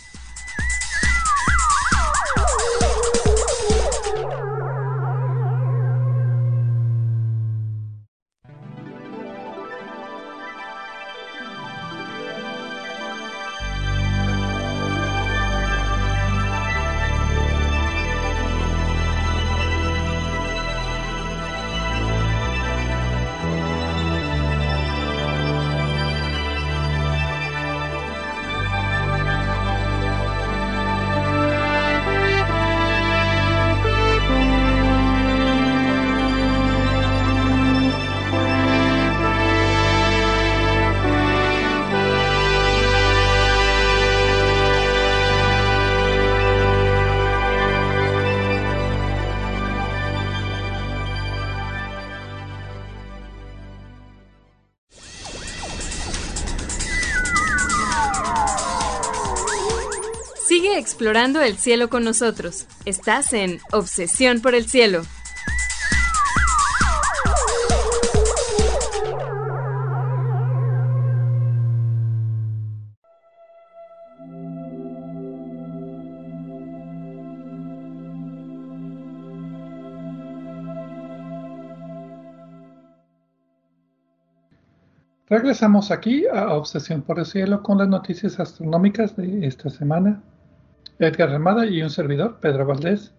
Explorando 61.03 61.41
el 61.41 61.57
cielo 61.57 61.89
con 61.89 62.05
nosotros. 62.05 62.65
Estás 62.85 63.33
en 63.33 63.59
Obsesión 63.73 64.39
por 64.39 64.55
el 64.55 64.69
Cielo. 64.69 65.01
Regresamos 85.27 85.91
aquí 85.91 86.25
a 86.27 86.53
Obsesión 86.53 87.01
por 87.01 87.19
el 87.19 87.25
Cielo 87.25 87.61
con 87.61 87.77
las 87.77 87.89
noticias 87.89 88.39
astronómicas 88.39 89.17
de 89.17 89.45
esta 89.45 89.69
semana. 89.69 90.23
Edgar 90.99 91.31
Ramada 91.31 91.65
y 91.65 91.81
un 91.81 91.89
servidor, 91.89 92.37
Pedro 92.39 92.65
Valdés. 92.65 93.13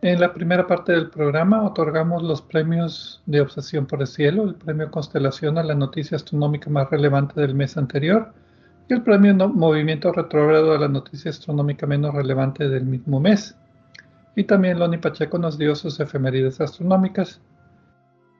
En 0.00 0.20
la 0.20 0.32
primera 0.32 0.66
parte 0.68 0.92
del 0.92 1.10
programa 1.10 1.64
otorgamos 1.64 2.22
los 2.22 2.40
premios 2.40 3.20
de 3.26 3.40
Obsesión 3.40 3.86
por 3.86 4.00
el 4.00 4.06
Cielo, 4.06 4.44
el 4.44 4.54
premio 4.54 4.90
Constelación 4.92 5.58
a 5.58 5.64
la 5.64 5.74
noticia 5.74 6.16
astronómica 6.16 6.70
más 6.70 6.88
relevante 6.88 7.40
del 7.40 7.56
mes 7.56 7.76
anterior 7.76 8.32
y 8.88 8.94
el 8.94 9.02
premio 9.02 9.34
Movimiento 9.48 10.12
Retrógrado 10.12 10.72
a 10.72 10.78
la 10.78 10.86
noticia 10.86 11.30
astronómica 11.30 11.86
menos 11.86 12.14
relevante 12.14 12.68
del 12.68 12.84
mismo 12.84 13.18
mes. 13.18 13.56
Y 14.36 14.44
también 14.44 14.78
Loni 14.78 14.98
Pacheco 14.98 15.36
nos 15.36 15.58
dio 15.58 15.74
sus 15.74 15.98
efemérides 15.98 16.60
astronómicas. 16.60 17.40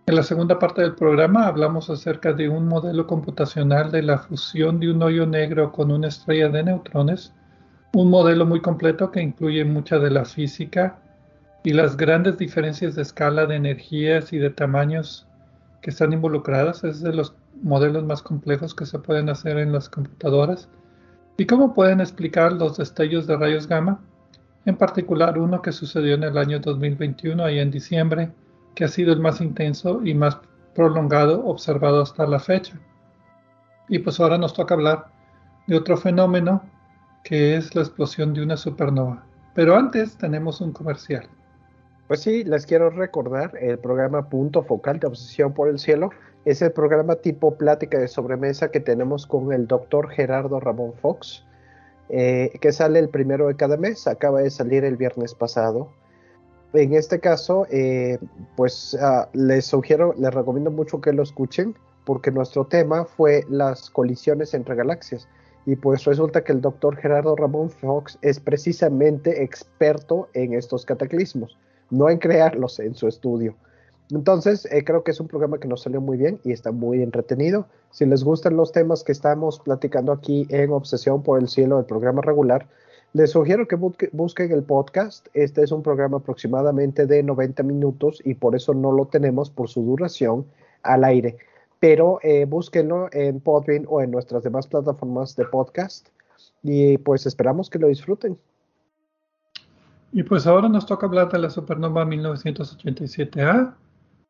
En 0.07 0.15
la 0.15 0.23
segunda 0.23 0.61
parte 0.61 0.83
del 0.83 0.95
programa 0.95 1.49
hablamos 1.49 1.91
acerca 1.91 2.33
de 2.33 2.49
un 2.49 2.69
modelo 2.69 3.09
computacional 3.09 3.91
de 3.91 4.03
la 4.03 4.19
fusión 4.19 4.79
de 4.79 4.93
un 4.93 5.03
hoyo 5.03 5.27
negro 5.27 5.73
con 5.73 5.91
una 5.91 6.07
estrella 6.07 6.49
de 6.49 6.63
neutrones 6.63 7.35
un 7.93 8.11
modelo 8.11 8.45
muy 8.45 8.61
completo 8.61 9.11
que 9.11 9.23
incluye 9.23 9.65
mucha 9.65 9.99
de 9.99 10.11
la 10.11 10.25
física 10.25 10.99
y 11.65 11.73
las 11.73 11.97
grandes 11.97 12.39
diferencias 12.39 12.95
de 12.95 13.03
escala 13.03 13.47
de 13.47 13.57
energías 13.57 14.33
y 14.33 14.39
de 14.39 14.51
tamaños 14.51 15.27
que 15.81 15.91
están 15.91 16.13
involucradas. 16.13 16.85
Es 16.85 17.01
de 17.01 17.13
los 17.13 17.35
modelos 17.63 18.05
más 18.05 18.23
complejos 18.23 18.75
que 18.75 18.87
se 18.87 18.99
pueden 18.99 19.29
hacer 19.29 19.59
en 19.59 19.73
las 19.73 19.89
computadoras. 19.89 20.69
¿Y 21.37 21.47
cómo 21.47 21.75
pueden 21.75 22.01
explicar 22.01 22.53
los 22.53 22.77
destellos 22.77 23.27
de 23.27 23.37
rayos 23.37 23.67
gamma? 23.67 24.01
En 24.67 24.77
particular 24.77 25.39
uno 25.39 25.63
que 25.63 25.73
sucedió 25.73 26.15
en 26.15 26.25
el 26.25 26.37
año 26.37 26.59
2021, 26.59 27.43
ahí 27.43 27.59
en 27.59 27.71
diciembre, 27.71 28.31
que 28.75 28.85
ha 28.85 28.89
sido 28.89 29.13
el 29.13 29.21
más 29.21 29.41
intenso 29.41 30.05
y 30.05 30.15
más 30.15 30.39
prolongado 30.75 31.45
observado 31.47 32.03
hasta 32.03 32.27
la 32.27 32.39
fecha. 32.39 32.79
Y 33.89 34.01
pues 34.01 34.21
ahora 34.21 34.37
nos 34.37 34.53
toca 34.53 34.75
hablar 34.75 35.07
de 35.67 35.77
otro 35.77 35.97
fenómeno 35.97 36.63
que 37.25 37.57
es 37.57 37.75
la 37.75 37.83
explosión 37.83 38.35
de 38.35 38.43
una 38.43 38.57
supernova. 38.57 39.25
Pero 39.55 39.77
antes 39.77 40.17
tenemos 40.17 40.61
un 40.61 40.73
comercial. 40.73 41.29
Pues 42.07 42.23
sí, 42.23 42.43
les 42.45 42.65
quiero 42.65 42.89
recordar 42.89 43.53
el 43.61 43.79
programa 43.79 44.29
Punto 44.29 44.63
Focal 44.63 44.99
de 44.99 45.09
Obsesión 45.09 45.53
por 45.53 45.69
el 45.69 45.79
Cielo. 45.79 46.11
Es 46.45 46.63
el 46.63 46.73
programa 46.73 47.17
tipo 47.17 47.57
plática 47.57 47.99
de 47.99 48.09
sobremesa 48.09 48.71
que 48.71 48.81
tenemos 48.81 49.27
con 49.27 49.53
el 49.53 49.67
doctor 49.67 50.09
Gerardo 50.09 50.59
Ramón 50.59 50.95
Fox, 50.95 51.45
eh, 52.09 52.51
que 52.63 52.73
sale 52.73 52.99
el 52.99 53.11
primero 53.11 53.49
de 53.49 53.57
cada 53.57 53.77
mes. 53.77 54.07
Acaba 54.07 54.41
de 54.41 54.51
salir 54.51 54.85
el 54.85 54.97
viernes 54.97 55.35
pasado. 55.35 55.91
En 56.73 56.95
este 56.95 57.21
caso, 57.21 57.67
eh, 57.71 58.19
pues 58.57 58.95
uh, 58.95 59.27
les 59.33 59.67
sugiero, 59.67 60.15
les 60.19 60.33
recomiendo 60.33 60.71
mucho 60.71 61.01
que 61.01 61.13
lo 61.13 61.23
escuchen, 61.23 61.75
porque 62.05 62.31
nuestro 62.31 62.67
tema 62.67 63.05
fue 63.05 63.45
las 63.51 63.91
colisiones 63.91 64.55
entre 64.55 64.75
galaxias. 64.77 65.29
Y 65.69 65.77
pues 65.77 66.07
resulta 66.07 66.45
que 66.45 66.53
el 66.53 66.63
doctor 66.63 66.97
Gerardo 66.97 67.37
Ramón 67.37 67.69
Fox 67.69 68.19
es 68.23 68.41
precisamente 68.41 69.43
experto 69.43 70.31
en 70.33 70.55
estos 70.55 70.87
cataclismos, 70.87 71.59
no 71.91 72.09
en 72.09 72.17
crearlos 72.17 72.81
en 72.81 72.95
su 72.95 73.07
estudio. 73.07 73.55
Entonces, 74.11 74.67
eh, 74.73 74.83
creo 74.83 75.05
que 75.05 75.11
es 75.11 75.21
un 75.21 75.29
programa 75.29 75.61
que 75.61 75.69
nos 75.69 75.83
salió 75.83 76.01
muy 76.01 76.17
bien 76.17 76.41
y 76.43 76.53
está 76.53 76.73
muy 76.73 77.03
entretenido. 77.03 77.67
Si 77.91 78.07
les 78.07 78.25
gustan 78.25 78.57
los 78.57 78.73
temas 78.73 79.05
que 79.05 79.13
estamos 79.13 79.61
platicando 79.61 80.11
aquí 80.11 80.47
en 80.49 80.73
Obsesión 80.73 81.23
por 81.23 81.39
el 81.39 81.49
Cielo, 81.49 81.79
el 81.79 81.85
programa 81.85 82.23
regular, 82.23 82.67
les 83.13 83.33
sugiero 83.33 83.69
que 83.69 83.77
busquen 83.77 84.53
el 84.53 84.63
podcast. 84.63 85.27
Este 85.35 85.63
es 85.63 85.71
un 85.71 85.83
programa 85.83 86.17
aproximadamente 86.17 87.05
de 87.05 87.23
90 87.23 87.63
minutos 87.63 88.23
y 88.25 88.33
por 88.33 88.57
eso 88.57 88.73
no 88.73 88.91
lo 88.91 89.05
tenemos 89.09 89.51
por 89.51 89.69
su 89.69 89.83
duración 89.83 90.47
al 90.83 91.05
aire 91.05 91.37
pero 91.81 92.19
eh, 92.23 92.45
búsquenlo 92.45 93.09
en 93.13 93.41
Podbean 93.41 93.85
o 93.89 94.01
en 94.01 94.11
nuestras 94.11 94.43
demás 94.43 94.67
plataformas 94.67 95.37
de 95.37 95.45
podcast 95.45 96.09
y 96.63 96.99
pues 96.99 97.27
esperamos 97.27 97.71
que 97.71 97.79
lo 97.79 97.89
disfruten. 97.89 98.39
Y 100.13 100.23
pues 100.23 100.47
ahora 100.47 100.69
nos 100.69 100.87
toca 100.87 101.07
hablar 101.07 101.31
de 101.31 101.39
la 101.39 101.51
supernova 101.51 102.05
1987A, 102.05 103.75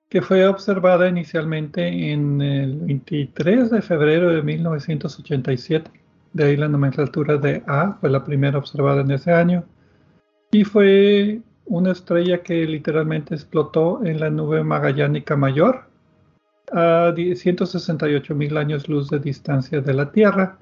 que 0.08 0.22
fue 0.22 0.46
observada 0.46 1.08
inicialmente 1.08 2.10
en 2.10 2.40
el 2.40 2.76
23 2.76 3.70
de 3.70 3.82
febrero 3.82 4.30
de 4.30 4.42
1987. 4.42 5.90
De 6.32 6.44
ahí 6.44 6.56
la 6.56 6.68
nomenclatura 6.68 7.36
de 7.36 7.62
A, 7.66 7.96
fue 8.00 8.10
la 8.10 8.24
primera 8.24 8.58
observada 8.58 9.02
en 9.02 9.10
ese 9.10 9.32
año. 9.32 9.64
Y 10.50 10.64
fue 10.64 11.42
una 11.66 11.92
estrella 11.92 12.42
que 12.42 12.64
literalmente 12.64 13.34
explotó 13.34 14.04
en 14.04 14.20
la 14.20 14.30
nube 14.30 14.64
magallánica 14.64 15.36
mayor, 15.36 15.84
a 16.72 17.12
168 17.14 18.34
mil 18.34 18.56
años 18.56 18.88
luz 18.88 19.10
de 19.10 19.18
distancia 19.18 19.80
de 19.80 19.94
la 19.94 20.10
Tierra 20.12 20.58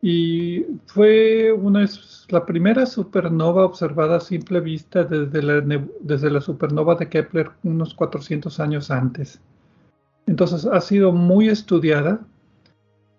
y 0.00 0.64
fue 0.86 1.52
una, 1.52 1.88
la 2.28 2.44
primera 2.44 2.86
supernova 2.86 3.64
observada 3.64 4.16
a 4.16 4.20
simple 4.20 4.60
vista 4.60 5.04
desde 5.04 5.42
la, 5.42 5.60
desde 6.00 6.30
la 6.30 6.40
supernova 6.40 6.96
de 6.96 7.08
Kepler 7.08 7.50
unos 7.62 7.94
400 7.94 8.58
años 8.58 8.90
antes. 8.90 9.40
Entonces 10.26 10.66
ha 10.66 10.80
sido 10.80 11.12
muy 11.12 11.48
estudiada 11.48 12.20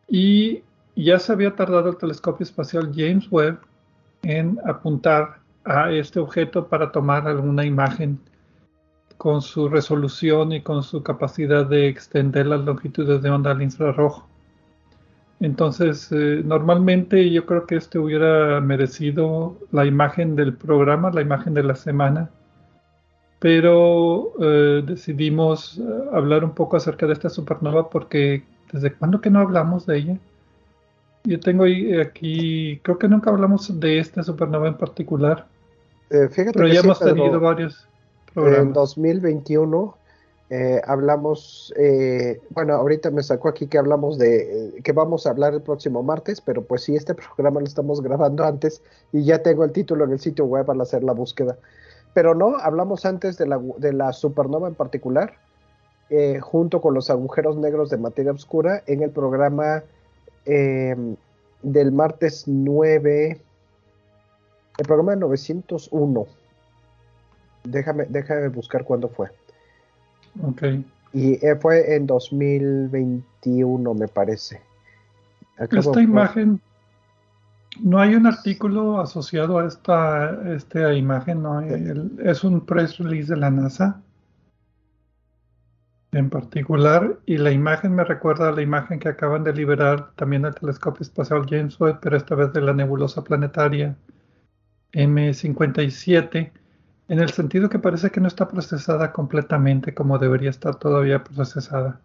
y 0.10 0.62
ya 0.96 1.20
se 1.20 1.32
había 1.32 1.56
tardado 1.56 1.90
el 1.90 1.98
telescopio 1.98 2.44
espacial 2.44 2.92
James 2.94 3.32
Webb 3.32 3.60
en 4.24 4.60
apuntar 4.66 5.40
a 5.64 5.92
este 5.92 6.20
objeto 6.20 6.68
para 6.68 6.92
tomar 6.92 7.28
alguna 7.28 7.66
imagen 7.66 8.20
con 9.24 9.42
su 9.42 9.70
resolución 9.70 10.52
y 10.52 10.60
con 10.60 10.84
su 10.84 11.02
capacidad 11.02 11.66
de 11.66 11.88
extender 11.88 12.46
las 12.46 12.60
longitudes 12.66 13.22
de 13.22 13.30
onda 13.30 13.52
al 13.52 13.62
infrarrojo. 13.62 14.28
Entonces, 15.40 16.12
eh, 16.12 16.42
normalmente 16.44 17.30
yo 17.32 17.46
creo 17.46 17.66
que 17.66 17.78
este 17.78 18.00
hubiera 18.00 18.60
merecido 18.60 19.56
la 19.72 19.86
imagen 19.86 20.36
del 20.36 20.54
programa, 20.54 21.10
la 21.10 21.22
imagen 21.22 21.54
de 21.54 21.64
la 21.64 21.76
semana, 21.76 22.32
pero 23.40 24.34
eh, 24.42 24.84
decidimos 24.86 25.78
eh, 25.78 25.84
hablar 26.12 26.44
un 26.44 26.54
poco 26.54 26.76
acerca 26.76 27.08
de 27.08 27.14
esta 27.14 27.30
supernova 27.30 27.90
porque 27.90 28.44
desde 28.74 28.92
cuándo 28.92 29.22
que 29.22 29.30
no 29.30 29.40
hablamos 29.40 29.86
de 29.86 30.00
ella. 30.00 30.18
Yo 31.24 31.40
tengo 31.40 31.64
aquí, 32.02 32.82
creo 32.84 32.98
que 32.98 33.08
nunca 33.08 33.30
hablamos 33.30 33.80
de 33.80 34.00
esta 34.00 34.22
supernova 34.22 34.68
en 34.68 34.74
particular, 34.74 35.48
pero 36.10 36.68
ya 36.68 36.82
hemos 36.82 37.00
tenido 37.00 37.40
varios. 37.40 37.88
En 38.36 38.74
2021 38.74 39.98
eh, 40.50 40.82
hablamos, 40.86 41.74
eh, 41.78 42.40
bueno, 42.50 42.74
ahorita 42.76 43.10
me 43.12 43.24
sacó 43.24 43.50
aquí 43.50 43.68
que 43.68 43.78
hablamos 43.78 44.18
de, 44.18 44.80
que 44.84 44.92
vamos 44.92 45.26
a 45.26 45.32
hablar 45.32 45.54
el 45.54 45.62
próximo 45.62 46.04
martes, 46.04 46.42
pero 46.42 46.64
pues 46.64 46.84
sí, 46.84 46.96
este 46.96 47.16
programa 47.36 47.60
lo 47.60 47.66
estamos 47.66 48.02
grabando 48.02 48.44
antes 48.44 48.82
y 49.12 49.24
ya 49.24 49.42
tengo 49.42 49.64
el 49.64 49.72
título 49.72 50.06
en 50.06 50.12
el 50.12 50.20
sitio 50.20 50.46
web 50.46 50.70
al 50.70 50.82
hacer 50.82 51.04
la 51.04 51.14
búsqueda. 51.14 51.58
Pero 52.14 52.36
no, 52.36 52.58
hablamos 52.58 53.06
antes 53.06 53.38
de 53.38 53.48
la, 53.48 53.60
de 53.78 53.94
la 53.94 54.14
supernova 54.14 54.68
en 54.68 54.76
particular, 54.76 55.34
eh, 56.10 56.40
junto 56.40 56.82
con 56.82 56.94
los 56.94 57.10
agujeros 57.10 57.58
negros 57.58 57.90
de 57.90 57.98
materia 57.98 58.32
oscura 58.32 58.84
en 58.86 59.02
el 59.02 59.10
programa 59.10 59.84
del 60.46 61.92
martes 61.94 62.44
9, 62.48 63.42
el 64.78 64.86
programa 64.86 65.16
901 65.16 66.28
Déjame, 67.64 68.06
déjame 68.10 68.48
buscar 68.50 68.84
cuándo 68.84 69.10
fue. 69.10 69.30
Ok. 70.42 70.64
Y 71.14 71.46
eh, 71.46 71.56
fue 71.60 71.96
en 71.96 72.08
2021, 72.08 73.94
me 73.94 74.08
parece. 74.08 74.62
esta 75.58 76.02
imagen, 76.02 76.60
no 77.82 78.00
hay 78.00 78.16
un 78.16 78.26
artículo 78.26 79.00
asociado 79.00 79.60
a 79.60 79.68
esta, 79.68 80.56
esta 80.56 80.94
imagen, 80.94 81.44
no, 81.44 81.62
es 81.62 82.44
un 82.44 82.66
press 82.66 82.98
release 82.98 83.34
de 83.34 83.40
la 83.40 83.52
NASA 83.52 84.02
en 86.14 86.30
particular, 86.30 87.20
y 87.26 87.38
la 87.38 87.52
imagen 87.52 87.96
me 87.96 88.04
recuerda 88.04 88.50
a 88.50 88.52
la 88.52 88.62
imagen 88.62 89.00
que 89.00 89.10
acaban 89.10 89.44
de 89.44 89.54
liberar 89.54 90.12
también 90.16 90.46
el 90.46 90.54
telescopio 90.54 91.02
espacial 91.02 91.46
James 91.50 91.80
Webb, 91.80 92.00
pero 92.02 92.18
esta 92.18 92.36
vez 92.36 92.54
de 92.54 92.62
la 92.62 92.74
nebulosa 92.74 93.24
planetaria 93.24 93.96
M57 94.92 96.52
en 97.10 97.20
el 97.20 97.30
sentido 97.32 97.70
que 97.70 97.80
parece 97.80 98.10
que 98.10 98.22
no 98.22 98.28
está 98.28 98.48
procesada 98.48 99.12
completamente 99.12 99.94
como 99.94 100.20
debería 100.20 100.50
estar 100.50 100.76
todavía 100.76 101.24
procesada, 101.24 102.00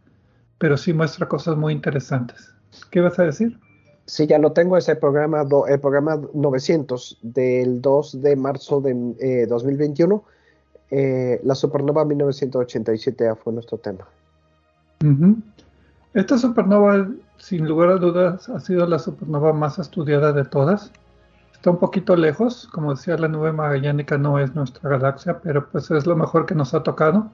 pero 0.58 0.76
sí 0.76 0.92
muestra 0.92 1.28
cosas 1.28 1.56
muy 1.56 1.72
interesantes. 1.72 2.52
¿Qué 2.90 3.00
vas 3.00 3.18
a 3.18 3.24
decir? 3.24 3.58
Sí, 4.06 4.26
ya 4.26 4.38
lo 4.38 4.52
tengo, 4.52 4.76
ese 4.76 4.96
programa, 4.96 5.44
el 5.68 5.80
programa 5.80 6.18
900 6.32 7.18
del 7.22 7.82
2 7.82 8.22
de 8.22 8.36
marzo 8.36 8.80
de 8.80 9.46
2021. 9.46 10.24
Eh, 10.90 11.34
eh, 11.34 11.40
la 11.44 11.54
supernova 11.54 12.06
1987 12.06 13.34
fue 13.34 13.52
nuestro 13.52 13.76
tema. 13.76 14.06
Esta 16.14 16.38
supernova, 16.38 17.06
sin 17.36 17.68
lugar 17.68 17.90
a 17.90 17.96
dudas, 17.96 18.48
ha 18.48 18.58
sido 18.60 18.86
la 18.86 18.98
supernova 18.98 19.52
más 19.52 19.78
estudiada 19.78 20.32
de 20.32 20.46
todas. 20.46 20.90
Está 21.58 21.70
un 21.70 21.78
poquito 21.78 22.14
lejos, 22.14 22.68
como 22.70 22.94
decía, 22.94 23.18
la 23.18 23.26
nube 23.26 23.50
magallánica 23.50 24.16
no 24.16 24.38
es 24.38 24.54
nuestra 24.54 24.90
galaxia, 24.90 25.40
pero 25.40 25.68
pues 25.68 25.90
es 25.90 26.06
lo 26.06 26.14
mejor 26.14 26.46
que 26.46 26.54
nos 26.54 26.72
ha 26.72 26.84
tocado. 26.84 27.32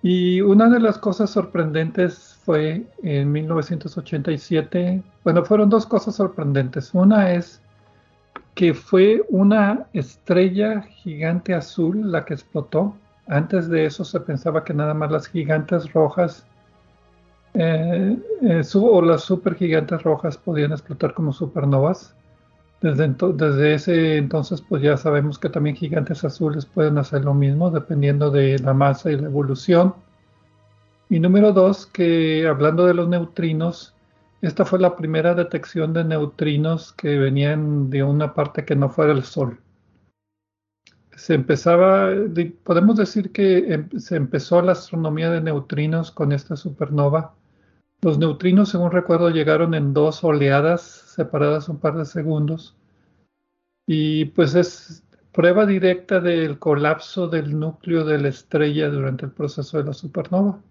Y 0.00 0.40
una 0.40 0.70
de 0.70 0.80
las 0.80 0.96
cosas 0.96 1.28
sorprendentes 1.28 2.38
fue 2.46 2.86
en 3.02 3.30
1987, 3.30 5.02
bueno, 5.22 5.44
fueron 5.44 5.68
dos 5.68 5.84
cosas 5.84 6.14
sorprendentes. 6.14 6.94
Una 6.94 7.32
es 7.32 7.60
que 8.54 8.72
fue 8.72 9.22
una 9.28 9.86
estrella 9.92 10.80
gigante 10.80 11.52
azul 11.52 12.10
la 12.10 12.24
que 12.24 12.32
explotó. 12.32 12.96
Antes 13.26 13.68
de 13.68 13.84
eso 13.84 14.02
se 14.02 14.20
pensaba 14.20 14.64
que 14.64 14.72
nada 14.72 14.94
más 14.94 15.10
las 15.10 15.26
gigantes 15.26 15.92
rojas 15.92 16.46
eh, 17.52 18.16
eh, 18.40 18.62
o 18.74 19.02
las 19.02 19.24
supergigantes 19.24 20.02
rojas 20.04 20.38
podían 20.38 20.72
explotar 20.72 21.12
como 21.12 21.34
supernovas. 21.34 22.14
Desde, 22.80 23.74
ese 23.74 24.16
entonces, 24.16 24.62
pues 24.62 24.82
ya 24.82 24.96
sabemos 24.96 25.38
que 25.38 25.50
también 25.50 25.76
gigantes 25.76 26.24
azules 26.24 26.64
pueden 26.64 26.96
hacer 26.96 27.24
lo 27.24 27.34
mismo 27.34 27.70
dependiendo 27.70 28.30
de 28.30 28.58
la 28.58 28.72
masa 28.72 29.12
y 29.12 29.16
la 29.16 29.26
evolución. 29.26 29.94
Y 31.10 31.20
número 31.20 31.52
dos, 31.52 31.86
que 31.86 32.46
hablando 32.46 32.86
de 32.86 32.94
los 32.94 33.08
neutrinos, 33.08 33.94
esta 34.40 34.64
fue 34.64 34.78
la 34.78 34.96
primera 34.96 35.34
detección 35.34 35.92
de 35.92 36.04
neutrinos 36.04 36.94
que 36.94 37.18
venían 37.18 37.90
de 37.90 38.02
una 38.02 38.32
parte 38.32 38.64
que 38.64 38.76
no 38.76 38.88
fuera 38.88 39.12
el 39.12 39.24
Sol. 39.24 39.60
Se 41.14 41.34
empezaba, 41.34 42.08
podemos 42.64 42.96
decir 42.96 43.30
que 43.32 43.74
em, 43.74 43.90
se 43.98 44.16
empezó 44.16 44.62
la 44.62 44.72
astronomía 44.72 45.28
de 45.30 45.42
neutrinos 45.42 46.10
con 46.10 46.32
esta 46.32 46.56
supernova. 46.56 47.34
Los 48.02 48.18
neutrinos, 48.18 48.70
según 48.70 48.92
recuerdo, 48.92 49.28
llegaron 49.28 49.74
en 49.74 49.92
dos 49.92 50.24
oleadas 50.24 50.80
separadas 50.80 51.68
un 51.68 51.78
par 51.78 51.96
de 51.96 52.06
segundos. 52.06 52.74
Y 53.86 54.26
pues 54.26 54.54
es 54.54 55.02
prueba 55.32 55.66
directa 55.66 56.20
del 56.20 56.58
colapso 56.58 57.28
del 57.28 57.58
núcleo 57.58 58.04
de 58.04 58.18
la 58.18 58.28
estrella 58.28 58.88
durante 58.88 59.26
el 59.26 59.32
proceso 59.32 59.78
de 59.78 59.84
la 59.84 59.92
supernova. 59.92 60.62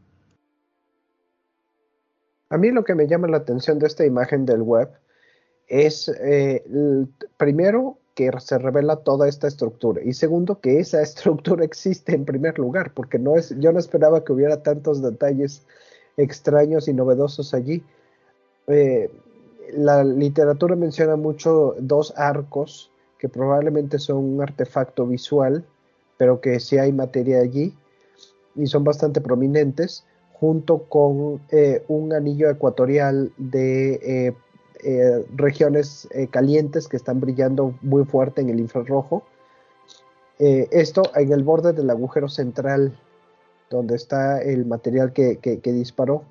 A 2.49 2.57
mí 2.57 2.71
lo 2.71 2.84
que 2.84 2.95
me 2.95 3.07
llama 3.07 3.27
la 3.27 3.38
atención 3.38 3.77
de 3.77 3.88
esta 3.88 4.05
imagen 4.05 4.45
del 4.45 4.63
web 4.63 4.89
es, 5.67 6.09
eh, 6.09 6.63
primero, 7.38 7.99
que 8.15 8.32
se 8.39 8.57
revela 8.57 8.97
toda 8.97 9.30
esta 9.30 9.47
estructura. 9.47 10.01
Y 10.03 10.13
segundo, 10.13 10.59
que 10.59 10.80
esa 10.80 11.01
estructura 11.03 11.63
existe 11.63 12.15
en 12.15 12.25
primer 12.25 12.57
lugar, 12.57 12.93
porque 12.93 13.19
no 13.19 13.36
es, 13.36 13.55
yo 13.59 13.71
no 13.71 13.77
esperaba 13.77 14.23
que 14.23 14.34
hubiera 14.34 14.63
tantos 14.63 15.01
detalles 15.03 15.63
extraños 16.20 16.88
y 16.88 16.93
novedosos 16.93 17.53
allí. 17.53 17.84
Eh, 18.67 19.09
la 19.74 20.03
literatura 20.03 20.76
menciona 20.76 21.15
mucho 21.15 21.76
dos 21.80 22.13
arcos 22.17 22.91
que 23.17 23.30
probablemente 23.30 23.99
son 23.99 24.17
un 24.17 24.41
artefacto 24.41 25.05
visual, 25.05 25.65
pero 26.17 26.41
que 26.41 26.59
sí 26.59 26.78
hay 26.78 26.91
materia 26.91 27.39
allí 27.39 27.74
y 28.55 28.67
son 28.67 28.84
bastante 28.84 29.22
prominentes, 29.22 30.05
junto 30.34 30.84
con 30.84 31.41
eh, 31.51 31.84
un 31.88 32.13
anillo 32.13 32.49
ecuatorial 32.49 33.32
de 33.38 34.34
eh, 34.82 35.26
regiones 35.36 36.07
calientes 36.32 36.88
que 36.88 36.95
están 36.97 37.20
brillando 37.20 37.76
muy 37.82 38.05
fuerte 38.05 38.41
en 38.41 38.49
el 38.49 38.59
infrarrojo. 38.59 39.24
esto 40.38 41.03
en 41.15 41.34
el 41.34 41.43
borde 41.43 41.74
del 41.74 41.89
agujero 41.89 42.30
central, 42.30 42.97
donde 43.70 43.95
está 43.95 44.41
el 44.41 44.65
material 44.65 45.13
que, 45.13 45.38
que 45.38 45.72
disparó. 45.72 46.24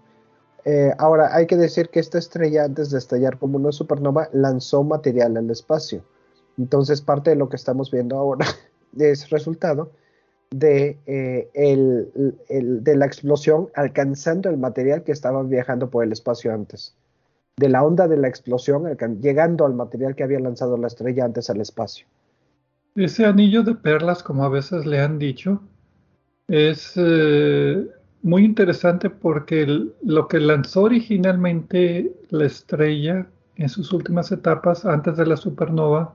ahora, 0.99 1.35
hay 1.35 1.47
que 1.47 1.57
decir 1.57 1.89
que 1.89 2.01
esta 2.01 2.19
estrella, 2.19 2.65
antes 2.65 2.91
de 2.91 2.99
estallar 2.99 3.39
como 3.39 3.57
una 3.57 3.73
supernova, 3.73 4.29
lanzó 4.33 4.85
material 4.85 5.37
al 5.37 5.51
espacio. 5.51 6.03
Entonces, 6.59 7.01
parte 7.01 7.31
de 7.31 7.37
lo 7.37 7.49
que 7.49 7.57
estamos 7.57 7.91
viendo 7.91 8.17
ahora 8.17 8.47
es 8.99 9.31
resultado 9.31 9.91
de, 10.51 10.99
eh, 11.07 11.49
de 12.49 12.97
la 12.97 13.07
explosión 13.07 13.69
alcanzando 13.75 14.49
el 14.49 14.57
material 14.57 15.05
que 15.05 15.13
estaba 15.13 15.43
viajando 15.43 15.91
por 15.91 16.05
el 16.05 16.13
espacio 16.13 16.53
antes. 16.53 16.95
De 17.57 17.69
la 17.69 17.83
onda 17.83 18.09
de 18.09 18.17
la 18.17 18.29
explosión 18.29 18.85
llegando 19.21 19.67
al 19.67 19.75
material 19.75 20.15
que 20.15 20.23
había 20.23 20.41
lanzado 20.41 20.77
la 20.77 20.87
estrella 20.87 21.25
antes 21.25 21.51
al 21.51 21.61
espacio. 21.61 22.07
Ese 22.95 23.27
anillo 23.27 23.63
de 23.63 23.75
perlas, 23.75 24.23
como 24.23 24.45
a 24.45 24.49
veces 24.49 24.87
le 24.87 25.01
han 25.01 25.19
dicho, 25.19 25.61
es 26.49 26.95
eh, 26.97 27.87
muy 28.23 28.45
interesante 28.45 29.11
porque 29.11 29.87
lo 30.03 30.29
que 30.29 30.41
lanzó 30.41 30.83
originalmente 30.83 32.13
la 32.31 32.47
estrella 32.47 33.27
en 33.57 33.69
sus 33.69 33.93
últimas 33.93 34.33
etapas 34.33 34.85
antes 34.87 35.17
de 35.17 35.27
la 35.27 35.37
supernova 35.37 36.15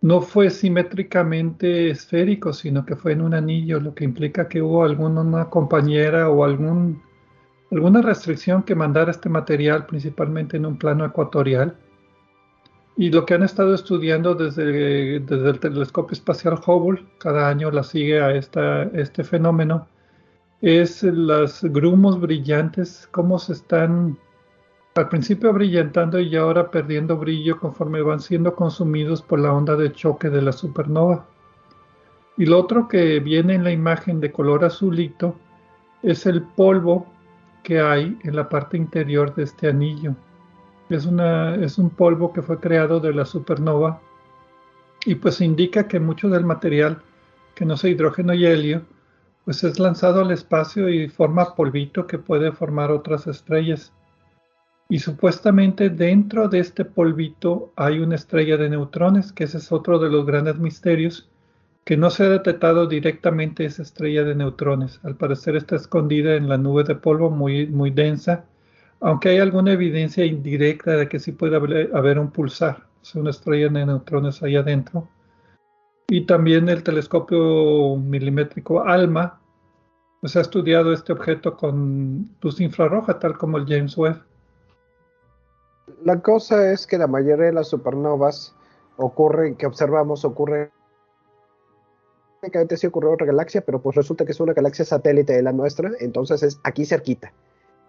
no 0.00 0.20
fue 0.20 0.50
simétricamente 0.50 1.90
esférico, 1.90 2.52
sino 2.52 2.84
que 2.84 2.96
fue 2.96 3.12
en 3.12 3.22
un 3.22 3.34
anillo, 3.34 3.78
lo 3.80 3.94
que 3.94 4.04
implica 4.04 4.48
que 4.48 4.60
hubo 4.60 4.82
alguna 4.82 5.48
compañera 5.48 6.28
o 6.28 6.42
algún, 6.42 7.00
alguna 7.70 8.02
restricción 8.02 8.64
que 8.64 8.74
mandara 8.74 9.12
este 9.12 9.28
material 9.28 9.86
principalmente 9.86 10.56
en 10.56 10.66
un 10.66 10.76
plano 10.76 11.04
ecuatorial. 11.04 11.76
Y 12.96 13.10
lo 13.10 13.24
que 13.24 13.34
han 13.34 13.42
estado 13.42 13.74
estudiando 13.74 14.34
desde, 14.34 15.16
el 15.16 15.60
telescopio 15.60 16.12
espacial 16.12 16.60
Hubble, 16.66 17.06
cada 17.18 17.48
año 17.48 17.70
la 17.70 17.82
sigue 17.82 18.20
a 18.20 18.32
este 18.32 19.24
fenómeno, 19.24 19.88
es 20.60 21.02
los 21.02 21.62
grumos 21.64 22.20
brillantes, 22.20 23.08
cómo 23.10 23.38
se 23.38 23.54
están 23.54 24.18
al 24.94 25.08
principio 25.08 25.52
brillantando 25.52 26.20
y 26.20 26.36
ahora 26.36 26.70
perdiendo 26.70 27.16
brillo 27.16 27.58
conforme 27.58 28.02
van 28.02 28.20
siendo 28.20 28.54
consumidos 28.54 29.22
por 29.22 29.40
la 29.40 29.52
onda 29.52 29.74
de 29.74 29.92
choque 29.92 30.28
de 30.28 30.42
la 30.42 30.52
supernova. 30.52 31.26
Y 32.36 32.46
lo 32.46 32.58
otro 32.58 32.88
que 32.88 33.20
viene 33.20 33.54
en 33.54 33.64
la 33.64 33.72
imagen 33.72 34.20
de 34.20 34.32
color 34.32 34.64
azulito 34.64 35.34
es 36.02 36.26
el 36.26 36.42
polvo 36.42 37.06
que 37.62 37.80
hay 37.80 38.18
en 38.22 38.36
la 38.36 38.48
parte 38.48 38.76
interior 38.76 39.34
de 39.34 39.44
este 39.44 39.68
anillo. 39.68 40.14
Es, 40.94 41.06
una, 41.06 41.54
es 41.54 41.78
un 41.78 41.90
polvo 41.90 42.32
que 42.32 42.42
fue 42.42 42.60
creado 42.60 43.00
de 43.00 43.14
la 43.14 43.24
supernova 43.24 44.00
y 45.06 45.14
pues 45.14 45.40
indica 45.40 45.88
que 45.88 45.98
mucho 45.98 46.28
del 46.28 46.44
material, 46.44 47.02
que 47.54 47.64
no 47.64 47.74
es 47.74 47.84
hidrógeno 47.84 48.34
y 48.34 48.44
helio, 48.44 48.82
pues 49.44 49.64
es 49.64 49.78
lanzado 49.78 50.20
al 50.20 50.30
espacio 50.30 50.88
y 50.88 51.08
forma 51.08 51.54
polvito 51.54 52.06
que 52.06 52.18
puede 52.18 52.52
formar 52.52 52.90
otras 52.90 53.26
estrellas. 53.26 53.92
Y 54.88 54.98
supuestamente 54.98 55.88
dentro 55.88 56.48
de 56.48 56.58
este 56.58 56.84
polvito 56.84 57.72
hay 57.74 57.98
una 57.98 58.14
estrella 58.14 58.58
de 58.58 58.68
neutrones, 58.68 59.32
que 59.32 59.44
ese 59.44 59.58
es 59.58 59.72
otro 59.72 59.98
de 59.98 60.10
los 60.10 60.26
grandes 60.26 60.58
misterios, 60.58 61.30
que 61.84 61.96
no 61.96 62.10
se 62.10 62.24
ha 62.24 62.28
detectado 62.28 62.86
directamente 62.86 63.64
esa 63.64 63.82
estrella 63.82 64.24
de 64.24 64.34
neutrones. 64.34 65.00
Al 65.02 65.16
parecer 65.16 65.56
está 65.56 65.76
escondida 65.76 66.34
en 66.34 66.48
la 66.48 66.58
nube 66.58 66.84
de 66.84 66.94
polvo 66.94 67.30
muy, 67.30 67.66
muy 67.66 67.90
densa, 67.90 68.44
aunque 69.02 69.30
hay 69.30 69.38
alguna 69.38 69.72
evidencia 69.72 70.24
indirecta 70.24 70.92
de 70.92 71.08
que 71.08 71.18
sí 71.18 71.32
puede 71.32 71.56
haber, 71.56 72.18
un 72.18 72.30
pulsar, 72.30 72.86
o 73.14 73.18
una 73.18 73.30
estrella 73.30 73.68
de 73.68 73.86
neutrones 73.86 74.42
ahí 74.42 74.56
adentro. 74.56 75.08
Y 76.08 76.26
también 76.26 76.68
el 76.68 76.82
telescopio 76.82 77.96
milimétrico 77.96 78.82
ALMA 78.82 79.38
pues 80.20 80.36
ha 80.36 80.40
estudiado 80.40 80.92
este 80.92 81.12
objeto 81.12 81.56
con 81.56 82.28
luz 82.40 82.60
infrarroja, 82.60 83.18
tal 83.18 83.36
como 83.36 83.58
el 83.58 83.66
James 83.66 83.96
Webb 83.96 84.22
la 86.04 86.20
cosa 86.20 86.72
es 86.72 86.86
que 86.86 86.98
la 86.98 87.06
mayoría 87.06 87.46
de 87.46 87.52
las 87.52 87.68
supernovas 87.68 88.54
que 89.58 89.66
observamos, 89.66 90.24
ocurren 90.24 90.70
únicamente 92.42 92.76
sí 92.76 92.86
ocurrió 92.86 93.12
otra 93.12 93.26
galaxia, 93.26 93.60
pero 93.60 93.80
pues 93.80 93.96
resulta 93.96 94.24
que 94.24 94.32
es 94.32 94.40
una 94.40 94.52
galaxia 94.52 94.84
satélite 94.84 95.32
de 95.32 95.42
la 95.42 95.52
nuestra, 95.52 95.90
entonces 96.00 96.42
es 96.42 96.58
aquí 96.64 96.84
cerquita. 96.84 97.32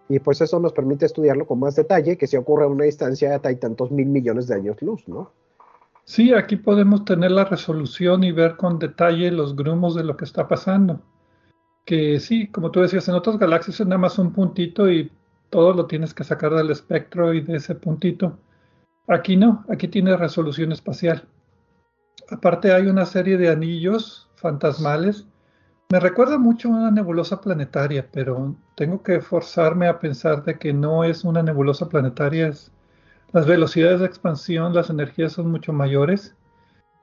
Y 0.10 0.20
pues 0.20 0.42
eso 0.42 0.60
nos 0.60 0.74
permite 0.74 1.06
estudiarlo 1.06 1.48
con 1.48 1.60
más 1.60 1.76
detalle, 1.76 2.18
que 2.18 2.28
si 2.28 2.38
ocurre 2.38 2.66
a 2.66 2.68
una 2.68 2.86
distancia 2.86 3.40
de 3.40 3.56
tantos 3.56 3.92
mil 3.92 4.08
millones 4.08 4.48
de 4.48 4.56
años 4.56 4.82
luz, 4.82 5.08
¿no? 5.08 5.32
Sí, 6.06 6.34
aquí 6.34 6.58
podemos 6.58 7.06
tener 7.06 7.32
la 7.32 7.46
resolución 7.46 8.24
y 8.24 8.32
ver 8.32 8.58
con 8.58 8.78
detalle 8.78 9.32
los 9.32 9.56
grumos 9.56 9.96
de 9.96 10.04
lo 10.04 10.18
que 10.18 10.26
está 10.26 10.48
pasando. 10.48 11.02
Que 11.86 12.20
sí, 12.20 12.48
como 12.48 12.72
tú 12.72 12.82
decías, 12.82 13.08
en 13.08 13.16
otras 13.16 13.38
galaxias 13.38 13.80
es 13.80 13.88
nada 13.88 14.00
más 14.00 14.20
un 14.20 14.34
puntito 14.34 14.90
y 14.92 15.12
todo 15.50 15.74
lo 15.74 15.86
tienes 15.86 16.14
que 16.14 16.24
sacar 16.24 16.54
del 16.54 16.72
espectro 16.72 17.34
y 17.34 17.42
de 17.42 17.56
ese 17.56 17.76
puntito. 17.76 18.38
Aquí 19.08 19.38
no, 19.38 19.66
aquí 19.70 19.88
tiene 19.88 20.18
resolución 20.18 20.72
espacial. 20.72 21.26
Aparte 22.30 22.74
hay 22.74 22.88
una 22.88 23.06
serie 23.06 23.38
de 23.38 23.50
anillos 23.50 24.30
fantasmales. 24.36 25.26
Me 25.94 26.00
recuerda 26.00 26.40
mucho 26.40 26.70
a 26.70 26.72
una 26.72 26.90
nebulosa 26.90 27.40
planetaria, 27.40 28.10
pero 28.12 28.56
tengo 28.74 29.04
que 29.04 29.22
forzarme 29.22 29.88
a 29.88 30.00
pensar 30.00 30.44
de 30.44 30.58
que 30.58 30.74
no 30.74 31.04
es 31.04 31.24
una 31.24 31.44
nebulosa 31.44 31.88
planetaria. 31.88 32.52
las 33.32 33.46
velocidades 33.46 34.00
de 34.00 34.08
expansión, 34.08 34.74
las 34.74 34.90
energías 34.90 35.34
son 35.34 35.52
mucho 35.52 35.72
mayores, 35.72 36.36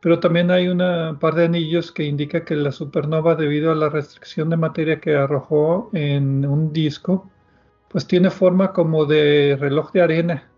pero 0.03 0.19
también 0.19 0.51
hay 0.51 0.67
un 0.67 0.81
par 1.21 1.37
de 1.37 1.45
anillos 1.45 1.93
que 1.93 2.03
indica 2.03 2.45
que 2.45 2.57
la 2.57 2.73
supernova, 2.73 3.37
debido 3.37 3.71
a 3.71 3.77
la 3.77 3.91
restricción 3.91 4.51
de 4.51 4.57
materia 4.57 5.01
que 5.01 5.15
arrojó 5.15 5.91
en 5.93 6.45
un 6.45 6.73
disco, 6.73 7.31
pues 7.89 8.09
tiene 8.09 8.29
forma 8.31 8.73
como 8.73 9.05
de 9.05 9.57
reloj 9.61 9.93
de 9.93 10.03
arena, 10.03 10.51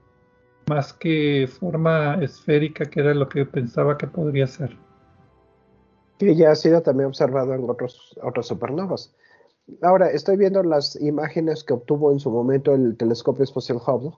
más 0.71 0.95
que 0.95 1.51
forma 1.61 2.15
esférica, 2.23 2.87
que 2.87 3.01
era 3.01 3.13
lo 3.13 3.29
que 3.29 3.45
pensaba 3.45 3.99
que 3.99 4.07
podría 4.07 4.47
ser. 4.47 4.75
Que 6.23 6.37
ya 6.37 6.53
ha 6.53 6.55
sido 6.55 6.83
también 6.83 7.09
observado 7.09 7.53
en 7.55 7.69
otros, 7.69 8.17
otras 8.23 8.47
supernovas. 8.47 9.13
Ahora, 9.81 10.11
estoy 10.11 10.37
viendo 10.37 10.63
las 10.63 10.95
imágenes 11.01 11.65
que 11.65 11.73
obtuvo 11.73 12.13
en 12.13 12.21
su 12.21 12.31
momento 12.31 12.75
el 12.75 12.97
telescopio 12.97 13.43
espacial 13.43 13.79
Hubble. 13.85 14.17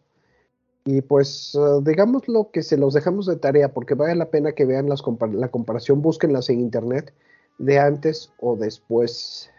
Y 0.85 1.01
pues, 1.01 1.55
uh, 1.55 1.83
digamos 1.83 2.29
lo 2.29 2.51
que 2.51 2.63
se 2.63 2.77
los 2.77 2.93
dejamos 2.93 3.25
de 3.25 3.37
tarea, 3.37 3.73
porque 3.73 3.95
vale 3.95 4.17
la 4.17 4.31
pena 4.31 4.53
que 4.53 4.67
vean 4.67 4.89
las 4.89 5.03
la 5.33 5.49
comparación, 5.49 6.03
búsquenlas 6.03 6.51
en 6.51 6.61
internet 6.61 7.15
de 7.59 7.79
antes 7.79 8.31
o 8.39 8.55
después 8.57 9.51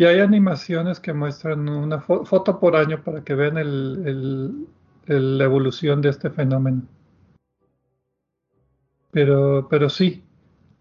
y 0.00 0.04
hay 0.06 0.20
animaciones 0.20 0.98
que 0.98 1.12
muestran 1.12 1.68
una 1.68 2.00
foto 2.00 2.58
por 2.58 2.74
año 2.74 3.04
para 3.04 3.22
que 3.22 3.34
vean 3.34 4.66
la 5.06 5.44
evolución 5.44 6.00
de 6.00 6.08
este 6.08 6.30
fenómeno. 6.30 6.84
Pero, 9.10 9.68
pero 9.68 9.90
sí, 9.90 10.24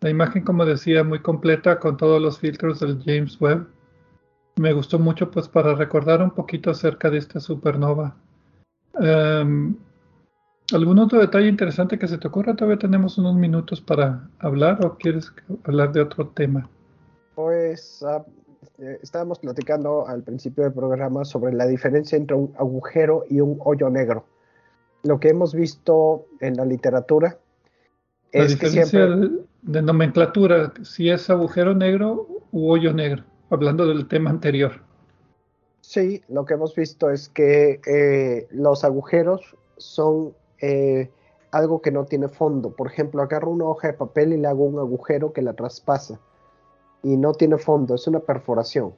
la 0.01 0.09
imagen, 0.09 0.43
como 0.43 0.65
decía, 0.65 1.03
muy 1.03 1.19
completa 1.21 1.79
con 1.79 1.97
todos 1.97 2.21
los 2.21 2.39
filtros 2.39 2.79
del 2.79 3.01
James 3.03 3.39
Webb. 3.41 3.67
Me 4.55 4.73
gustó 4.73 4.99
mucho 4.99 5.29
pues 5.31 5.47
para 5.47 5.75
recordar 5.75 6.21
un 6.21 6.31
poquito 6.31 6.71
acerca 6.71 7.09
de 7.09 7.17
esta 7.17 7.39
supernova. 7.39 8.15
Um, 8.93 9.75
¿Algún 10.73 10.99
otro 10.99 11.19
detalle 11.19 11.47
interesante 11.47 11.97
que 11.97 12.07
se 12.07 12.17
te 12.17 12.27
ocurra? 12.27 12.55
Todavía 12.55 12.77
tenemos 12.77 13.17
unos 13.17 13.35
minutos 13.35 13.81
para 13.81 14.29
hablar 14.39 14.85
o 14.85 14.97
quieres 14.97 15.31
hablar 15.63 15.91
de 15.91 16.01
otro 16.01 16.27
tema. 16.27 16.69
Pues 17.35 18.03
eh, 18.77 18.99
estábamos 19.01 19.39
platicando 19.39 20.07
al 20.07 20.23
principio 20.23 20.63
del 20.63 20.73
programa 20.73 21.25
sobre 21.25 21.53
la 21.53 21.65
diferencia 21.65 22.17
entre 22.17 22.35
un 22.35 22.53
agujero 22.57 23.23
y 23.29 23.41
un 23.41 23.57
hoyo 23.63 23.89
negro. 23.89 24.25
Lo 25.03 25.19
que 25.19 25.29
hemos 25.29 25.55
visto 25.55 26.27
en 26.39 26.55
la 26.55 26.65
literatura 26.65 27.37
es 28.31 28.55
que 28.55 28.67
siempre... 28.67 29.29
de 29.61 29.81
nomenclatura, 29.81 30.73
si 30.83 31.09
es 31.09 31.29
agujero 31.29 31.73
negro 31.73 32.27
u 32.51 32.71
hoyo 32.71 32.93
negro, 32.93 33.23
hablando 33.49 33.85
del 33.87 34.07
tema 34.07 34.29
anterior. 34.29 34.81
Sí, 35.81 36.21
lo 36.27 36.45
que 36.45 36.53
hemos 36.53 36.75
visto 36.75 37.09
es 37.09 37.29
que 37.29 37.81
eh, 37.85 38.47
los 38.51 38.83
agujeros 38.83 39.55
son 39.77 40.33
eh, 40.61 41.09
algo 41.51 41.81
que 41.81 41.91
no 41.91 42.05
tiene 42.05 42.27
fondo. 42.27 42.75
Por 42.75 42.87
ejemplo, 42.87 43.21
agarro 43.21 43.49
una 43.51 43.65
hoja 43.65 43.87
de 43.87 43.93
papel 43.93 44.33
y 44.33 44.37
le 44.37 44.47
hago 44.47 44.65
un 44.65 44.79
agujero 44.79 45.33
que 45.33 45.41
la 45.41 45.53
traspasa 45.53 46.19
y 47.01 47.17
no 47.17 47.33
tiene 47.33 47.57
fondo, 47.57 47.95
es 47.95 48.07
una 48.07 48.19
perforación. 48.19 48.93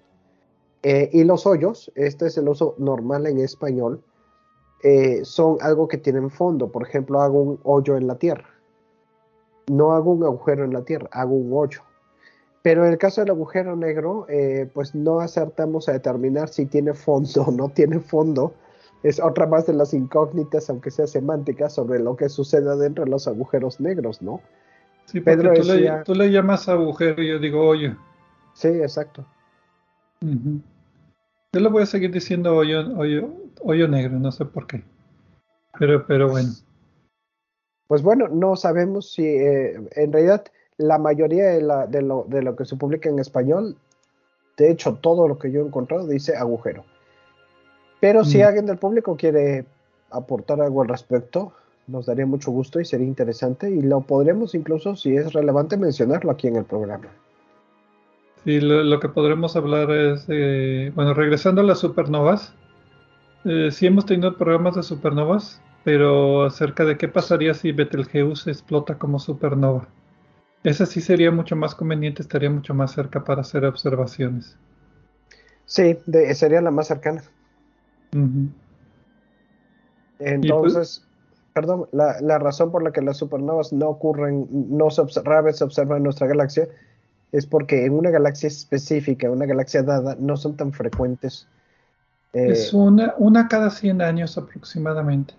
Eh, 0.84 1.10
y 1.14 1.24
los 1.24 1.46
hoyos, 1.46 1.92
este 1.96 2.26
es 2.28 2.38
el 2.38 2.50
uso 2.50 2.76
normal 2.78 3.28
en 3.28 3.40
español, 3.40 4.04
son 5.24 5.60
algo 5.62 5.88
que 5.88 6.00
tienen 6.00 6.32
fondo. 6.32 6.72
Por 6.72 6.82
ejemplo, 6.82 7.22
hago 7.22 7.40
un 7.40 7.60
hoyo 7.64 7.98
en 7.98 8.08
la 8.08 8.16
tierra. 8.16 8.50
No 9.72 9.94
hago 9.94 10.12
un 10.12 10.24
agujero 10.26 10.66
en 10.66 10.74
la 10.74 10.82
tierra, 10.82 11.08
hago 11.14 11.34
un 11.34 11.50
hoyo. 11.54 11.80
Pero 12.62 12.86
en 12.86 12.92
el 12.92 12.98
caso 12.98 13.22
del 13.22 13.30
agujero 13.30 13.78
negro, 13.78 14.26
eh, 14.28 14.70
pues 14.74 14.94
no 14.94 15.22
acertamos 15.22 15.88
a 15.88 15.94
determinar 15.94 16.50
si 16.50 16.66
tiene 16.66 16.94
fondo 16.94 17.44
o 17.48 17.52
no 17.52 17.70
tiene 17.70 18.02
fondo. 18.02 18.54
Es 19.02 19.22
otra 19.22 19.48
más 19.48 19.66
de 19.68 19.74
las 19.74 19.94
incógnitas, 19.94 20.70
aunque 20.70 20.92
sea 20.92 21.08
semántica, 21.08 21.70
sobre 21.70 22.00
lo 22.00 22.18
que 22.18 22.28
sucede 22.28 22.76
dentro 22.76 23.06
de 23.06 23.12
los 23.12 23.30
agujeros 23.30 23.80
negros, 23.80 24.22
¿no? 24.22 24.42
Sí, 25.06 25.22
Pedro 25.22 25.54
tú, 25.54 25.64
le, 25.64 26.04
tú, 26.04 26.16
le, 26.16 26.30
llamas 26.30 26.68
agujero 26.68 27.24
y 27.24 27.30
yo 27.30 27.40
digo 27.40 27.66
hoyo. 27.66 27.96
Sí, 28.54 28.68
exacto. 28.68 29.26
Yo 30.20 31.60
le 31.62 31.70
voy 31.70 31.84
a 31.84 31.86
seguir 31.86 32.12
diciendo 32.12 32.56
hoyo, 32.58 32.94
hoyo, 32.98 33.30
hoyo 33.62 33.88
negro, 33.88 34.20
no 34.20 34.34
sé 34.34 34.44
por 34.44 34.68
qué. 34.68 34.84
Pero, 35.80 36.06
pero 36.06 36.30
bueno. 36.30 36.50
Pues 37.92 38.04
bueno, 38.04 38.30
no 38.30 38.56
sabemos 38.56 39.12
si 39.12 39.26
eh, 39.26 39.78
en 39.98 40.14
realidad 40.14 40.46
la 40.78 40.98
mayoría 40.98 41.48
de, 41.48 41.62
la, 41.62 41.88
de, 41.88 42.02
lo, 42.02 42.26
de, 42.30 42.42
lo, 42.42 42.56
que 42.56 42.64
se 42.64 42.78
publica 42.78 43.10
en 43.10 43.20
español, 43.20 43.76
de 44.56 44.72
hecho 44.72 44.94
todo 45.02 45.28
lo 45.28 45.38
que 45.38 45.52
yo 45.52 45.60
he 45.60 45.66
encontrado 45.66 46.08
dice 46.08 46.38
agujero. 46.38 46.86
Pero 48.00 48.24
si 48.24 48.38
mm. 48.38 48.44
alguien 48.44 48.66
del 48.66 48.78
público 48.78 49.18
quiere 49.18 49.66
aportar 50.10 50.62
algo 50.62 50.84
al 50.84 50.88
respecto, 50.88 51.52
nos 51.88 52.06
daría 52.06 52.26
mucho 52.26 52.52
gusto 52.52 52.80
y 52.80 52.86
sería 52.86 53.08
interesante 53.08 53.70
y 53.70 53.82
lo 53.82 54.00
podremos 54.00 54.56
incluso, 54.56 54.96
si 54.96 55.18
es 55.18 55.34
relevante, 55.34 55.76
mencionarlo 55.76 56.32
aquí 56.32 56.48
en 56.48 56.56
el 56.56 56.64
programa. 56.64 57.10
Sí, 58.46 58.62
lo, 58.62 59.00
que 59.02 59.10
podremos 59.10 59.58
hablar 59.58 59.92
es, 59.92 60.28
eh, 60.30 60.94
bueno, 60.96 61.14
regresando 61.14 61.60
a 61.60 61.66
las 61.66 61.80
supernovas, 61.80 62.54
eh, 63.44 63.68
sí 63.70 63.86
hemos 63.86 64.06
tenido 64.06 64.38
programas 64.38 64.76
de 64.76 64.84
supernovas, 64.84 65.62
pero 65.84 66.46
acerca 66.46 66.86
de 66.86 66.98
qué 66.98 67.08
pasaría 67.08 67.54
si 67.54 67.72
Betelgeuse 67.72 68.52
explota 68.52 68.98
como 68.98 69.20
supernova. 69.20 69.88
Esa 70.64 70.86
sí 70.86 71.02
sería 71.02 71.32
mucho 71.32 71.56
más 71.56 71.74
conveniente, 71.74 72.22
estaría 72.22 72.50
mucho 72.50 72.74
más 72.74 72.92
cerca 72.92 73.24
para 73.24 73.42
hacer 73.42 73.66
observaciones. 73.66 74.56
Sí, 75.66 75.98
sería 76.34 76.62
la 76.62 76.70
más 76.70 76.88
cercana. 76.88 77.24
Entonces, 80.20 81.04
perdón, 81.54 81.88
la, 81.92 82.38
razón 82.38 82.72
por 82.72 82.84
la 82.84 82.92
que 82.92 83.02
las 83.02 83.18
supernovas 83.18 83.74
no 83.74 83.90
ocurren, 83.90 84.48
no 84.52 84.92
se 84.92 85.02
rara 85.24 85.52
se 85.52 85.64
observan 85.64 85.98
en 85.98 86.04
nuestra 86.04 86.28
galaxia, 86.28 86.68
es 87.32 87.46
porque 87.46 87.86
en 87.86 87.94
una 87.94 88.12
galaxia 88.12 88.48
específica, 88.48 89.32
una 89.32 89.46
galaxia 89.46 89.82
dada, 89.82 90.16
no 90.20 90.38
son 90.38 90.56
tan 90.58 90.74
frecuentes. 90.74 91.48
Eh, 92.34 92.48
es 92.52 92.74
una, 92.74 93.16
una 93.18 93.48
cada 93.48 93.70
100 93.70 94.02
años 94.02 94.38
aproximadamente. 94.38 95.34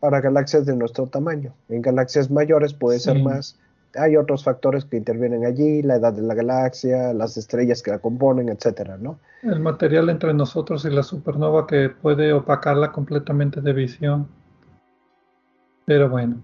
Para 0.00 0.20
galaxias 0.20 0.66
de 0.66 0.74
nuestro 0.74 1.06
tamaño. 1.06 1.52
En 1.68 1.82
galaxias 1.82 2.30
mayores 2.30 2.74
puede 2.74 2.98
ser 2.98 3.22
más. 3.22 3.58
Hay 3.94 4.16
otros 4.16 4.44
factores 4.44 4.84
que 4.84 4.96
intervienen 4.96 5.44
allí, 5.44 5.82
la 5.82 5.96
edad 5.96 6.12
de 6.12 6.22
la 6.22 6.34
galaxia, 6.34 7.12
las 7.12 7.36
estrellas 7.36 7.82
que 7.82 7.90
la 7.90 7.98
componen, 7.98 8.48
etcétera, 8.48 8.96
¿no? 8.96 9.18
El 9.42 9.60
material 9.60 10.08
entre 10.10 10.32
nosotros 10.32 10.84
y 10.84 10.90
la 10.90 11.02
supernova 11.02 11.66
que 11.66 11.90
puede 11.90 12.32
opacarla 12.32 12.92
completamente 12.92 13.60
de 13.60 13.72
visión. 13.72 14.28
Pero 15.84 16.08
bueno. 16.08 16.40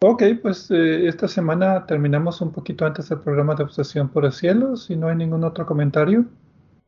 Ok, 0.00 0.22
pues 0.40 0.70
eh, 0.70 1.08
esta 1.08 1.26
semana 1.26 1.84
terminamos 1.86 2.40
un 2.40 2.52
poquito 2.52 2.86
antes 2.86 3.08
del 3.08 3.18
programa 3.18 3.56
de 3.56 3.64
Obsesión 3.64 4.08
por 4.08 4.24
el 4.24 4.32
Cielo, 4.32 4.76
si 4.76 4.94
no 4.94 5.08
hay 5.08 5.16
ningún 5.16 5.42
otro 5.42 5.66
comentario. 5.66 6.24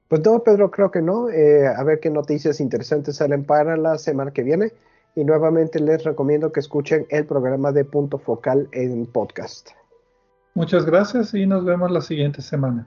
Pues 0.07 0.25
no, 0.25 0.45
Pedro, 0.45 0.71
creo 0.71 0.93
que 0.93 1.03
no. 1.03 1.29
Eh, 1.29 1.67
a 1.67 1.83
ver 1.83 1.99
qué 1.99 2.09
noticias 2.09 2.61
interesantes 2.61 3.17
salen 3.17 3.43
para 3.43 3.77
la 3.77 3.99
semana 3.99 4.31
que 4.31 4.45
viene. 4.45 4.73
Y 5.15 5.25
nuevamente 5.25 5.81
les 5.81 6.05
recomiendo 6.05 6.53
que 6.53 6.61
escuchen 6.61 7.07
el 7.11 7.27
programa 7.27 7.73
de 7.73 7.85
Punto 7.85 8.19
Focal 8.19 8.69
en 8.73 9.07
podcast. 9.07 9.71
Muchas 10.55 10.85
gracias 10.85 11.35
y 11.35 11.47
nos 11.47 11.65
vemos 11.65 11.91
la 11.91 12.01
siguiente 12.01 12.43
semana. 12.43 12.87